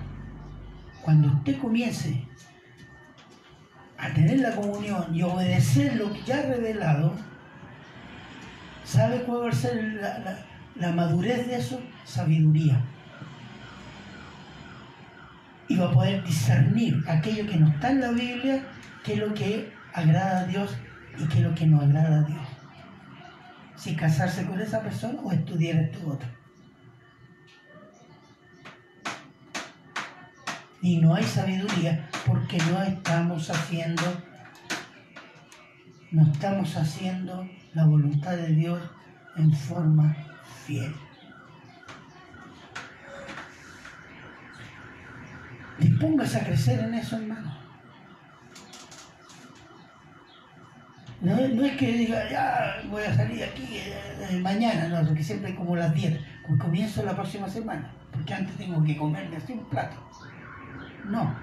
Cuando 1.03 1.27
usted 1.27 1.59
comience 1.59 2.26
a 3.97 4.13
tener 4.13 4.39
la 4.39 4.55
comunión 4.55 5.13
y 5.15 5.23
obedecer 5.23 5.95
lo 5.95 6.11
que 6.13 6.21
ya 6.23 6.39
ha 6.39 6.41
revelado, 6.43 7.13
¿sabe 8.83 9.23
cuál 9.23 9.43
va 9.45 9.49
a 9.49 9.51
ser 9.53 9.75
la, 10.01 10.19
la- 10.75 10.91
madurez 10.91 11.47
de 11.47 11.55
eso? 11.57 11.81
Sabiduría. 12.05 12.79
Y 15.67 15.75
va 15.75 15.87
a 15.87 15.91
poder 15.91 16.23
discernir 16.23 17.03
aquello 17.07 17.45
que 17.49 17.57
no 17.57 17.67
está 17.67 17.91
en 17.91 18.01
la 18.01 18.11
Biblia, 18.11 18.63
qué 19.03 19.13
es 19.13 19.19
lo 19.19 19.33
que 19.33 19.73
agrada 19.93 20.41
a 20.41 20.45
Dios 20.45 20.77
y 21.17 21.27
qué 21.27 21.39
es 21.39 21.43
lo 21.43 21.53
que 21.55 21.65
no 21.67 21.81
agrada 21.81 22.19
a 22.19 22.23
Dios. 22.23 22.47
Si 23.75 23.95
casarse 23.95 24.45
con 24.45 24.59
esa 24.61 24.81
persona 24.81 25.19
o 25.21 25.31
estudiar 25.31 25.77
esto 25.77 26.07
otro. 26.07 26.29
Y 30.81 30.97
no 30.97 31.15
hay 31.15 31.23
sabiduría 31.23 32.09
porque 32.25 32.57
no 32.71 32.83
estamos 32.83 33.49
haciendo, 33.49 34.03
no 36.11 36.31
estamos 36.31 36.75
haciendo 36.75 37.49
la 37.73 37.85
voluntad 37.85 38.35
de 38.35 38.47
Dios 38.47 38.81
en 39.37 39.53
forma 39.53 40.15
fiel. 40.65 40.93
Dispóngase 45.79 46.37
a 46.37 46.43
crecer 46.43 46.79
en 46.79 46.93
eso, 46.95 47.17
hermano. 47.17 47.55
No, 51.21 51.35
no 51.35 51.65
es 51.65 51.77
que 51.77 51.91
diga, 51.93 52.29
ya 52.29 52.81
voy 52.89 53.03
a 53.03 53.15
salir 53.15 53.43
aquí 53.43 53.77
eh, 53.77 54.27
eh, 54.29 54.39
mañana, 54.39 54.87
no, 54.87 55.07
porque 55.07 55.23
siempre 55.23 55.49
hay 55.49 55.55
como 55.55 55.75
las 55.75 55.93
10. 55.93 56.19
Como 56.45 56.57
Comienzo 56.57 57.03
la 57.03 57.15
próxima 57.15 57.49
semana, 57.49 57.91
porque 58.11 58.33
antes 58.33 58.55
tengo 58.55 58.83
que 58.83 58.95
comerme 58.95 59.37
así 59.37 59.53
un 59.53 59.65
plato. 59.65 59.97
No. 61.09 61.33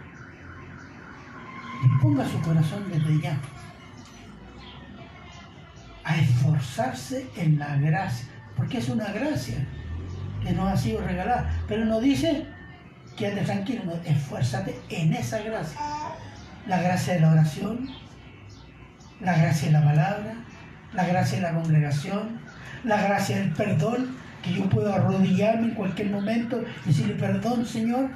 Disponga 1.83 2.27
su 2.29 2.41
corazón 2.41 2.85
desde 2.91 3.21
ya 3.21 3.39
a 6.05 6.17
esforzarse 6.19 7.27
en 7.37 7.59
la 7.59 7.77
gracia, 7.77 8.29
porque 8.57 8.79
es 8.79 8.89
una 8.89 9.07
gracia 9.07 9.67
que 10.43 10.53
nos 10.53 10.71
ha 10.71 10.77
sido 10.77 11.01
regalada, 11.01 11.51
pero 11.67 11.85
no 11.87 11.99
dice 12.01 12.47
que 13.17 13.29
ande 13.29 13.43
tranquilo, 13.43 13.83
no, 13.87 13.95
esfuérzate 14.05 14.79
en 14.91 15.15
esa 15.15 15.39
gracia. 15.39 15.81
La 16.67 16.81
gracia 16.81 17.15
de 17.15 17.21
la 17.21 17.33
oración, 17.33 17.89
la 19.21 19.37
gracia 19.37 19.69
de 19.69 19.73
la 19.73 19.85
palabra, 19.85 20.35
la 20.93 21.07
gracia 21.07 21.37
de 21.39 21.43
la 21.43 21.55
congregación, 21.55 22.39
la 22.85 23.03
gracia 23.03 23.39
del 23.39 23.53
perdón, 23.53 24.17
que 24.43 24.53
yo 24.53 24.69
puedo 24.69 24.93
arrodillarme 24.93 25.69
en 25.69 25.75
cualquier 25.75 26.11
momento 26.11 26.63
y 26.85 26.89
decirle 26.89 27.15
perdón, 27.15 27.65
Señor, 27.65 28.11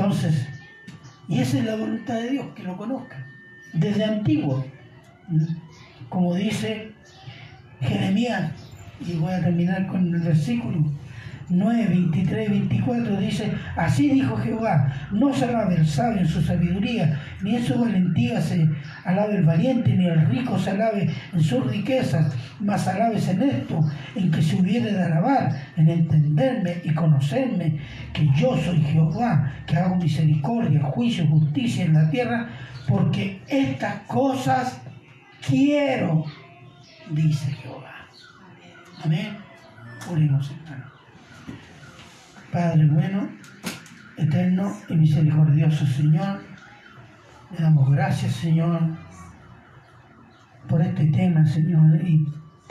Entonces, 0.00 0.46
y 1.28 1.40
esa 1.40 1.58
es 1.58 1.64
la 1.66 1.76
voluntad 1.76 2.14
de 2.14 2.30
Dios, 2.30 2.46
que 2.56 2.62
lo 2.62 2.74
conozcan. 2.74 3.22
Desde 3.74 4.02
antiguo, 4.02 4.64
como 6.08 6.34
dice 6.34 6.92
Jeremías, 7.82 8.50
y 9.06 9.16
voy 9.16 9.34
a 9.34 9.42
terminar 9.42 9.86
con 9.88 10.14
el 10.14 10.22
versículo 10.22 10.90
9, 11.50 11.86
23, 11.88 12.50
24, 12.50 13.16
dice, 13.16 13.52
así 13.76 14.08
dijo 14.08 14.36
Jehová, 14.36 14.92
no 15.10 15.34
se 15.34 15.46
alabe 15.46 15.76
el 15.76 15.86
sabio 15.86 16.20
en 16.20 16.28
su 16.28 16.40
sabiduría, 16.40 17.20
ni 17.42 17.56
en 17.56 17.64
su 17.64 17.78
valentía 17.78 18.40
se 18.40 18.68
alabe 19.04 19.36
el 19.36 19.44
valiente, 19.44 19.92
ni 19.94 20.06
el 20.06 20.26
rico 20.28 20.58
se 20.58 20.70
alabe 20.70 21.10
en 21.32 21.40
sus 21.40 21.66
riquezas, 21.66 22.32
mas 22.60 22.86
alabes 22.86 23.28
en 23.28 23.42
esto, 23.42 23.80
en 24.14 24.30
que 24.30 24.42
se 24.42 24.56
hubiere 24.56 24.92
de 24.92 25.02
alabar, 25.02 25.50
en 25.76 25.88
entenderme 25.88 26.76
y 26.84 26.94
conocerme, 26.94 27.80
que 28.12 28.28
yo 28.36 28.56
soy 28.56 28.80
Jehová, 28.82 29.52
que 29.66 29.76
hago 29.76 29.96
misericordia, 29.96 30.80
juicio, 30.84 31.26
justicia 31.26 31.84
en 31.84 31.94
la 31.94 32.08
tierra, 32.10 32.48
porque 32.88 33.40
estas 33.48 34.02
cosas 34.06 34.80
quiero, 35.44 36.24
dice 37.10 37.50
Jehová. 37.52 38.06
Amén. 39.02 39.36
Oremos, 40.08 40.50
hermano. 40.50 40.99
Padre 42.52 42.86
bueno, 42.86 43.28
eterno 44.16 44.76
y 44.88 44.94
misericordioso 44.94 45.86
Señor, 45.86 46.42
le 47.52 47.62
damos 47.62 47.90
gracias, 47.92 48.32
Señor, 48.34 48.80
por 50.68 50.82
este 50.82 51.06
tema, 51.06 51.46
Señor. 51.46 52.00
Y 52.04 52.26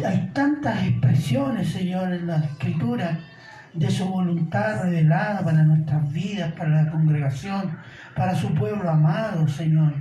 hay 0.05 0.31
tantas 0.33 0.83
expresiones, 0.83 1.69
Señor, 1.69 2.13
en 2.13 2.27
la 2.27 2.37
Escritura 2.37 3.19
de 3.73 3.89
su 3.89 4.05
voluntad 4.05 4.83
revelada 4.83 5.43
para 5.43 5.63
nuestras 5.63 6.11
vidas, 6.11 6.51
para 6.53 6.83
la 6.83 6.91
congregación, 6.91 7.77
para 8.15 8.35
su 8.35 8.53
pueblo 8.53 8.89
amado, 8.89 9.47
Señor. 9.47 9.93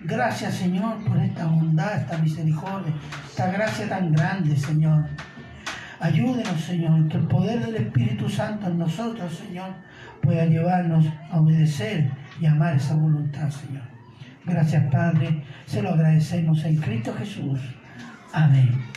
Gracias, 0.00 0.54
Señor, 0.54 1.02
por 1.04 1.18
esta 1.18 1.46
bondad, 1.46 1.96
esta 1.96 2.18
misericordia, 2.18 2.92
esta 3.28 3.50
gracia 3.50 3.88
tan 3.88 4.12
grande, 4.12 4.56
Señor. 4.56 5.06
Ayúdenos, 6.00 6.60
Señor, 6.62 7.08
que 7.08 7.18
el 7.18 7.26
poder 7.26 7.60
del 7.60 7.76
Espíritu 7.76 8.28
Santo 8.28 8.66
en 8.68 8.78
nosotros, 8.78 9.34
Señor, 9.34 9.70
pueda 10.22 10.46
llevarnos 10.46 11.04
a 11.30 11.40
obedecer 11.40 12.10
y 12.40 12.46
amar 12.46 12.76
esa 12.76 12.94
voluntad, 12.94 13.50
Señor. 13.50 13.82
Gracias, 14.46 14.90
Padre. 14.90 15.42
Se 15.66 15.82
lo 15.82 15.90
agradecemos 15.90 16.64
en 16.64 16.76
Cristo 16.76 17.14
Jesús. 17.18 17.60
Amén. 18.32 18.89